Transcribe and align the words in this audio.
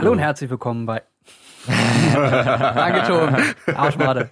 Hallo 0.00 0.12
und 0.12 0.18
herzlich 0.18 0.48
willkommen 0.48 0.86
bei. 0.86 1.02
Danke, 1.66 3.02
Tom. 3.06 3.36
Arschmade. 3.76 4.30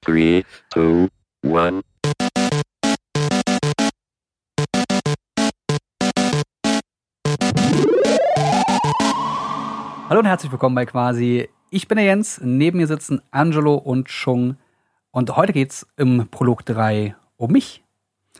3, 0.00 0.44
2, 0.72 1.08
1. 1.44 1.84
Hallo 10.08 10.18
und 10.18 10.26
herzlich 10.26 10.50
willkommen 10.50 10.74
bei 10.74 10.84
Quasi. 10.84 11.48
Ich 11.70 11.86
bin 11.86 11.94
der 11.94 12.06
Jens, 12.06 12.40
neben 12.42 12.78
mir 12.78 12.88
sitzen 12.88 13.22
Angelo 13.30 13.74
und 13.76 14.08
Chung. 14.08 14.56
Und 15.12 15.36
heute 15.36 15.52
geht's 15.52 15.86
im 15.96 16.26
Prolog 16.28 16.66
3 16.66 17.14
um 17.36 17.52
mich. 17.52 17.84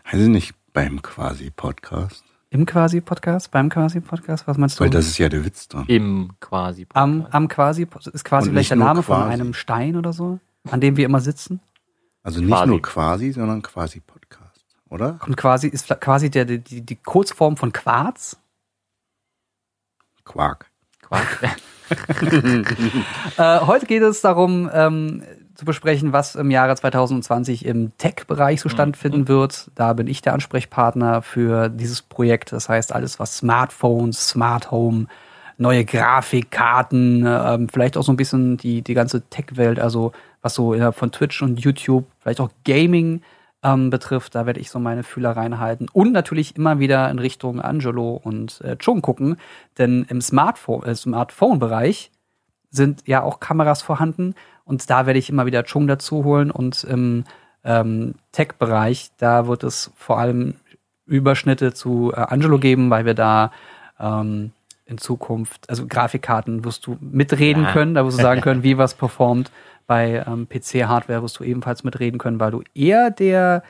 Also 0.02 0.28
nicht 0.28 0.56
beim 0.72 1.02
Quasi-Podcast. 1.02 2.24
Im 2.54 2.66
Quasi-Podcast? 2.66 3.50
Beim 3.50 3.68
Quasi-Podcast? 3.68 4.46
Was 4.46 4.58
meinst 4.58 4.78
du? 4.78 4.84
Weil 4.84 4.90
das 4.90 5.08
ist 5.08 5.18
ja 5.18 5.28
der 5.28 5.44
Witz 5.44 5.66
da. 5.66 5.82
Im 5.88 6.30
quasi. 6.38 6.86
am, 6.94 7.26
am 7.32 7.48
Quasi, 7.48 7.84
ist 8.12 8.24
quasi 8.24 8.50
vielleicht 8.50 8.70
der 8.70 8.76
Name 8.76 9.02
von 9.02 9.16
quasi. 9.16 9.32
einem 9.32 9.54
Stein 9.54 9.96
oder 9.96 10.12
so, 10.12 10.38
an 10.70 10.80
dem 10.80 10.96
wir 10.96 11.04
immer 11.04 11.20
sitzen? 11.20 11.58
Also 12.22 12.40
nicht 12.40 12.50
Quasi. 12.50 12.68
nur 12.68 12.80
quasi, 12.80 13.32
sondern 13.32 13.60
Quasi-Podcast, 13.60 14.66
oder? 14.88 15.18
Und 15.26 15.36
quasi 15.36 15.66
ist 15.66 15.88
quasi 16.00 16.30
der, 16.30 16.44
die, 16.44 16.60
die, 16.60 16.80
die 16.82 16.94
Kurzform 16.94 17.56
von 17.56 17.72
Quarz. 17.72 18.36
Quark. 20.24 20.70
Quark. 21.02 21.40
Äh, 23.36 23.60
heute 23.60 23.84
geht 23.84 24.02
es 24.02 24.22
darum, 24.22 24.70
ähm, 24.72 25.22
zu 25.54 25.64
besprechen, 25.64 26.12
was 26.12 26.34
im 26.34 26.50
Jahre 26.50 26.74
2020 26.74 27.64
im 27.64 27.96
Tech-Bereich 27.98 28.60
so 28.60 28.68
stattfinden 28.68 29.28
wird. 29.28 29.70
Da 29.74 29.92
bin 29.92 30.06
ich 30.06 30.20
der 30.20 30.34
Ansprechpartner 30.34 31.22
für 31.22 31.68
dieses 31.68 32.02
Projekt. 32.02 32.52
Das 32.52 32.68
heißt, 32.68 32.92
alles, 32.92 33.20
was 33.20 33.36
Smartphones, 33.36 34.28
Smart 34.28 34.70
Home, 34.70 35.06
neue 35.56 35.84
Grafikkarten, 35.84 37.24
ähm, 37.26 37.68
vielleicht 37.68 37.96
auch 37.96 38.02
so 38.02 38.12
ein 38.12 38.16
bisschen 38.16 38.56
die, 38.56 38.82
die 38.82 38.94
ganze 38.94 39.22
Tech-Welt, 39.22 39.78
also 39.78 40.12
was 40.42 40.54
so 40.54 40.74
innerhalb 40.74 40.96
von 40.96 41.12
Twitch 41.12 41.40
und 41.42 41.60
YouTube, 41.60 42.04
vielleicht 42.20 42.40
auch 42.40 42.50
Gaming 42.64 43.22
ähm, 43.62 43.90
betrifft. 43.90 44.34
Da 44.34 44.46
werde 44.46 44.60
ich 44.60 44.70
so 44.70 44.78
meine 44.78 45.02
Fühler 45.02 45.30
reinhalten. 45.30 45.88
Und 45.92 46.12
natürlich 46.12 46.56
immer 46.56 46.78
wieder 46.78 47.10
in 47.10 47.18
Richtung 47.18 47.60
Angelo 47.60 48.20
und 48.22 48.60
äh, 48.60 48.76
Chung 48.76 49.02
gucken. 49.02 49.36
Denn 49.78 50.04
im 50.08 50.18
äh, 50.18 50.20
Smartphone-Bereich 50.20 52.10
sind 52.74 53.02
ja 53.06 53.22
auch 53.22 53.40
Kameras 53.40 53.82
vorhanden. 53.82 54.34
Und 54.64 54.88
da 54.90 55.06
werde 55.06 55.18
ich 55.18 55.28
immer 55.30 55.46
wieder 55.46 55.62
Chung 55.64 55.86
dazu 55.86 56.24
holen. 56.24 56.50
Und 56.50 56.84
im 56.84 57.24
ähm, 57.64 58.14
Tech-Bereich, 58.32 59.10
da 59.18 59.46
wird 59.46 59.62
es 59.64 59.90
vor 59.96 60.18
allem 60.18 60.54
Überschnitte 61.06 61.72
zu 61.74 62.12
äh, 62.14 62.20
Angelo 62.20 62.58
geben, 62.58 62.90
weil 62.90 63.04
wir 63.04 63.14
da 63.14 63.52
ähm, 64.00 64.52
in 64.86 64.98
Zukunft, 64.98 65.68
also 65.70 65.86
Grafikkarten 65.86 66.64
wirst 66.64 66.86
du 66.86 66.96
mitreden 67.00 67.64
Ja. 67.64 67.72
können, 67.72 67.94
da 67.94 68.04
wirst 68.04 68.18
du 68.18 68.22
sagen 68.22 68.40
können, 68.42 68.62
wie 68.62 68.76
was 68.78 68.94
performt. 68.94 69.50
Bei 69.86 70.24
ähm, 70.26 70.48
PC-Hardware 70.48 71.22
wirst 71.22 71.38
du 71.38 71.44
ebenfalls 71.44 71.84
mitreden 71.84 72.18
können, 72.18 72.40
weil 72.40 72.50
du 72.50 72.62
eher 72.74 73.10
der 73.10 73.62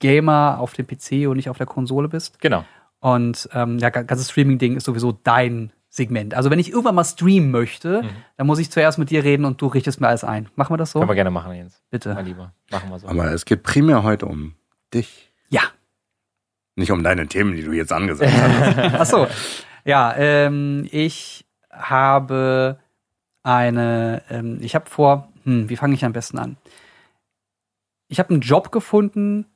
Gamer 0.00 0.56
auf 0.58 0.72
dem 0.72 0.86
PC 0.86 1.28
und 1.28 1.36
nicht 1.36 1.48
auf 1.48 1.58
der 1.58 1.66
Konsole 1.66 2.08
bist. 2.08 2.40
Genau. 2.40 2.64
Und 3.00 3.48
ähm, 3.54 3.78
ja, 3.78 3.90
ga- 3.90 4.02
ganzes 4.02 4.30
Streaming-Ding 4.30 4.76
ist 4.76 4.84
sowieso 4.84 5.12
dein 5.22 5.70
Segment. 5.92 6.34
Also 6.34 6.50
wenn 6.50 6.60
ich 6.60 6.70
irgendwann 6.70 6.94
mal 6.94 7.04
streamen 7.04 7.50
möchte, 7.50 8.04
dann 8.36 8.46
muss 8.46 8.60
ich 8.60 8.70
zuerst 8.70 8.98
mit 8.98 9.10
dir 9.10 9.24
reden 9.24 9.44
und 9.44 9.60
du 9.60 9.66
richtest 9.66 10.00
mir 10.00 10.06
alles 10.06 10.22
ein. 10.22 10.48
Machen 10.54 10.72
wir 10.72 10.76
das 10.78 10.92
so? 10.92 11.00
Können 11.00 11.10
wir 11.10 11.16
gerne 11.16 11.32
machen, 11.32 11.52
Jens. 11.52 11.82
Bitte. 11.90 12.14
Mein 12.14 12.26
Lieber. 12.26 12.54
Machen 12.70 12.90
wir 12.90 12.98
so. 13.00 13.08
Aber 13.08 13.32
es 13.32 13.44
geht 13.44 13.64
primär 13.64 14.04
heute 14.04 14.26
um 14.26 14.54
dich. 14.94 15.32
Ja. 15.48 15.62
Nicht 16.76 16.92
um 16.92 17.02
deine 17.02 17.26
Themen, 17.26 17.56
die 17.56 17.64
du 17.64 17.72
jetzt 17.72 17.92
angesagt 17.92 18.32
hast. 18.32 18.94
Ach 19.00 19.04
so. 19.04 19.26
Ja, 19.84 20.14
ähm, 20.16 20.86
ich 20.92 21.44
habe 21.72 22.78
eine, 23.42 24.22
ähm, 24.30 24.58
ich 24.60 24.76
habe 24.76 24.88
vor, 24.88 25.28
hm, 25.42 25.68
wie 25.68 25.76
fange 25.76 25.94
ich 25.94 26.04
am 26.04 26.12
besten 26.12 26.38
an? 26.38 26.56
Ich 28.06 28.20
habe 28.20 28.30
einen 28.30 28.42
Job 28.42 28.70
gefunden 28.70 29.46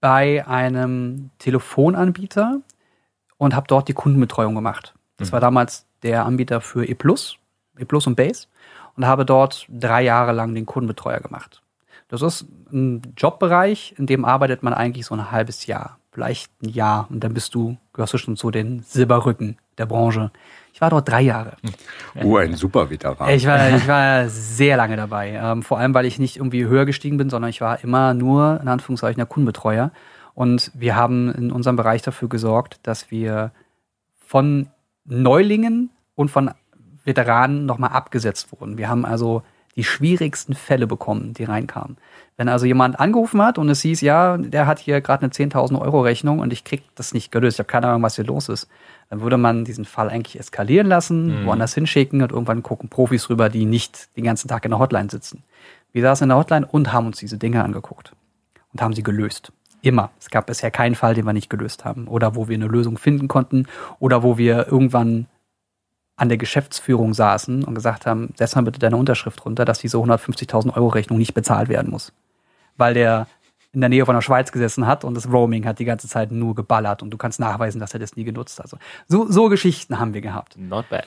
bei 0.00 0.46
einem 0.46 1.30
Telefonanbieter 1.38 2.60
und 3.38 3.54
habe 3.54 3.66
dort 3.68 3.88
die 3.88 3.94
Kundenbetreuung 3.94 4.54
gemacht. 4.54 4.94
Das 5.18 5.32
war 5.32 5.40
damals 5.40 5.84
der 6.02 6.24
Anbieter 6.24 6.60
für 6.60 6.84
E+, 6.84 6.92
E 6.92 7.84
und 8.06 8.16
Base 8.16 8.46
und 8.96 9.06
habe 9.06 9.26
dort 9.26 9.66
drei 9.68 10.02
Jahre 10.02 10.32
lang 10.32 10.54
den 10.54 10.66
Kundenbetreuer 10.66 11.20
gemacht. 11.20 11.62
Das 12.08 12.22
ist 12.22 12.46
ein 12.72 13.02
Jobbereich, 13.16 13.94
in 13.98 14.06
dem 14.06 14.24
arbeitet 14.24 14.62
man 14.62 14.72
eigentlich 14.72 15.06
so 15.06 15.14
ein 15.14 15.30
halbes 15.30 15.66
Jahr, 15.66 15.98
vielleicht 16.10 16.50
ein 16.62 16.70
Jahr 16.70 17.06
und 17.10 17.22
dann 17.22 17.34
bist 17.34 17.54
du, 17.54 17.76
gehörst 17.92 18.14
du 18.14 18.18
schon 18.18 18.36
zu 18.36 18.50
den 18.50 18.82
Silberrücken 18.82 19.58
der 19.76 19.86
Branche. 19.86 20.30
Ich 20.72 20.80
war 20.80 20.90
dort 20.90 21.08
drei 21.08 21.22
Jahre. 21.22 21.56
Oh, 22.22 22.36
ein 22.36 22.54
super 22.54 22.88
Veteran. 22.88 23.30
Ich 23.30 23.46
war, 23.46 23.70
ich 23.76 23.86
war 23.86 24.28
sehr 24.28 24.76
lange 24.76 24.96
dabei. 24.96 25.32
Ähm, 25.32 25.62
vor 25.62 25.78
allem, 25.78 25.92
weil 25.94 26.06
ich 26.06 26.18
nicht 26.18 26.36
irgendwie 26.36 26.64
höher 26.66 26.86
gestiegen 26.86 27.16
bin, 27.16 27.30
sondern 27.30 27.50
ich 27.50 27.60
war 27.60 27.82
immer 27.82 28.14
nur, 28.14 28.60
in 28.62 28.68
Anführungszeichen, 28.68 29.18
der 29.18 29.26
Kundenbetreuer. 29.26 29.90
Und 30.34 30.70
wir 30.74 30.94
haben 30.96 31.32
in 31.34 31.50
unserem 31.50 31.76
Bereich 31.76 32.02
dafür 32.02 32.28
gesorgt, 32.28 32.78
dass 32.84 33.10
wir 33.10 33.50
von 34.24 34.68
Neulingen 35.08 35.90
und 36.14 36.30
von 36.30 36.50
Veteranen 37.04 37.66
nochmal 37.66 37.90
abgesetzt 37.90 38.52
wurden. 38.52 38.78
Wir 38.78 38.88
haben 38.88 39.04
also 39.04 39.42
die 39.76 39.84
schwierigsten 39.84 40.54
Fälle 40.54 40.88
bekommen, 40.88 41.34
die 41.34 41.44
reinkamen. 41.44 41.98
Wenn 42.36 42.48
also 42.48 42.66
jemand 42.66 42.98
angerufen 42.98 43.40
hat 43.40 43.58
und 43.58 43.68
es 43.68 43.80
hieß, 43.82 44.00
ja, 44.00 44.36
der 44.36 44.66
hat 44.66 44.80
hier 44.80 45.00
gerade 45.00 45.22
eine 45.22 45.32
10.000 45.32 45.80
Euro 45.80 46.00
Rechnung 46.00 46.40
und 46.40 46.52
ich 46.52 46.64
krieg 46.64 46.82
das 46.96 47.14
nicht 47.14 47.30
gelöst, 47.30 47.56
ich 47.56 47.58
habe 47.60 47.68
keine 47.68 47.86
Ahnung, 47.86 48.02
was 48.02 48.16
hier 48.16 48.24
los 48.24 48.48
ist, 48.48 48.68
dann 49.08 49.20
würde 49.20 49.36
man 49.36 49.64
diesen 49.64 49.84
Fall 49.84 50.10
eigentlich 50.10 50.38
eskalieren 50.38 50.88
lassen, 50.88 51.46
woanders 51.46 51.74
hinschicken 51.74 52.22
und 52.22 52.32
irgendwann 52.32 52.64
gucken 52.64 52.88
Profis 52.88 53.30
rüber, 53.30 53.48
die 53.48 53.66
nicht 53.66 54.16
den 54.16 54.24
ganzen 54.24 54.48
Tag 54.48 54.64
in 54.64 54.72
der 54.72 54.80
Hotline 54.80 55.10
sitzen. 55.10 55.44
Wir 55.92 56.02
saßen 56.02 56.24
in 56.24 56.30
der 56.30 56.38
Hotline 56.38 56.66
und 56.66 56.92
haben 56.92 57.06
uns 57.06 57.18
diese 57.18 57.38
Dinge 57.38 57.62
angeguckt 57.62 58.16
und 58.72 58.82
haben 58.82 58.94
sie 58.94 59.04
gelöst. 59.04 59.52
Immer. 59.82 60.10
Es 60.18 60.30
gab 60.30 60.46
bisher 60.46 60.70
keinen 60.70 60.94
Fall, 60.94 61.14
den 61.14 61.24
wir 61.24 61.32
nicht 61.32 61.50
gelöst 61.50 61.84
haben 61.84 62.08
oder 62.08 62.34
wo 62.34 62.48
wir 62.48 62.54
eine 62.54 62.66
Lösung 62.66 62.98
finden 62.98 63.28
konnten 63.28 63.66
oder 64.00 64.22
wo 64.22 64.38
wir 64.38 64.66
irgendwann 64.66 65.26
an 66.16 66.28
der 66.28 66.38
Geschäftsführung 66.38 67.14
saßen 67.14 67.62
und 67.62 67.74
gesagt 67.74 68.04
haben, 68.04 68.34
setz 68.36 68.56
mal 68.56 68.62
bitte 68.62 68.80
deine 68.80 68.96
Unterschrift 68.96 69.44
runter, 69.44 69.64
dass 69.64 69.78
diese 69.78 69.98
150.000 69.98 70.74
Euro 70.74 70.88
Rechnung 70.88 71.18
nicht 71.18 71.32
bezahlt 71.32 71.68
werden 71.68 71.90
muss. 71.90 72.12
Weil 72.76 72.94
der 72.94 73.28
in 73.72 73.80
der 73.80 73.88
Nähe 73.88 74.04
von 74.04 74.14
der 74.14 74.22
Schweiz 74.22 74.50
gesessen 74.50 74.86
hat 74.86 75.04
und 75.04 75.14
das 75.14 75.30
Roaming 75.30 75.64
hat 75.64 75.78
die 75.78 75.84
ganze 75.84 76.08
Zeit 76.08 76.32
nur 76.32 76.54
geballert 76.54 77.02
und 77.02 77.10
du 77.10 77.16
kannst 77.16 77.38
nachweisen, 77.38 77.78
dass 77.80 77.94
er 77.94 78.00
das 78.00 78.16
nie 78.16 78.24
genutzt 78.24 78.58
hat. 78.58 78.64
Also 78.64 78.78
so, 79.06 79.30
so 79.30 79.48
Geschichten 79.48 80.00
haben 80.00 80.14
wir 80.14 80.20
gehabt. 80.20 80.56
Not 80.58 80.88
bad. 80.88 81.06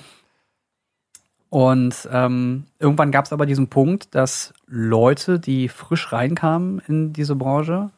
Und 1.50 2.08
ähm, 2.10 2.66
irgendwann 2.80 3.12
gab 3.12 3.26
es 3.26 3.34
aber 3.34 3.46
diesen 3.46 3.68
Punkt, 3.68 4.16
dass 4.16 4.54
Leute, 4.68 5.38
die 5.38 5.68
frisch 5.68 6.14
reinkamen 6.14 6.82
in 6.88 7.12
diese 7.12 7.36
Branche, 7.36 7.90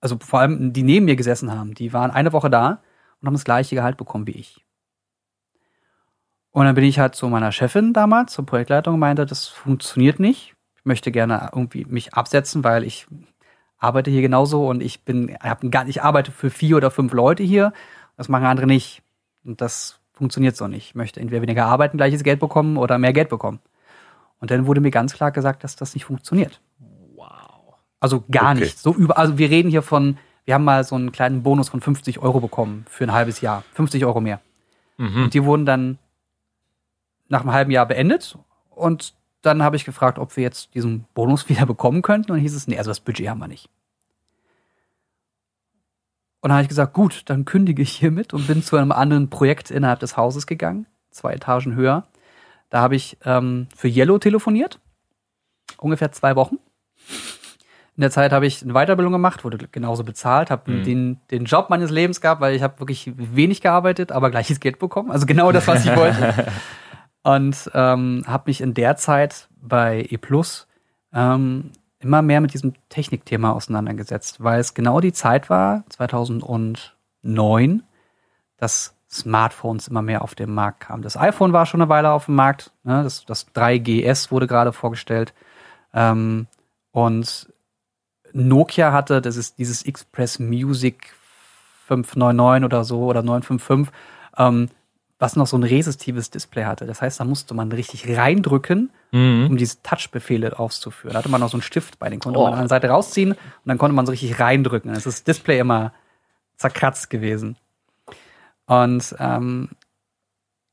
also 0.00 0.16
vor 0.20 0.40
allem 0.40 0.72
die 0.72 0.82
neben 0.82 1.06
mir 1.06 1.16
gesessen 1.16 1.52
haben, 1.52 1.74
die 1.74 1.92
waren 1.92 2.10
eine 2.10 2.32
Woche 2.32 2.50
da 2.50 2.80
und 3.20 3.26
haben 3.26 3.34
das 3.34 3.44
gleiche 3.44 3.74
Gehalt 3.74 3.96
bekommen 3.96 4.26
wie 4.26 4.32
ich. 4.32 4.64
Und 6.50 6.64
dann 6.64 6.74
bin 6.74 6.84
ich 6.84 6.98
halt 6.98 7.14
zu 7.14 7.28
meiner 7.28 7.52
Chefin 7.52 7.92
damals, 7.92 8.32
zur 8.32 8.46
Projektleitung, 8.46 8.94
und 8.94 9.00
meinte, 9.00 9.26
das 9.26 9.46
funktioniert 9.46 10.18
nicht. 10.18 10.54
Ich 10.76 10.84
möchte 10.84 11.12
gerne 11.12 11.50
irgendwie 11.52 11.84
mich 11.84 12.14
absetzen, 12.14 12.64
weil 12.64 12.84
ich 12.84 13.06
arbeite 13.78 14.10
hier 14.10 14.22
genauso 14.22 14.66
und 14.66 14.82
ich 14.82 15.04
bin, 15.04 15.36
ich 15.86 16.02
arbeite 16.02 16.32
für 16.32 16.50
vier 16.50 16.76
oder 16.76 16.90
fünf 16.90 17.12
Leute 17.12 17.42
hier. 17.42 17.72
Das 18.16 18.28
machen 18.28 18.46
andere 18.46 18.66
nicht. 18.66 19.02
Und 19.44 19.60
das 19.60 20.00
funktioniert 20.12 20.56
so 20.56 20.66
nicht. 20.66 20.88
Ich 20.88 20.94
möchte 20.94 21.20
entweder 21.20 21.42
weniger 21.42 21.66
arbeiten, 21.66 21.96
gleiches 21.96 22.24
Geld 22.24 22.40
bekommen 22.40 22.76
oder 22.76 22.98
mehr 22.98 23.12
Geld 23.12 23.28
bekommen. 23.28 23.60
Und 24.40 24.50
dann 24.50 24.66
wurde 24.66 24.80
mir 24.80 24.90
ganz 24.90 25.14
klar 25.14 25.30
gesagt, 25.30 25.64
dass 25.64 25.76
das 25.76 25.94
nicht 25.94 26.04
funktioniert. 26.04 26.60
Also 28.00 28.24
gar 28.30 28.52
Okay. 28.52 28.60
nicht. 28.60 28.78
So 28.78 28.94
über, 28.94 29.18
also 29.18 29.38
wir 29.38 29.50
reden 29.50 29.70
hier 29.70 29.82
von, 29.82 30.18
wir 30.44 30.54
haben 30.54 30.64
mal 30.64 30.84
so 30.84 30.94
einen 30.94 31.12
kleinen 31.12 31.42
Bonus 31.42 31.68
von 31.68 31.80
50 31.80 32.20
Euro 32.20 32.40
bekommen 32.40 32.84
für 32.88 33.04
ein 33.04 33.12
halbes 33.12 33.40
Jahr. 33.40 33.64
50 33.74 34.04
Euro 34.04 34.20
mehr. 34.20 34.40
Mhm. 34.96 35.24
Und 35.24 35.34
die 35.34 35.44
wurden 35.44 35.66
dann 35.66 35.98
nach 37.28 37.40
einem 37.42 37.52
halben 37.52 37.70
Jahr 37.70 37.86
beendet. 37.86 38.38
Und 38.70 39.14
dann 39.42 39.62
habe 39.62 39.76
ich 39.76 39.84
gefragt, 39.84 40.18
ob 40.18 40.36
wir 40.36 40.42
jetzt 40.42 40.74
diesen 40.74 41.04
Bonus 41.14 41.48
wieder 41.48 41.66
bekommen 41.66 42.02
könnten. 42.02 42.30
Und 42.30 42.36
dann 42.38 42.42
hieß 42.42 42.54
es, 42.54 42.66
nee, 42.68 42.78
also 42.78 42.90
das 42.90 43.00
Budget 43.00 43.28
haben 43.28 43.38
wir 43.40 43.48
nicht. 43.48 43.68
Und 46.40 46.50
dann 46.50 46.52
habe 46.58 46.62
ich 46.62 46.68
gesagt, 46.68 46.94
gut, 46.94 47.22
dann 47.26 47.44
kündige 47.44 47.82
ich 47.82 47.90
hiermit 47.96 48.32
und 48.32 48.46
bin 48.46 48.62
zu 48.62 48.76
einem 48.76 48.92
anderen 48.92 49.28
Projekt 49.28 49.72
innerhalb 49.72 49.98
des 49.98 50.16
Hauses 50.16 50.46
gegangen, 50.46 50.86
zwei 51.10 51.32
Etagen 51.32 51.74
höher. 51.74 52.06
Da 52.70 52.80
habe 52.80 52.94
ich 52.94 53.16
ähm, 53.24 53.66
für 53.74 53.88
Yellow 53.88 54.18
telefoniert, 54.18 54.78
ungefähr 55.78 56.12
zwei 56.12 56.36
Wochen. 56.36 56.58
In 57.98 58.02
der 58.02 58.12
Zeit 58.12 58.30
habe 58.32 58.46
ich 58.46 58.62
eine 58.62 58.74
Weiterbildung 58.74 59.12
gemacht, 59.12 59.42
wurde 59.42 59.58
genauso 59.72 60.04
bezahlt, 60.04 60.52
habe 60.52 60.70
Mhm. 60.70 60.82
den, 60.84 61.20
den 61.32 61.44
Job 61.46 61.68
meines 61.68 61.90
Lebens 61.90 62.20
gehabt, 62.20 62.40
weil 62.40 62.54
ich 62.54 62.62
habe 62.62 62.78
wirklich 62.78 63.12
wenig 63.16 63.60
gearbeitet, 63.60 64.12
aber 64.12 64.30
gleiches 64.30 64.60
Geld 64.60 64.78
bekommen. 64.78 65.10
Also 65.10 65.26
genau 65.26 65.50
das, 65.50 65.66
was 65.66 65.84
ich 65.84 65.90
wollte. 65.96 66.46
Und 67.24 67.68
ähm, 67.74 68.22
habe 68.26 68.44
mich 68.46 68.60
in 68.60 68.72
der 68.72 68.94
Zeit 68.94 69.48
bei 69.60 70.06
E 70.08 70.16
Plus 70.16 70.68
ähm, 71.12 71.72
immer 71.98 72.22
mehr 72.22 72.40
mit 72.40 72.54
diesem 72.54 72.74
Technikthema 72.88 73.50
auseinandergesetzt, 73.50 74.44
weil 74.44 74.60
es 74.60 74.74
genau 74.74 75.00
die 75.00 75.12
Zeit 75.12 75.50
war, 75.50 75.82
2009, 75.88 77.82
dass 78.58 78.94
Smartphones 79.10 79.88
immer 79.88 80.02
mehr 80.02 80.22
auf 80.22 80.36
den 80.36 80.54
Markt 80.54 80.80
kamen. 80.80 81.02
Das 81.02 81.16
iPhone 81.16 81.52
war 81.52 81.66
schon 81.66 81.80
eine 81.82 81.88
Weile 81.88 82.12
auf 82.12 82.26
dem 82.26 82.36
Markt. 82.36 82.70
Ne? 82.84 83.02
Das, 83.02 83.24
das 83.24 83.48
3GS 83.54 84.30
wurde 84.30 84.46
gerade 84.46 84.72
vorgestellt. 84.72 85.34
Ähm, 85.92 86.46
und 86.92 87.48
Nokia 88.32 88.92
hatte, 88.92 89.20
das 89.22 89.36
ist 89.36 89.58
dieses 89.58 89.84
Express 89.84 90.38
Music 90.38 91.14
599 91.86 92.64
oder 92.64 92.84
so 92.84 93.04
oder 93.04 93.22
955, 93.22 93.92
ähm, 94.36 94.68
was 95.18 95.34
noch 95.34 95.46
so 95.46 95.56
ein 95.56 95.62
resistives 95.64 96.30
Display 96.30 96.64
hatte. 96.64 96.86
Das 96.86 97.02
heißt, 97.02 97.18
da 97.18 97.24
musste 97.24 97.54
man 97.54 97.72
richtig 97.72 98.16
reindrücken, 98.16 98.90
Mhm. 99.10 99.46
um 99.50 99.56
diese 99.56 99.82
Touch-Befehle 99.82 100.58
auszuführen. 100.58 101.14
Da 101.14 101.18
hatte 101.20 101.30
man 101.30 101.40
noch 101.40 101.48
so 101.48 101.56
einen 101.56 101.62
Stift 101.62 101.98
bei, 101.98 102.08
den 102.10 102.20
konnte 102.20 102.38
Oh. 102.38 102.44
man 102.44 102.52
an 102.52 102.58
der 102.60 102.68
Seite 102.68 102.88
rausziehen 102.90 103.32
und 103.32 103.38
dann 103.64 103.78
konnte 103.78 103.94
man 103.94 104.04
so 104.06 104.10
richtig 104.12 104.38
reindrücken. 104.38 104.88
Dann 104.90 104.98
ist 104.98 105.06
das 105.06 105.24
Display 105.24 105.58
immer 105.58 105.92
zerkratzt 106.56 107.08
gewesen. 107.10 107.56
Und 108.66 109.14
ähm, 109.18 109.70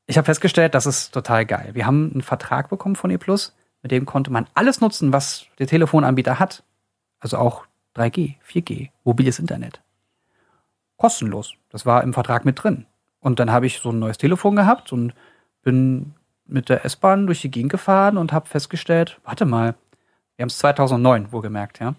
ich 0.06 0.18
habe 0.18 0.26
festgestellt, 0.26 0.74
das 0.74 0.86
ist 0.86 1.12
total 1.12 1.46
geil. 1.46 1.70
Wir 1.72 1.86
haben 1.86 2.10
einen 2.12 2.22
Vertrag 2.22 2.68
bekommen 2.68 2.94
von 2.96 3.10
E 3.10 3.18
mit 3.82 3.90
dem 3.92 4.04
konnte 4.04 4.30
man 4.30 4.46
alles 4.54 4.80
nutzen, 4.80 5.12
was 5.12 5.46
der 5.58 5.66
Telefonanbieter 5.66 6.38
hat. 6.38 6.62
Also 7.18 7.38
auch 7.38 7.66
3G, 7.94 8.34
4G, 8.46 8.90
mobiles 9.04 9.38
Internet. 9.38 9.80
Kostenlos. 10.96 11.54
Das 11.70 11.86
war 11.86 12.02
im 12.02 12.14
Vertrag 12.14 12.44
mit 12.44 12.62
drin. 12.62 12.86
Und 13.20 13.40
dann 13.40 13.50
habe 13.50 13.66
ich 13.66 13.80
so 13.80 13.90
ein 13.90 13.98
neues 13.98 14.18
Telefon 14.18 14.56
gehabt 14.56 14.92
und 14.92 15.14
bin 15.62 16.14
mit 16.46 16.68
der 16.68 16.84
S-Bahn 16.84 17.26
durch 17.26 17.40
die 17.40 17.50
Gegend 17.50 17.72
gefahren 17.72 18.18
und 18.18 18.32
habe 18.32 18.48
festgestellt, 18.48 19.20
warte 19.24 19.44
mal, 19.44 19.74
wir 20.36 20.42
haben 20.42 20.48
es 20.48 20.58
2009 20.58 21.32
wohlgemerkt, 21.32 21.80
ja. 21.80 21.94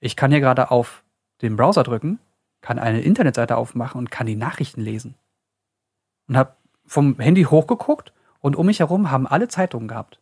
Ich 0.00 0.14
kann 0.14 0.30
hier 0.30 0.40
gerade 0.40 0.70
auf 0.70 1.02
den 1.42 1.56
Browser 1.56 1.82
drücken, 1.82 2.20
kann 2.60 2.78
eine 2.78 3.00
Internetseite 3.00 3.56
aufmachen 3.56 3.98
und 3.98 4.10
kann 4.10 4.26
die 4.26 4.36
Nachrichten 4.36 4.80
lesen. 4.80 5.14
Und 6.28 6.36
habe 6.36 6.54
vom 6.86 7.18
Handy 7.18 7.44
hochgeguckt 7.44 8.12
und 8.40 8.56
um 8.56 8.66
mich 8.66 8.80
herum 8.80 9.10
haben 9.10 9.26
alle 9.26 9.48
Zeitungen 9.48 9.88
gehabt. 9.88 10.20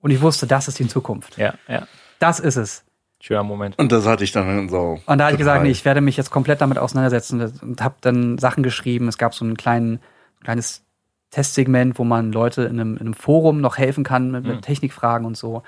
Und 0.00 0.10
ich 0.10 0.20
wusste, 0.20 0.46
das 0.46 0.68
ist 0.68 0.78
die 0.78 0.88
Zukunft. 0.88 1.38
Ja, 1.38 1.54
ja. 1.68 1.86
Das 2.18 2.40
ist 2.40 2.56
es. 2.56 2.84
Schöner 3.22 3.44
Moment. 3.44 3.78
Und 3.78 3.92
das 3.92 4.04
hatte 4.04 4.24
ich 4.24 4.32
dann 4.32 4.68
so. 4.68 4.98
Und 5.06 5.18
da 5.18 5.26
habe 5.26 5.34
ich 5.34 5.38
gesagt, 5.38 5.62
nee, 5.62 5.70
ich 5.70 5.84
werde 5.84 6.00
mich 6.00 6.16
jetzt 6.16 6.32
komplett 6.32 6.60
damit 6.60 6.76
auseinandersetzen 6.76 7.40
und 7.62 7.80
habe 7.80 7.94
dann 8.00 8.36
Sachen 8.36 8.64
geschrieben. 8.64 9.06
Es 9.06 9.16
gab 9.16 9.32
so 9.32 9.44
ein 9.44 9.56
kleinen, 9.56 10.00
kleines 10.42 10.82
Testsegment, 11.30 12.00
wo 12.00 12.04
man 12.04 12.32
Leute 12.32 12.62
in 12.62 12.80
einem, 12.80 12.94
in 12.94 13.02
einem 13.02 13.14
Forum 13.14 13.60
noch 13.60 13.78
helfen 13.78 14.02
kann 14.02 14.32
mit, 14.32 14.44
mit 14.44 14.56
Mhm. 14.56 14.62
Technikfragen 14.62 15.24
und 15.24 15.36
so. 15.36 15.62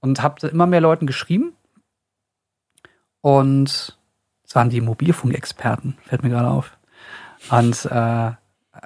Und 0.00 0.22
habe 0.22 0.46
immer 0.48 0.66
mehr 0.66 0.80
Leuten 0.80 1.06
geschrieben. 1.06 1.52
Und 3.20 3.98
es 4.46 4.54
waren 4.54 4.70
die 4.70 4.80
Mobilfunkexperten, 4.80 5.98
fällt 6.06 6.22
mir 6.22 6.30
gerade 6.30 6.48
auf. 6.48 6.74
Und 7.50 7.84
äh, 7.84 8.30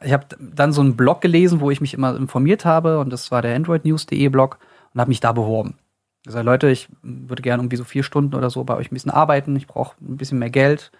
ich 0.04 0.12
habe 0.12 0.26
dann 0.40 0.72
so 0.72 0.80
einen 0.80 0.96
Blog 0.96 1.20
gelesen, 1.20 1.60
wo 1.60 1.70
ich 1.70 1.80
mich 1.80 1.94
immer 1.94 2.16
informiert 2.16 2.64
habe. 2.64 2.98
Und 2.98 3.10
das 3.12 3.30
war 3.30 3.42
der 3.42 3.54
androidnews.de 3.54 4.28
Blog 4.28 4.58
und 4.92 5.00
habe 5.00 5.08
mich 5.08 5.20
da 5.20 5.30
beworben. 5.30 5.78
Ich 6.28 6.34
sage, 6.34 6.44
Leute, 6.44 6.68
ich 6.68 6.90
würde 7.00 7.40
gerne 7.40 7.62
irgendwie 7.62 7.78
so 7.78 7.84
vier 7.84 8.02
Stunden 8.02 8.34
oder 8.34 8.50
so 8.50 8.62
bei 8.62 8.76
euch 8.76 8.90
ein 8.90 8.94
bisschen 8.94 9.10
arbeiten. 9.10 9.56
Ich 9.56 9.66
brauche 9.66 9.96
ein 10.02 10.18
bisschen 10.18 10.38
mehr 10.38 10.50
Geld. 10.50 10.92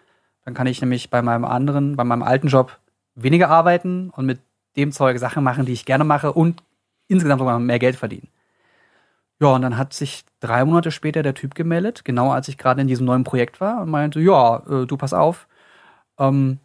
Dann 0.47 0.55
kann 0.55 0.67
ich 0.67 0.81
nämlich 0.81 1.11
bei 1.11 1.21
meinem 1.21 1.45
anderen, 1.45 1.97
bei 1.97 2.05
meinem 2.05 2.23
alten 2.23 2.49
Job 2.49 2.79
weniger 3.15 3.51
arbeiten 3.51 4.09
und 4.09 4.25
mit 4.25 4.41
dem 4.77 4.91
Zeug 4.91 5.19
Sachen 5.19 5.45
machen, 5.45 5.67
die 5.67 5.75
ich 5.75 5.85
gerne 5.85 6.05
mache 6.05 6.33
und 6.33 6.63
insgesamt 7.09 7.41
sogar 7.41 7.59
mehr 7.59 7.79
Geld 7.79 7.97
verdienen. 7.97 8.29
Ja, 9.39 9.49
und 9.49 9.61
dann 9.61 9.77
hat 9.77 9.93
sich 9.93 10.25
drei 10.41 10.65
Monate 10.65 10.91
später 10.91 11.23
der 11.23 11.35
Typ 11.35 11.55
gemeldet, 11.55 12.07
genau 12.07 12.31
als 12.31 12.49
ich 12.49 12.57
gerade 12.57 12.81
in 12.81 12.89
diesem 12.89 13.05
neuen 13.05 13.25
Projekt 13.25 13.61
war 13.61 13.83
und 13.83 13.91
meinte, 13.91 14.21
ja, 14.21 14.63
äh, 14.67 14.87
du 14.87 14.97
pass 14.97 15.13
auf, 15.13 15.47
ähm, 16.19 16.59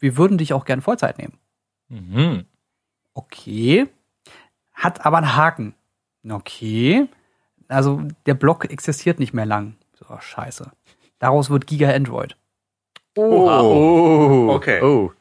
wir 0.00 0.16
würden 0.16 0.38
dich 0.38 0.52
auch 0.54 0.64
gern 0.64 0.80
Vollzeit 0.80 1.18
nehmen. 1.18 1.38
Mhm. 1.88 2.46
Okay. 3.14 3.86
Hat 4.72 5.06
aber 5.06 5.18
einen 5.18 5.36
Haken. 5.36 5.74
Okay. 6.28 7.08
Also 7.72 8.02
der 8.26 8.34
Block 8.34 8.70
existiert 8.70 9.18
nicht 9.18 9.34
mehr 9.34 9.46
lang. 9.46 9.74
So, 9.98 10.04
scheiße. 10.20 10.70
Daraus 11.18 11.50
wird 11.50 11.66
Giga 11.66 11.90
Android. 11.90 12.36
Oh. 13.16 14.48
Okay. 14.54 14.80
Oh. 14.82 15.12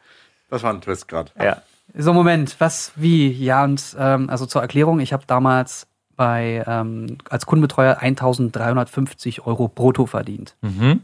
Das 0.49 0.63
war 0.63 0.73
ein 0.73 0.81
Twist 0.81 1.07
gerade. 1.07 1.31
Ja. 1.41 1.61
So, 1.93 2.13
Moment, 2.13 2.55
was, 2.59 2.91
wie? 2.95 3.29
Ja, 3.31 3.63
und 3.63 3.95
ähm, 3.99 4.29
also 4.29 4.45
zur 4.45 4.61
Erklärung, 4.61 4.99
ich 4.99 5.11
habe 5.13 5.23
damals 5.27 5.87
bei 6.15 6.63
ähm, 6.67 7.17
als 7.29 7.45
Kundenbetreuer 7.45 7.97
1350 7.99 9.45
Euro 9.45 9.67
brutto 9.67 10.05
verdient. 10.05 10.55
Mhm. 10.61 11.01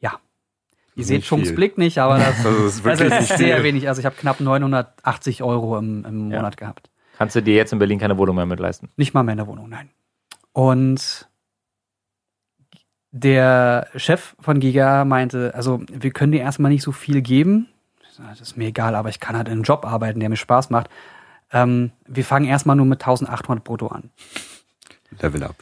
Ja. 0.00 0.12
Ihr 0.94 0.98
Nicht 1.06 1.06
seht 1.06 1.24
viel. 1.24 1.52
Blick 1.54 1.78
nicht, 1.78 1.98
aber 1.98 2.18
das, 2.18 2.42
Das 2.42 2.54
ist 2.54 2.86
also 2.86 3.04
wirklich 3.04 3.10
nicht 3.20 3.30
ist 3.30 3.38
sehr 3.38 3.56
viel. 3.56 3.64
wenig. 3.64 3.88
Also 3.88 4.00
ich 4.00 4.06
habe 4.06 4.16
knapp 4.16 4.40
980 4.40 5.42
Euro 5.42 5.78
im, 5.78 6.04
im 6.04 6.30
Ja. 6.30 6.38
Monat 6.38 6.56
gehabt. 6.56 6.88
Kannst 7.18 7.36
du 7.36 7.42
dir 7.42 7.54
jetzt 7.54 7.72
in 7.72 7.78
Berlin 7.78 7.98
keine 7.98 8.16
Wohnung 8.18 8.36
mehr 8.36 8.46
mit 8.46 8.58
leisten? 8.58 8.88
Nicht 8.96 9.12
mal 9.14 9.22
mehr 9.22 9.32
in 9.32 9.38
der 9.38 9.46
Wohnung, 9.46 9.68
nein. 9.68 9.90
Und 10.52 11.28
der 13.10 13.88
Chef 13.96 14.34
von 14.40 14.60
Giga 14.60 15.04
meinte, 15.04 15.52
also 15.54 15.82
wir 15.90 16.10
können 16.12 16.32
dir 16.32 16.40
erstmal 16.40 16.70
nicht 16.70 16.82
so 16.82 16.92
viel 16.92 17.20
geben. 17.22 17.68
Das 18.16 18.40
ist 18.40 18.56
mir 18.56 18.68
egal, 18.68 18.94
aber 18.94 19.08
ich 19.08 19.20
kann 19.20 19.36
halt 19.36 19.48
in 19.48 19.52
einem 19.52 19.62
Job 19.62 19.86
arbeiten, 19.86 20.20
der 20.20 20.28
mir 20.28 20.36
Spaß 20.36 20.70
macht. 20.70 20.90
Ähm, 21.50 21.92
wir 22.06 22.24
fangen 22.24 22.46
erstmal 22.46 22.76
nur 22.76 22.86
mit 22.86 23.00
1800 23.00 23.64
brutto 23.64 23.88
an. 23.88 24.10
Level 25.20 25.44
up. 25.44 25.56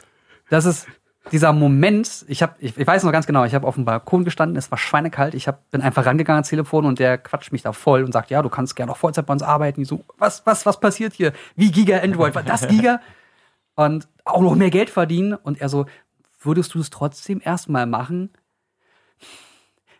Das 0.49 0.65
ist 0.65 0.87
dieser 1.31 1.53
Moment, 1.53 2.25
ich 2.27 2.41
habe, 2.41 2.55
ich, 2.59 2.77
ich 2.77 2.87
weiß 2.87 3.03
noch 3.03 3.11
ganz 3.11 3.27
genau, 3.27 3.45
ich 3.45 3.53
habe 3.53 3.67
auf 3.67 3.75
dem 3.75 3.85
Balkon 3.85 4.25
gestanden, 4.25 4.57
es 4.57 4.71
war 4.71 4.77
schweinekalt, 4.77 5.35
ich 5.35 5.47
hab, 5.47 5.69
bin 5.69 5.81
einfach 5.81 6.05
rangegangen 6.05 6.37
ans 6.37 6.49
Telefon 6.49 6.85
und 6.85 6.99
der 6.99 7.17
quatscht 7.17 7.51
mich 7.51 7.61
da 7.61 7.73
voll 7.73 8.03
und 8.03 8.11
sagt, 8.11 8.31
ja, 8.31 8.41
du 8.41 8.49
kannst 8.49 8.75
gerne 8.75 8.91
auch 8.91 8.97
Vollzeit 8.97 9.25
bei 9.27 9.33
uns 9.33 9.43
arbeiten. 9.43 9.81
Ich 9.81 9.87
so, 9.87 10.03
was, 10.17 10.45
was, 10.45 10.65
was 10.65 10.79
passiert 10.79 11.13
hier? 11.13 11.33
Wie 11.55 11.71
Giga 11.71 11.99
Android? 11.99 12.33
Was, 12.33 12.45
das 12.45 12.67
Giga? 12.67 13.01
Und 13.75 14.07
auch 14.25 14.41
noch 14.41 14.55
mehr 14.55 14.69
Geld 14.69 14.89
verdienen. 14.89 15.33
Und 15.33 15.61
er 15.61 15.69
so, 15.69 15.85
würdest 16.39 16.73
du 16.73 16.79
es 16.79 16.89
trotzdem 16.89 17.41
erstmal 17.43 17.85
machen? 17.85 18.31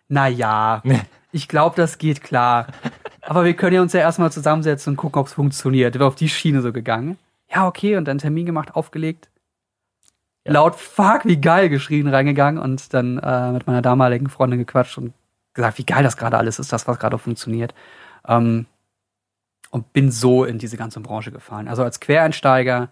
Naja, 0.07 0.83
ich 1.31 1.47
glaube, 1.47 1.75
das 1.75 1.97
geht 1.97 2.21
klar. 2.21 2.67
Aber 3.21 3.45
wir 3.45 3.53
können 3.53 3.75
ja 3.75 3.81
uns 3.81 3.93
ja 3.93 4.01
erstmal 4.01 4.31
zusammensetzen 4.31 4.93
und 4.93 4.97
gucken, 4.97 5.19
ob 5.19 5.27
es 5.27 5.33
funktioniert. 5.33 5.97
Wir 5.97 6.05
auf 6.05 6.15
die 6.15 6.29
Schiene 6.29 6.61
so 6.61 6.73
gegangen. 6.73 7.17
Ja, 7.53 7.67
okay, 7.67 7.97
und 7.97 8.05
dann 8.05 8.17
Termin 8.17 8.45
gemacht, 8.45 8.75
aufgelegt. 8.75 9.29
Ja. 10.45 10.53
Laut 10.53 10.75
fuck, 10.75 11.25
wie 11.25 11.39
geil 11.39 11.69
geschrien 11.69 12.07
reingegangen 12.07 12.61
und 12.61 12.93
dann 12.93 13.19
äh, 13.19 13.51
mit 13.51 13.67
meiner 13.67 13.81
damaligen 13.81 14.29
Freundin 14.29 14.59
gequatscht 14.59 14.97
und 14.97 15.13
gesagt, 15.53 15.77
wie 15.77 15.85
geil 15.85 16.03
das 16.03 16.17
gerade 16.17 16.37
alles 16.37 16.59
ist, 16.59 16.73
das, 16.73 16.87
was 16.87 16.97
gerade 16.97 17.17
funktioniert. 17.17 17.75
Ähm, 18.27 18.65
und 19.69 19.93
bin 19.93 20.11
so 20.11 20.43
in 20.43 20.57
diese 20.57 20.77
ganze 20.77 20.99
Branche 20.99 21.31
gefallen. 21.31 21.67
Also 21.67 21.83
als 21.83 21.99
Quereinsteiger 21.99 22.89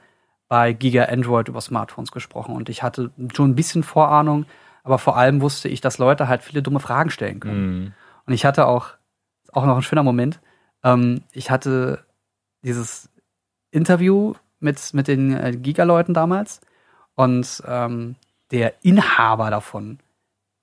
bei 0.49 0.73
Giga 0.73 1.05
Android 1.05 1.47
über 1.47 1.61
Smartphones 1.61 2.11
gesprochen 2.11 2.55
und 2.55 2.67
ich 2.67 2.83
hatte 2.83 3.11
schon 3.33 3.51
ein 3.51 3.55
bisschen 3.55 3.83
Vorahnung, 3.83 4.45
aber 4.83 4.97
vor 4.97 5.15
allem 5.15 5.41
wusste 5.41 5.69
ich, 5.69 5.79
dass 5.79 5.99
Leute 5.99 6.27
halt 6.27 6.43
viele 6.43 6.61
dumme 6.61 6.79
Fragen 6.79 7.11
stellen 7.11 7.39
können. 7.39 7.79
Mhm. 7.79 7.93
Und 8.25 8.33
ich 8.33 8.45
hatte 8.45 8.65
auch, 8.67 8.89
auch 9.53 9.65
noch 9.65 9.77
ein 9.77 9.83
schöner 9.83 10.03
Moment, 10.03 10.41
ähm, 10.83 11.21
ich 11.31 11.51
hatte 11.51 12.03
dieses 12.63 13.09
Interview 13.71 14.33
mit, 14.59 14.93
mit 14.93 15.07
den 15.07 15.37
äh, 15.37 15.55
Giga-Leuten 15.55 16.13
damals 16.13 16.61
und 17.15 17.63
ähm, 17.67 18.15
der 18.51 18.83
Inhaber 18.83 19.51
davon, 19.51 19.99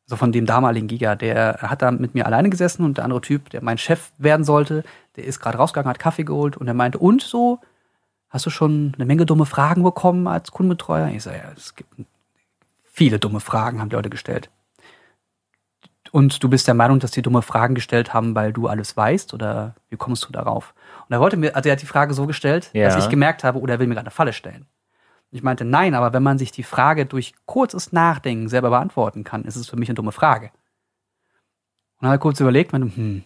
also 0.06 0.16
von 0.16 0.32
dem 0.32 0.46
damaligen 0.46 0.88
Giga, 0.88 1.14
der 1.14 1.58
hat 1.62 1.82
da 1.82 1.92
mit 1.92 2.14
mir 2.14 2.26
alleine 2.26 2.50
gesessen 2.50 2.84
und 2.84 2.98
der 2.98 3.04
andere 3.04 3.20
Typ, 3.20 3.50
der 3.50 3.62
mein 3.62 3.78
Chef 3.78 4.10
werden 4.18 4.44
sollte, 4.44 4.82
der 5.14 5.24
ist 5.24 5.38
gerade 5.38 5.58
rausgegangen, 5.58 5.88
hat 5.88 6.00
Kaffee 6.00 6.24
geholt 6.24 6.56
und 6.56 6.66
er 6.66 6.74
meinte, 6.74 6.98
und 6.98 7.22
so, 7.22 7.60
hast 8.28 8.46
du 8.46 8.50
schon 8.50 8.92
eine 8.96 9.04
Menge 9.06 9.26
dumme 9.26 9.46
Fragen 9.46 9.82
bekommen 9.82 10.26
als 10.26 10.50
Kundenbetreuer? 10.52 11.08
Ich 11.08 11.22
sage, 11.22 11.38
ja, 11.38 11.52
es 11.56 11.74
gibt 11.74 11.90
viele 12.84 13.18
dumme 13.18 13.40
Fragen, 13.40 13.80
haben 13.80 13.88
die 13.88 13.96
Leute 13.96 14.10
gestellt. 14.10 14.50
Und 16.12 16.42
du 16.42 16.48
bist 16.48 16.66
der 16.66 16.74
Meinung, 16.74 16.98
dass 17.00 17.10
die 17.10 17.22
dumme 17.22 17.42
Fragen 17.42 17.74
gestellt 17.74 18.14
haben, 18.14 18.34
weil 18.34 18.52
du 18.52 18.68
alles 18.68 18.96
weißt? 18.96 19.34
Oder 19.34 19.74
wie 19.90 19.96
kommst 19.96 20.24
du 20.26 20.32
darauf? 20.32 20.72
Und 21.08 21.12
er 21.12 21.20
wollte 21.20 21.36
mir, 21.36 21.54
also 21.54 21.68
er 21.68 21.72
hat 21.72 21.82
die 21.82 21.86
Frage 21.86 22.14
so 22.14 22.26
gestellt, 22.26 22.70
Ja. 22.72 22.84
dass 22.88 23.04
ich 23.04 23.10
gemerkt 23.10 23.44
habe, 23.44 23.60
oder 23.60 23.74
er 23.74 23.78
will 23.80 23.86
mir 23.86 23.94
gerade 23.94 24.06
eine 24.06 24.12
Falle 24.12 24.32
stellen. 24.32 24.66
Ich 25.32 25.42
meinte, 25.42 25.64
nein, 25.64 25.94
aber 25.94 26.12
wenn 26.12 26.22
man 26.22 26.38
sich 26.38 26.52
die 26.52 26.62
Frage 26.62 27.04
durch 27.04 27.34
kurzes 27.44 27.92
Nachdenken 27.92 28.48
selber 28.48 28.70
beantworten 28.70 29.24
kann, 29.24 29.44
ist 29.44 29.56
es 29.56 29.68
für 29.68 29.76
mich 29.76 29.88
eine 29.88 29.96
dumme 29.96 30.12
Frage. 30.12 30.46
Und 31.98 32.02
dann 32.02 32.10
hat 32.10 32.16
er 32.16 32.20
kurz 32.20 32.40
überlegt, 32.40 32.72
meinte, 32.72 32.94
hm, 32.96 33.24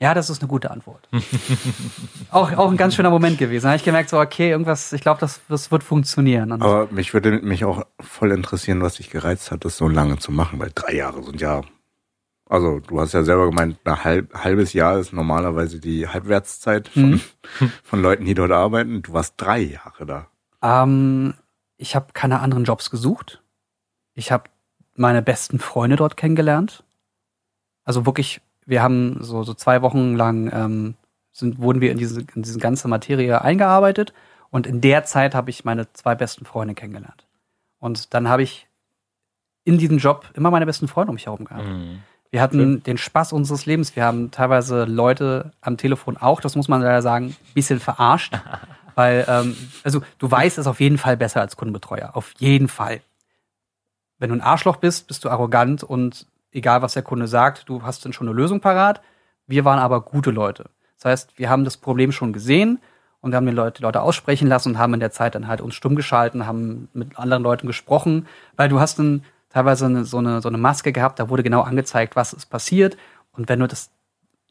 ja, 0.00 0.12
das 0.12 0.28
ist 0.30 0.42
eine 0.42 0.48
gute 0.48 0.70
Antwort. 0.70 1.08
auch, 2.30 2.52
auch 2.52 2.70
ein 2.70 2.76
ganz 2.76 2.94
schöner 2.94 3.10
Moment 3.10 3.38
gewesen. 3.38 3.64
Da 3.64 3.68
habe 3.70 3.76
ich 3.78 3.84
gemerkt, 3.84 4.10
so, 4.10 4.20
okay, 4.20 4.50
irgendwas, 4.50 4.92
ich 4.92 5.00
glaube, 5.00 5.20
das, 5.20 5.40
das 5.48 5.70
wird 5.70 5.82
funktionieren. 5.82 6.52
Und 6.52 6.62
Aber 6.62 6.88
mich 6.90 7.14
würde 7.14 7.32
mich 7.40 7.64
auch 7.64 7.86
voll 8.00 8.32
interessieren, 8.32 8.82
was 8.82 8.94
dich 8.94 9.10
gereizt 9.10 9.50
hat, 9.50 9.64
das 9.64 9.76
so 9.76 9.88
lange 9.88 10.18
zu 10.18 10.32
machen, 10.32 10.58
weil 10.60 10.70
drei 10.74 10.94
Jahre 10.96 11.22
sind 11.22 11.40
ja. 11.40 11.62
Also, 12.48 12.78
du 12.80 13.00
hast 13.00 13.12
ja 13.12 13.24
selber 13.24 13.46
gemeint, 13.48 13.78
ein 13.84 14.04
halb, 14.04 14.32
halbes 14.34 14.72
Jahr 14.72 14.98
ist 14.98 15.12
normalerweise 15.12 15.80
die 15.80 16.06
Halbwertszeit 16.06 16.88
von, 16.88 17.10
Mhm. 17.10 17.20
von 17.82 18.02
Leuten, 18.02 18.24
die 18.24 18.34
dort 18.34 18.52
arbeiten. 18.52 19.02
Du 19.02 19.12
warst 19.14 19.34
drei 19.38 19.60
Jahre 19.60 20.06
da. 20.06 20.26
Ähm, 20.62 21.34
ich 21.76 21.96
habe 21.96 22.08
keine 22.12 22.40
anderen 22.40 22.64
Jobs 22.64 22.90
gesucht. 22.90 23.42
Ich 24.14 24.30
habe 24.30 24.44
meine 24.94 25.22
besten 25.22 25.58
Freunde 25.58 25.96
dort 25.96 26.16
kennengelernt. 26.16 26.84
Also 27.84 28.06
wirklich 28.06 28.40
wir 28.66 28.82
haben 28.82 29.18
so, 29.20 29.42
so 29.44 29.54
zwei 29.54 29.80
Wochen 29.82 30.14
lang 30.14 30.50
ähm, 30.52 30.94
sind, 31.32 31.60
wurden 31.60 31.80
wir 31.80 31.92
in 31.92 31.98
diese, 31.98 32.20
in 32.20 32.42
diese 32.42 32.58
ganze 32.58 32.88
Materie 32.88 33.40
eingearbeitet 33.40 34.12
und 34.50 34.66
in 34.66 34.80
der 34.80 35.04
Zeit 35.04 35.34
habe 35.34 35.50
ich 35.50 35.64
meine 35.64 35.92
zwei 35.92 36.14
besten 36.14 36.44
Freunde 36.44 36.74
kennengelernt. 36.74 37.26
Und 37.78 38.14
dann 38.14 38.28
habe 38.28 38.42
ich 38.42 38.66
in 39.64 39.78
diesem 39.78 39.98
Job 39.98 40.30
immer 40.34 40.50
meine 40.50 40.66
besten 40.66 40.88
Freunde 40.88 41.10
um 41.10 41.14
mich 41.14 41.26
herum 41.26 41.44
gehabt. 41.44 41.66
Mhm. 41.66 42.02
Wir 42.30 42.42
hatten 42.42 42.82
den 42.82 42.98
Spaß 42.98 43.32
unseres 43.32 43.66
Lebens. 43.66 43.94
Wir 43.96 44.04
haben 44.04 44.30
teilweise 44.30 44.84
Leute 44.84 45.52
am 45.60 45.76
Telefon 45.76 46.16
auch, 46.16 46.40
das 46.40 46.56
muss 46.56 46.68
man 46.68 46.82
leider 46.82 47.02
sagen, 47.02 47.28
ein 47.28 47.54
bisschen 47.54 47.80
verarscht. 47.80 48.34
weil, 48.94 49.24
ähm, 49.28 49.56
also 49.84 50.02
du 50.18 50.30
weißt 50.30 50.58
es 50.58 50.66
auf 50.66 50.80
jeden 50.80 50.98
Fall 50.98 51.16
besser 51.16 51.40
als 51.40 51.56
Kundenbetreuer. 51.56 52.16
Auf 52.16 52.32
jeden 52.38 52.68
Fall. 52.68 53.00
Wenn 54.18 54.30
du 54.30 54.36
ein 54.36 54.40
Arschloch 54.40 54.76
bist, 54.76 55.06
bist 55.06 55.24
du 55.24 55.28
arrogant 55.28 55.84
und 55.84 56.26
egal 56.56 56.82
was 56.82 56.94
der 56.94 57.02
Kunde 57.02 57.26
sagt, 57.28 57.68
du 57.68 57.82
hast 57.82 58.04
dann 58.04 58.12
schon 58.12 58.26
eine 58.28 58.36
Lösung 58.36 58.60
parat. 58.60 59.00
Wir 59.46 59.64
waren 59.64 59.78
aber 59.78 60.00
gute 60.00 60.30
Leute. 60.30 60.70
Das 60.96 61.04
heißt, 61.04 61.38
wir 61.38 61.50
haben 61.50 61.64
das 61.64 61.76
Problem 61.76 62.10
schon 62.12 62.32
gesehen 62.32 62.80
und 63.20 63.30
wir 63.32 63.36
haben 63.36 63.46
die 63.46 63.52
Leute, 63.52 63.78
die 63.78 63.82
Leute 63.82 64.00
aussprechen 64.02 64.48
lassen 64.48 64.70
und 64.70 64.78
haben 64.78 64.94
in 64.94 65.00
der 65.00 65.10
Zeit 65.10 65.34
dann 65.34 65.46
halt 65.46 65.60
uns 65.60 65.74
stumm 65.74 65.94
geschalten, 65.94 66.46
haben 66.46 66.88
mit 66.94 67.18
anderen 67.18 67.42
Leuten 67.42 67.66
gesprochen, 67.66 68.26
weil 68.56 68.68
du 68.68 68.80
hast 68.80 68.98
dann 68.98 69.22
teilweise 69.50 69.86
eine, 69.86 70.04
so, 70.04 70.18
eine, 70.18 70.40
so 70.40 70.48
eine 70.48 70.58
Maske 70.58 70.92
gehabt, 70.92 71.18
da 71.20 71.28
wurde 71.28 71.42
genau 71.42 71.60
angezeigt, 71.62 72.16
was 72.16 72.32
ist 72.32 72.46
passiert 72.46 72.96
und 73.32 73.48
wenn 73.48 73.60
du 73.60 73.68
das, 73.68 73.90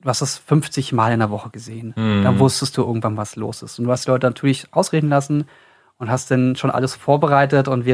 du 0.01 0.09
hast 0.09 0.21
das 0.21 0.38
50 0.38 0.93
Mal 0.93 1.12
in 1.13 1.19
der 1.19 1.29
Woche 1.31 1.50
gesehen, 1.50 1.93
Mhm. 1.95 2.24
dann 2.24 2.39
wusstest 2.39 2.77
du 2.77 2.81
irgendwann, 2.83 3.17
was 3.17 3.35
los 3.35 3.62
ist. 3.63 3.79
Und 3.79 3.85
du 3.85 3.91
hast 3.91 4.05
die 4.05 4.12
Leute 4.12 4.27
natürlich 4.27 4.67
ausreden 4.71 5.09
lassen 5.09 5.45
und 5.97 6.09
hast 6.09 6.29
dann 6.31 6.55
schon 6.55 6.69
alles 6.71 6.95
vorbereitet 6.95 7.67
und 7.67 7.85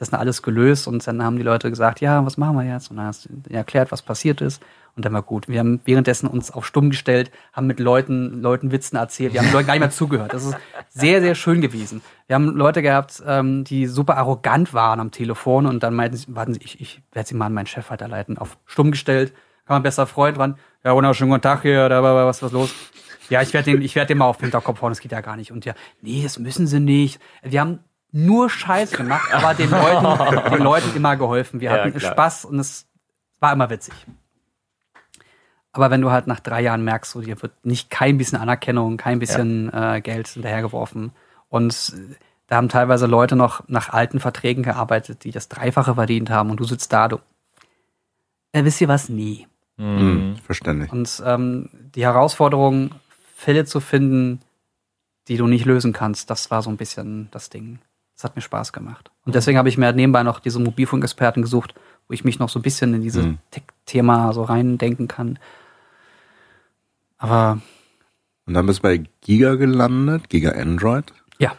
währenddessen 0.00 0.18
alles 0.18 0.42
gelöst 0.42 0.88
und 0.88 1.06
dann 1.06 1.22
haben 1.22 1.36
die 1.36 1.42
Leute 1.42 1.68
gesagt, 1.68 2.00
ja, 2.00 2.24
was 2.24 2.38
machen 2.38 2.56
wir 2.56 2.64
jetzt? 2.64 2.90
Und 2.90 2.96
dann 2.96 3.06
hast 3.06 3.26
du 3.26 3.54
erklärt, 3.54 3.92
was 3.92 4.00
passiert 4.00 4.40
ist 4.40 4.62
und 4.96 5.04
dann 5.04 5.12
war 5.12 5.22
gut. 5.22 5.46
Wir 5.46 5.60
haben 5.60 5.80
währenddessen 5.84 6.26
uns 6.26 6.50
auf 6.50 6.66
stumm 6.66 6.88
gestellt, 6.90 7.30
haben 7.52 7.66
mit 7.66 7.80
Leuten, 7.80 8.40
Leuten 8.40 8.72
Witzen 8.72 8.96
erzählt, 8.96 9.34
wir 9.34 9.42
haben 9.42 9.52
Leuten 9.52 9.66
gar 9.66 9.74
nicht 9.74 9.80
mehr 9.80 9.90
zugehört. 9.90 10.32
Das 10.32 10.44
ist 10.44 10.56
sehr, 10.88 11.20
sehr 11.20 11.34
schön 11.34 11.60
gewesen. 11.60 12.00
Wir 12.26 12.34
haben 12.34 12.56
Leute 12.56 12.80
gehabt, 12.80 13.22
ähm, 13.26 13.64
die 13.64 13.86
super 13.86 14.16
arrogant 14.16 14.72
waren 14.72 15.00
am 15.00 15.10
Telefon 15.10 15.66
und 15.66 15.82
dann 15.82 15.94
meinten 15.94 16.16
sie, 16.16 16.34
warten 16.34 16.54
Sie, 16.54 16.60
ich, 16.62 16.80
ich 16.80 17.02
werde 17.12 17.28
Sie 17.28 17.34
mal 17.34 17.46
an 17.46 17.54
meinen 17.54 17.66
Chef 17.66 17.90
weiterleiten. 17.90 18.38
Auf 18.38 18.56
stumm 18.64 18.92
gestellt, 18.92 19.34
kam 19.66 19.76
mein 19.76 19.82
bester 19.82 20.06
Freund 20.06 20.38
ran, 20.38 20.56
ja, 20.82 20.94
wunderschönen 20.94 21.30
guten 21.30 21.42
Tag 21.42 21.62
hier, 21.62 21.90
da 21.90 22.02
war 22.02 22.26
was, 22.26 22.42
was 22.42 22.52
los? 22.52 22.74
Ja, 23.28 23.42
ich 23.42 23.52
werde 23.52 23.70
den, 23.70 23.82
ich 23.82 23.94
werde 23.94 24.08
den 24.08 24.18
mal 24.18 24.24
auf 24.24 24.38
den 24.38 24.46
Hinterkopf 24.46 24.80
hauen, 24.80 24.90
das 24.90 25.00
geht 25.00 25.12
ja 25.12 25.20
gar 25.20 25.36
nicht. 25.36 25.52
Und 25.52 25.66
ja, 25.66 25.74
nee, 26.00 26.22
das 26.22 26.38
müssen 26.38 26.66
Sie 26.66 26.80
nicht. 26.80 27.20
Wir 27.42 27.60
haben 27.60 27.80
nur 28.12 28.50
Scheiß 28.50 28.92
gemacht, 28.92 29.32
aber 29.32 29.54
den 29.54 29.70
Leuten, 29.70 30.50
den 30.54 30.62
Leuten 30.62 30.96
immer 30.96 31.16
geholfen. 31.16 31.60
Wir 31.60 31.70
Ja, 31.70 31.78
hatten 31.78 31.94
klar. 31.94 32.12
Spaß 32.12 32.44
und 32.46 32.58
es 32.58 32.86
war 33.38 33.52
immer 33.52 33.70
witzig. 33.70 33.94
Aber 35.72 35.90
wenn 35.90 36.00
du 36.00 36.10
halt 36.10 36.26
nach 36.26 36.40
drei 36.40 36.60
Jahren 36.62 36.82
merkst, 36.82 37.12
so, 37.12 37.20
dir 37.20 37.40
wird 37.42 37.64
nicht 37.64 37.90
kein 37.90 38.18
bisschen 38.18 38.38
Anerkennung, 38.38 38.96
kein 38.96 39.20
bisschen 39.20 39.72
äh, 39.72 40.00
Geld 40.00 40.26
hinterhergeworfen. 40.28 41.12
Und 41.48 41.94
äh, 41.96 42.14
da 42.48 42.56
haben 42.56 42.68
teilweise 42.68 43.06
Leute 43.06 43.36
noch 43.36 43.62
nach 43.68 43.90
alten 43.90 44.18
Verträgen 44.18 44.64
gearbeitet, 44.64 45.22
die 45.22 45.30
das 45.30 45.48
Dreifache 45.48 45.94
verdient 45.94 46.30
haben 46.30 46.50
und 46.50 46.58
du 46.58 46.64
sitzt 46.64 46.92
da, 46.92 47.06
du. 47.06 47.18
Äh, 48.52 48.64
wisst 48.64 48.80
ihr 48.80 48.88
was? 48.88 49.08
Nee. 49.08 49.46
Mhm. 49.76 49.98
Hm, 49.98 50.36
verständlich. 50.44 50.90
Und 50.92 51.22
ähm, 51.24 51.68
die 51.94 52.02
Herausforderung, 52.02 52.90
Fälle 53.36 53.64
zu 53.64 53.78
finden, 53.80 54.40
die 55.28 55.36
du 55.36 55.46
nicht 55.46 55.64
lösen 55.64 55.92
kannst, 55.92 56.28
das 56.30 56.50
war 56.50 56.62
so 56.62 56.70
ein 56.70 56.76
bisschen 56.76 57.28
das 57.30 57.48
Ding. 57.48 57.78
Das 58.20 58.24
hat 58.24 58.36
mir 58.36 58.42
Spaß 58.42 58.74
gemacht. 58.74 59.10
Und 59.24 59.34
deswegen 59.34 59.56
habe 59.56 59.70
ich 59.70 59.78
mir 59.78 59.86
halt 59.86 59.96
nebenbei 59.96 60.22
noch 60.22 60.40
diese 60.40 60.58
Mobilfunkexperten 60.58 61.40
gesucht, 61.42 61.72
wo 62.06 62.12
ich 62.12 62.22
mich 62.22 62.38
noch 62.38 62.50
so 62.50 62.58
ein 62.58 62.62
bisschen 62.62 62.92
in 62.92 63.00
dieses 63.00 63.24
Mhm. 63.24 63.38
Tech-Thema 63.50 64.34
so 64.34 64.42
reindenken 64.42 65.08
kann. 65.08 65.38
Aber 67.16 67.60
Und 68.46 68.52
dann 68.54 68.66
bist 68.66 68.80
du 68.80 68.82
bei 68.82 69.04
Giga 69.22 69.54
gelandet, 69.54 70.28
Giga 70.28 70.50
Android. 70.50 71.14
ja, 71.38 71.52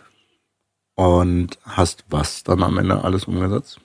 Und 0.94 1.58
hast 1.63 2.06
was 2.10 2.44
dann 2.44 2.62
am 2.62 2.77
Ende 2.77 3.03
alles 3.03 3.25
umgesetzt? 3.25 3.80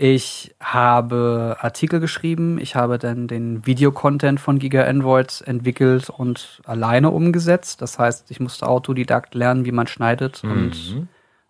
Ich 0.00 0.54
habe 0.60 1.56
Artikel 1.58 1.98
geschrieben, 1.98 2.58
ich 2.60 2.76
habe 2.76 2.98
dann 2.98 3.26
den 3.26 3.66
Videocontent 3.66 4.38
von 4.38 4.60
Giga 4.60 4.84
Android 4.84 5.42
entwickelt 5.44 6.08
und 6.08 6.62
alleine 6.64 7.10
umgesetzt. 7.10 7.82
Das 7.82 7.98
heißt, 7.98 8.30
ich 8.30 8.38
musste 8.38 8.68
autodidakt 8.68 9.34
lernen, 9.34 9.64
wie 9.64 9.72
man 9.72 9.88
schneidet 9.88 10.44
und 10.44 10.94
Mhm. 10.94 11.08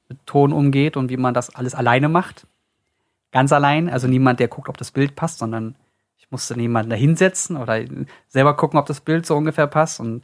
mit 0.08 0.24
Ton 0.24 0.54
umgeht 0.54 0.96
und 0.96 1.10
wie 1.10 1.18
man 1.18 1.34
das 1.34 1.54
alles 1.54 1.74
alleine 1.74 2.08
macht. 2.08 2.46
Ganz 3.32 3.52
allein, 3.52 3.90
also 3.90 4.08
niemand, 4.08 4.40
der 4.40 4.48
guckt, 4.48 4.70
ob 4.70 4.78
das 4.78 4.92
Bild 4.92 5.14
passt, 5.14 5.40
sondern 5.40 5.74
ich 6.16 6.30
musste 6.30 6.58
jemanden 6.58 6.88
da 6.88 6.96
hinsetzen 6.96 7.54
oder 7.58 7.78
selber 8.28 8.56
gucken, 8.56 8.78
ob 8.78 8.86
das 8.86 9.02
Bild 9.02 9.26
so 9.26 9.36
ungefähr 9.36 9.66
passt 9.66 10.00
und 10.00 10.22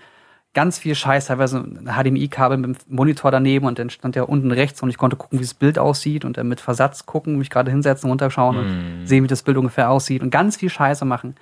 ganz 0.54 0.78
viel 0.78 0.94
Scheiß, 0.94 1.26
teilweise 1.26 1.58
ein 1.58 1.86
HDMI-Kabel 1.92 2.56
mit 2.58 2.70
dem 2.70 2.94
Monitor 2.94 3.30
daneben 3.30 3.66
und 3.66 3.78
dann 3.78 3.90
stand 3.90 4.14
der 4.14 4.28
unten 4.28 4.50
rechts 4.52 4.82
und 4.82 4.88
ich 4.88 4.96
konnte 4.98 5.16
gucken, 5.16 5.38
wie 5.38 5.42
das 5.42 5.54
Bild 5.54 5.78
aussieht 5.78 6.24
und 6.24 6.36
dann 6.38 6.48
mit 6.48 6.60
Versatz 6.60 7.06
gucken, 7.06 7.36
mich 7.38 7.50
gerade 7.50 7.70
hinsetzen, 7.70 8.08
runterschauen 8.08 8.56
und 8.56 9.06
sehen, 9.06 9.24
wie 9.24 9.28
das 9.28 9.42
Bild 9.42 9.56
ungefähr 9.56 9.90
aussieht 9.90 10.22
und 10.22 10.30
ganz 10.30 10.56
viel 10.56 10.70
Scheiße 10.70 11.04
machen. 11.04 11.34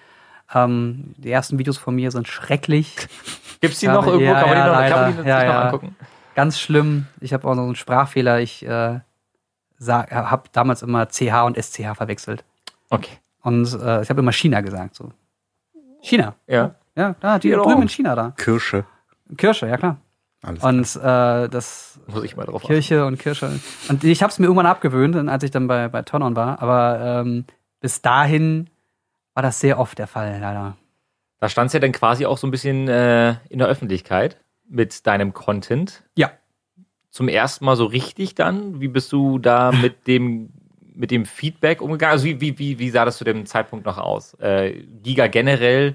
Ähm, 0.54 1.14
die 1.18 1.30
ersten 1.30 1.58
Videos 1.58 1.78
von 1.78 1.94
mir 1.94 2.10
sind 2.10 2.26
schrecklich. 2.28 2.96
Gibt's 3.60 3.80
die 3.80 3.86
Ja, 3.86 3.92
noch 3.94 4.06
irgendwo? 4.06 4.32
ja, 4.32 4.40
kann 4.40 4.48
man 4.48 4.56
die 4.56 4.58
ja, 4.58 4.66
noch, 4.66 4.88
kann 4.88 5.00
man 5.02 5.10
die 5.12 5.16
sich 5.18 5.26
Ja, 5.26 5.44
noch 5.44 5.64
angucken? 5.66 5.96
Ganz 6.34 6.58
schlimm. 6.58 7.06
Ich 7.20 7.32
habe 7.32 7.46
auch 7.46 7.54
noch 7.54 7.62
so 7.62 7.66
einen 7.66 7.76
Sprachfehler. 7.76 8.40
Ich 8.40 8.64
äh, 8.66 9.00
habe 9.88 10.42
damals 10.52 10.82
immer 10.82 11.06
CH 11.08 11.44
und 11.44 11.56
SCH 11.62 11.94
verwechselt. 11.96 12.44
Okay. 12.90 13.18
Und 13.42 13.64
äh, 13.80 14.02
ich 14.02 14.10
habe 14.10 14.20
immer 14.20 14.32
China 14.32 14.60
gesagt. 14.62 14.94
So. 14.94 15.12
China. 16.00 16.34
Ja. 16.46 16.74
Ja, 16.96 17.14
da, 17.20 17.38
die 17.38 17.48
Ja, 17.48 17.56
drüben 17.58 17.74
auch. 17.74 17.82
in 17.82 17.88
China 17.88 18.14
da. 18.14 18.32
Kirsche. 18.36 18.84
Kirsche, 19.36 19.66
ja 19.66 19.76
klar. 19.76 20.00
Alles 20.42 20.62
Und 20.64 21.02
äh, 21.02 21.48
das 21.48 22.00
Muss 22.06 22.24
ich 22.24 22.36
mal 22.36 22.44
drauf 22.44 22.62
achten. 22.62 22.66
Kirche 22.66 23.06
und 23.06 23.18
Kirsche. 23.18 23.60
Und 23.88 24.02
ich 24.02 24.22
habe 24.22 24.32
es 24.32 24.38
mir 24.40 24.46
irgendwann 24.46 24.66
abgewöhnt, 24.66 25.16
als 25.28 25.44
ich 25.44 25.52
dann 25.52 25.68
bei, 25.68 25.88
bei 25.88 26.02
Turn-On 26.02 26.34
war. 26.34 26.60
Aber 26.60 27.22
ähm, 27.24 27.44
bis 27.80 28.02
dahin 28.02 28.68
war 29.34 29.42
das 29.42 29.60
sehr 29.60 29.78
oft 29.78 29.98
der 29.98 30.08
Fall, 30.08 30.38
leider. 30.40 30.76
Da 31.38 31.48
stand's 31.48 31.72
ja 31.74 31.80
dann 31.80 31.92
quasi 31.92 32.26
auch 32.26 32.38
so 32.38 32.46
ein 32.46 32.50
bisschen 32.50 32.88
äh, 32.88 33.36
in 33.48 33.58
der 33.58 33.68
Öffentlichkeit 33.68 34.38
mit 34.68 35.06
deinem 35.06 35.32
Content. 35.32 36.02
Ja. 36.16 36.32
Zum 37.10 37.28
ersten 37.28 37.64
Mal 37.64 37.76
so 37.76 37.84
richtig 37.84 38.34
dann? 38.34 38.80
Wie 38.80 38.88
bist 38.88 39.12
du 39.12 39.38
da 39.38 39.70
mit 39.70 40.06
dem 40.06 40.50
mit 40.94 41.10
dem 41.10 41.24
Feedback 41.24 41.80
umgegangen? 41.80 42.12
Also 42.12 42.26
wie, 42.26 42.40
wie, 42.40 42.58
wie, 42.58 42.78
wie 42.78 42.90
sah 42.90 43.04
das 43.04 43.16
zu 43.16 43.24
dem 43.24 43.46
Zeitpunkt 43.46 43.86
noch 43.86 43.98
aus? 43.98 44.34
Äh, 44.34 44.82
Giga 45.02 45.26
generell 45.26 45.94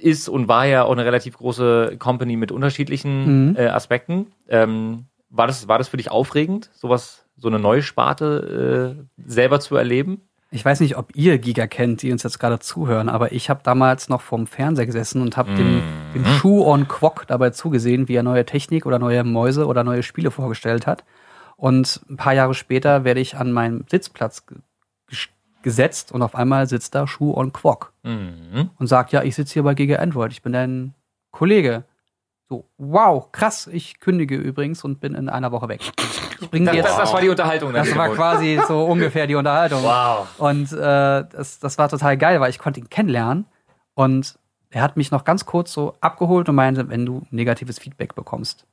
ist 0.00 0.28
und 0.28 0.48
war 0.48 0.66
ja 0.66 0.84
auch 0.84 0.92
eine 0.92 1.04
relativ 1.04 1.36
große 1.38 1.96
Company 1.98 2.36
mit 2.36 2.52
unterschiedlichen 2.52 3.50
Mhm. 3.50 3.56
äh, 3.56 3.66
Aspekten. 3.68 4.28
Ähm, 4.48 5.06
war, 5.30 5.46
das, 5.46 5.68
war 5.68 5.78
das 5.78 5.88
für 5.88 5.96
dich 5.96 6.10
aufregend, 6.10 6.70
sowas, 6.74 7.24
so 7.36 7.48
eine 7.48 7.58
neue 7.58 7.82
Sparte 7.82 8.96
äh, 8.96 9.28
selber 9.30 9.60
zu 9.60 9.76
erleben? 9.76 10.22
Ich 10.50 10.64
weiß 10.64 10.80
nicht, 10.80 10.96
ob 10.96 11.14
ihr 11.14 11.36
Giga 11.38 11.66
kennt, 11.66 12.00
die 12.00 12.10
uns 12.10 12.22
jetzt 12.22 12.38
gerade 12.38 12.58
zuhören, 12.58 13.10
aber 13.10 13.32
ich 13.32 13.50
habe 13.50 13.60
damals 13.62 14.08
noch 14.08 14.22
vorm 14.22 14.46
Fernseher 14.46 14.86
gesessen 14.86 15.20
und 15.20 15.36
habe 15.36 15.54
dem, 15.54 15.82
dem 16.14 16.24
Schuh 16.24 16.64
on 16.64 16.88
Quok 16.88 17.26
dabei 17.26 17.50
zugesehen, 17.50 18.08
wie 18.08 18.14
er 18.14 18.22
neue 18.22 18.46
Technik 18.46 18.86
oder 18.86 18.98
neue 18.98 19.24
Mäuse 19.24 19.66
oder 19.66 19.84
neue 19.84 20.02
Spiele 20.02 20.30
vorgestellt 20.30 20.86
hat. 20.86 21.04
Und 21.56 22.00
ein 22.08 22.16
paar 22.16 22.32
Jahre 22.32 22.54
später 22.54 23.04
werde 23.04 23.20
ich 23.20 23.36
an 23.36 23.52
meinem 23.52 23.84
Sitzplatz 23.90 24.44
gesetzt 25.68 26.12
und 26.12 26.22
auf 26.22 26.34
einmal 26.34 26.66
sitzt 26.66 26.94
da 26.94 27.06
Schuh 27.06 27.34
on 27.34 27.52
Quok 27.52 27.92
Mhm. 28.02 28.70
und 28.78 28.86
sagt, 28.86 29.12
ja, 29.12 29.22
ich 29.22 29.34
sitze 29.34 29.52
hier 29.52 29.62
bei 29.64 29.74
Giga 29.74 29.96
Android, 29.96 30.32
ich 30.32 30.40
bin 30.42 30.54
dein 30.54 30.94
Kollege. 31.30 31.84
So, 32.48 32.64
wow, 32.78 33.30
krass, 33.30 33.66
ich 33.66 34.00
kündige 34.00 34.36
übrigens 34.36 34.82
und 34.82 35.00
bin 35.00 35.14
in 35.14 35.28
einer 35.28 35.52
Woche 35.52 35.68
weg. 35.68 35.82
Ich 36.40 36.48
bringe 36.50 36.64
Das, 36.66 36.74
dir 36.74 36.82
das, 36.82 36.92
jetzt, 36.92 37.00
das 37.00 37.12
war 37.12 37.20
die 37.20 37.28
Unterhaltung. 37.28 37.74
das 37.74 37.94
war 37.94 38.08
quasi 38.08 38.58
so 38.66 38.86
ungefähr 38.86 39.26
die 39.26 39.34
Unterhaltung. 39.34 39.82
Wow. 39.82 40.26
Und 40.38 40.72
äh, 40.72 41.26
das, 41.30 41.58
das 41.60 41.76
war 41.76 41.90
total 41.90 42.16
geil, 42.16 42.40
weil 42.40 42.48
ich 42.48 42.58
konnte 42.58 42.80
ihn 42.80 42.88
kennenlernen 42.88 43.44
und 43.94 44.38
er 44.70 44.80
hat 44.80 44.96
mich 44.96 45.10
noch 45.10 45.24
ganz 45.24 45.44
kurz 45.44 45.72
so 45.74 45.94
abgeholt 46.00 46.48
und 46.48 46.54
meinte, 46.54 46.88
wenn 46.88 47.04
du 47.04 47.26
negatives 47.30 47.78
Feedback 47.78 48.14
bekommst, 48.14 48.66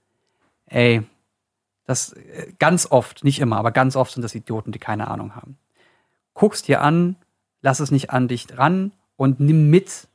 ey, 0.68 1.04
das 1.86 2.14
äh, 2.14 2.54
ganz 2.60 2.90
oft, 2.90 3.26
nicht 3.26 3.40
immer, 3.42 3.58
aber 3.58 3.72
ganz 3.72 3.98
oft 3.98 4.14
sind 4.14 4.24
das 4.24 4.36
Idioten, 4.36 4.72
die 4.72 4.80
keine 4.80 5.10
Ahnung 5.10 5.36
haben. 5.36 5.58
Guck's 6.36 6.62
dir 6.62 6.82
an, 6.82 7.16
lass 7.62 7.80
es 7.80 7.90
nicht 7.90 8.12
an 8.12 8.28
dich 8.28 8.58
ran 8.58 8.92
und 9.16 9.40
nimm 9.40 9.70
mit, 9.72 10.08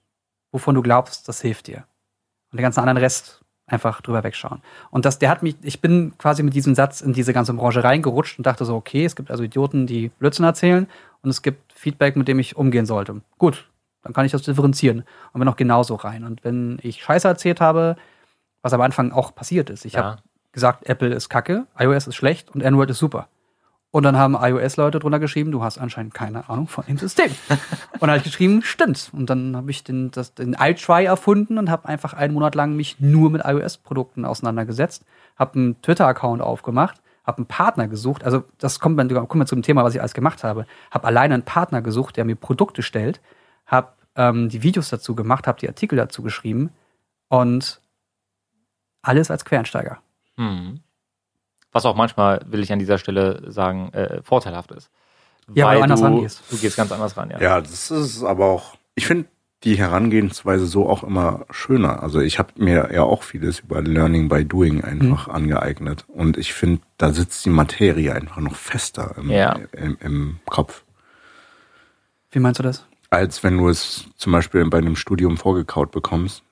wovon 0.52 0.76
du 0.76 0.82
glaubst, 0.82 1.28
das 1.28 1.40
hilft 1.40 1.66
dir. 1.66 1.84
Und 2.52 2.58
den 2.58 2.62
ganzen 2.62 2.80
anderen 2.80 2.98
Rest 2.98 3.40
einfach 3.66 4.00
drüber 4.00 4.22
wegschauen. 4.24 4.62
Und 4.90 5.04
das, 5.04 5.18
der 5.18 5.30
hat 5.30 5.42
mich, 5.42 5.56
ich 5.62 5.80
bin 5.80 6.16
quasi 6.18 6.42
mit 6.42 6.54
diesem 6.54 6.74
Satz 6.74 7.00
in 7.00 7.12
diese 7.12 7.32
ganze 7.32 7.52
Branche 7.54 7.82
reingerutscht 7.84 8.38
und 8.38 8.46
dachte 8.46 8.64
so, 8.64 8.74
okay, 8.76 9.04
es 9.04 9.16
gibt 9.16 9.30
also 9.30 9.42
Idioten, 9.42 9.86
die 9.86 10.08
Blödsinn 10.18 10.44
erzählen 10.44 10.88
und 11.22 11.30
es 11.30 11.42
gibt 11.42 11.72
Feedback, 11.72 12.16
mit 12.16 12.28
dem 12.28 12.38
ich 12.38 12.56
umgehen 12.56 12.86
sollte. 12.86 13.20
Gut, 13.38 13.68
dann 14.02 14.12
kann 14.12 14.26
ich 14.26 14.32
das 14.32 14.42
differenzieren 14.42 15.04
und 15.32 15.38
bin 15.38 15.48
auch 15.48 15.56
genauso 15.56 15.94
rein. 15.94 16.24
Und 16.24 16.44
wenn 16.44 16.78
ich 16.82 17.02
Scheiße 17.02 17.28
erzählt 17.28 17.60
habe, 17.60 17.96
was 18.62 18.72
am 18.72 18.80
Anfang 18.80 19.12
auch 19.12 19.34
passiert 19.34 19.70
ist, 19.70 19.84
ich 19.84 19.94
Ja. 19.94 20.02
habe 20.04 20.22
gesagt, 20.52 20.86
Apple 20.86 21.14
ist 21.14 21.28
kacke, 21.28 21.66
iOS 21.78 22.08
ist 22.08 22.16
schlecht 22.16 22.50
und 22.54 22.64
Android 22.64 22.90
ist 22.90 22.98
super. 22.98 23.28
Und 23.92 24.04
dann 24.04 24.16
haben 24.16 24.36
iOS-Leute 24.40 25.00
drunter 25.00 25.18
geschrieben, 25.18 25.50
du 25.50 25.64
hast 25.64 25.78
anscheinend 25.78 26.14
keine 26.14 26.48
Ahnung 26.48 26.68
von 26.68 26.84
dem 26.86 26.96
System. 26.96 27.30
und 27.48 28.02
dann 28.02 28.10
habe 28.10 28.18
ich 28.18 28.24
geschrieben, 28.24 28.62
stimmt. 28.62 29.10
Und 29.12 29.28
dann 29.28 29.56
habe 29.56 29.70
ich 29.70 29.82
den, 29.82 30.12
das, 30.12 30.34
den 30.34 30.54
iTry 30.58 31.06
erfunden 31.06 31.58
und 31.58 31.70
habe 31.70 31.88
einfach 31.88 32.14
einen 32.14 32.34
Monat 32.34 32.54
lang 32.54 32.76
mich 32.76 33.00
nur 33.00 33.30
mit 33.30 33.42
iOS-Produkten 33.44 34.24
auseinandergesetzt, 34.24 35.04
habe 35.36 35.58
einen 35.58 35.82
Twitter-Account 35.82 36.40
aufgemacht, 36.40 37.00
habe 37.26 37.38
einen 37.38 37.46
Partner 37.46 37.88
gesucht. 37.88 38.22
Also 38.22 38.44
das 38.58 38.78
kommt 38.78 38.98
dann 38.98 39.08
kommen 39.08 39.42
wir 39.42 39.46
zu 39.46 39.56
dem 39.56 39.62
Thema, 39.62 39.82
was 39.82 39.94
ich 39.94 40.00
alles 40.00 40.14
gemacht 40.14 40.44
habe. 40.44 40.66
Habe 40.92 41.06
alleine 41.08 41.34
einen 41.34 41.42
Partner 41.42 41.82
gesucht, 41.82 42.16
der 42.16 42.24
mir 42.24 42.36
Produkte 42.36 42.82
stellt, 42.82 43.20
habe 43.66 43.88
ähm, 44.14 44.48
die 44.48 44.62
Videos 44.62 44.88
dazu 44.90 45.16
gemacht, 45.16 45.48
habe 45.48 45.58
die 45.58 45.68
Artikel 45.68 45.96
dazu 45.96 46.22
geschrieben 46.22 46.70
und 47.28 47.80
alles 49.02 49.32
als 49.32 49.44
Quereinsteiger. 49.44 49.98
Mhm. 50.36 50.80
Was 51.72 51.86
auch 51.86 51.94
manchmal, 51.94 52.40
will 52.46 52.60
ich 52.62 52.72
an 52.72 52.78
dieser 52.78 52.98
Stelle 52.98 53.42
sagen, 53.50 53.92
äh, 53.92 54.22
vorteilhaft 54.22 54.72
ist. 54.72 54.90
Ja, 55.54 55.66
weil 55.66 55.78
du 55.78 55.82
anders 55.84 56.00
du, 56.00 56.06
rangehst. 56.06 56.42
du 56.50 56.56
gehst 56.56 56.76
ganz 56.76 56.92
anders 56.92 57.16
ran, 57.16 57.30
ja. 57.30 57.40
Ja, 57.40 57.60
das 57.60 57.90
ist 57.90 58.22
aber 58.22 58.46
auch, 58.46 58.76
ich 58.94 59.06
finde 59.06 59.28
die 59.64 59.76
Herangehensweise 59.76 60.66
so 60.66 60.88
auch 60.88 61.04
immer 61.04 61.44
schöner. 61.50 62.02
Also 62.02 62.20
ich 62.20 62.38
habe 62.38 62.52
mir 62.56 62.90
ja 62.94 63.02
auch 63.02 63.22
vieles 63.22 63.60
über 63.60 63.82
Learning 63.82 64.28
by 64.28 64.44
Doing 64.44 64.82
einfach 64.82 65.28
angeeignet. 65.28 66.06
Und 66.08 66.38
ich 66.38 66.54
finde, 66.54 66.80
da 66.96 67.12
sitzt 67.12 67.44
die 67.44 67.50
Materie 67.50 68.14
einfach 68.14 68.38
noch 68.38 68.54
fester 68.56 69.14
im, 69.18 69.30
Ja. 69.30 69.58
im, 69.72 69.98
im 70.00 70.40
Kopf. 70.46 70.82
Wie 72.30 72.38
meinst 72.38 72.58
du 72.58 72.62
das? 72.62 72.86
Als 73.10 73.42
wenn 73.42 73.58
du 73.58 73.68
es 73.68 74.06
zum 74.16 74.32
Beispiel 74.32 74.64
bei 74.70 74.78
einem 74.78 74.96
Studium 74.96 75.36
vorgekaut 75.36 75.90
bekommst. 75.90 76.42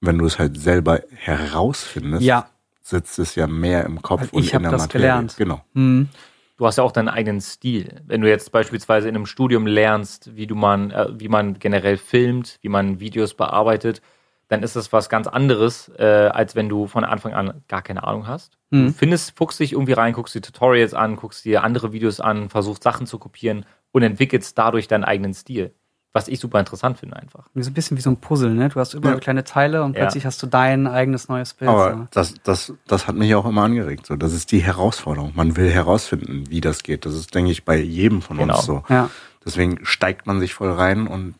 Wenn 0.00 0.18
du 0.18 0.24
es 0.26 0.38
halt 0.38 0.58
selber 0.58 1.00
herausfindest, 1.14 2.22
Ja. 2.22 2.48
Sitzt 2.82 3.18
es 3.18 3.34
ja 3.34 3.46
mehr 3.46 3.84
im 3.84 4.02
Kopf 4.02 4.20
Weil 4.22 4.28
und 4.32 4.42
ich 4.44 4.52
in 4.54 4.62
der 4.62 4.70
das 4.72 4.82
Materie. 4.82 5.02
gelernt. 5.06 5.34
Genau. 5.36 5.62
Hm. 5.74 6.08
Du 6.56 6.66
hast 6.66 6.76
ja 6.76 6.84
auch 6.84 6.92
deinen 6.92 7.08
eigenen 7.08 7.40
Stil. 7.40 8.02
Wenn 8.06 8.20
du 8.20 8.28
jetzt 8.28 8.52
beispielsweise 8.52 9.08
in 9.08 9.14
einem 9.16 9.24
Studium 9.26 9.66
lernst, 9.66 10.36
wie 10.36 10.46
du 10.46 10.54
man, 10.54 10.90
äh, 10.90 11.06
wie 11.18 11.28
man 11.28 11.58
generell 11.58 11.96
filmt, 11.96 12.58
wie 12.60 12.68
man 12.68 13.00
Videos 13.00 13.32
bearbeitet, 13.34 14.02
dann 14.48 14.62
ist 14.62 14.76
das 14.76 14.92
was 14.92 15.08
ganz 15.08 15.26
anderes, 15.26 15.90
äh, 15.96 16.04
als 16.32 16.56
wenn 16.56 16.68
du 16.68 16.86
von 16.86 17.04
Anfang 17.04 17.32
an 17.32 17.62
gar 17.68 17.82
keine 17.82 18.02
Ahnung 18.04 18.26
hast. 18.26 18.58
Du 18.70 18.78
Hm. 18.78 18.94
findest, 18.94 19.36
fuchst 19.38 19.60
dich 19.60 19.72
irgendwie 19.72 19.92
rein, 19.94 20.12
guckst 20.12 20.34
dir 20.34 20.42
Tutorials 20.42 20.92
an, 20.92 21.16
guckst 21.16 21.44
dir 21.44 21.62
andere 21.64 21.92
Videos 21.92 22.20
an, 22.20 22.50
versuchst 22.50 22.82
Sachen 22.82 23.06
zu 23.06 23.18
kopieren 23.18 23.64
und 23.92 24.02
entwickelst 24.02 24.58
dadurch 24.58 24.86
deinen 24.86 25.04
eigenen 25.04 25.32
Stil. 25.34 25.72
Was 26.12 26.26
ich 26.26 26.40
super 26.40 26.58
interessant 26.58 26.98
finde 26.98 27.16
einfach. 27.16 27.44
So 27.54 27.70
ein 27.70 27.74
bisschen 27.74 27.96
wie 27.96 28.00
so 28.00 28.10
ein 28.10 28.16
Puzzle, 28.16 28.52
ne? 28.52 28.68
Du 28.68 28.80
hast 28.80 28.94
überall 28.94 29.14
Ja. 29.14 29.20
kleine 29.20 29.44
Teile 29.44 29.84
und 29.84 29.94
Ja. 29.94 30.00
plötzlich 30.02 30.26
hast 30.26 30.42
du 30.42 30.48
dein 30.48 30.88
eigenes 30.88 31.28
neues 31.28 31.54
Bild. 31.54 31.70
Aber 31.70 31.92
so. 31.92 32.06
das, 32.10 32.34
das, 32.42 32.72
das 32.88 33.06
hat 33.06 33.14
mich 33.14 33.32
auch 33.36 33.46
immer 33.46 33.62
angeregt. 33.62 34.06
So, 34.06 34.16
das 34.16 34.32
ist 34.32 34.50
die 34.50 34.58
Herausforderung. 34.58 35.32
Man 35.36 35.56
will 35.56 35.70
herausfinden, 35.70 36.50
wie 36.50 36.60
das 36.60 36.82
geht. 36.82 37.06
Das 37.06 37.14
ist, 37.14 37.32
denke 37.34 37.52
ich, 37.52 37.64
bei 37.64 37.76
jedem 37.78 38.22
von 38.22 38.38
Genau. 38.38 38.56
uns 38.56 38.66
so. 38.66 38.82
Ja. 38.88 39.08
Deswegen 39.44 39.78
steigt 39.86 40.26
man 40.26 40.40
sich 40.40 40.52
voll 40.52 40.72
rein 40.72 41.06
und 41.06 41.34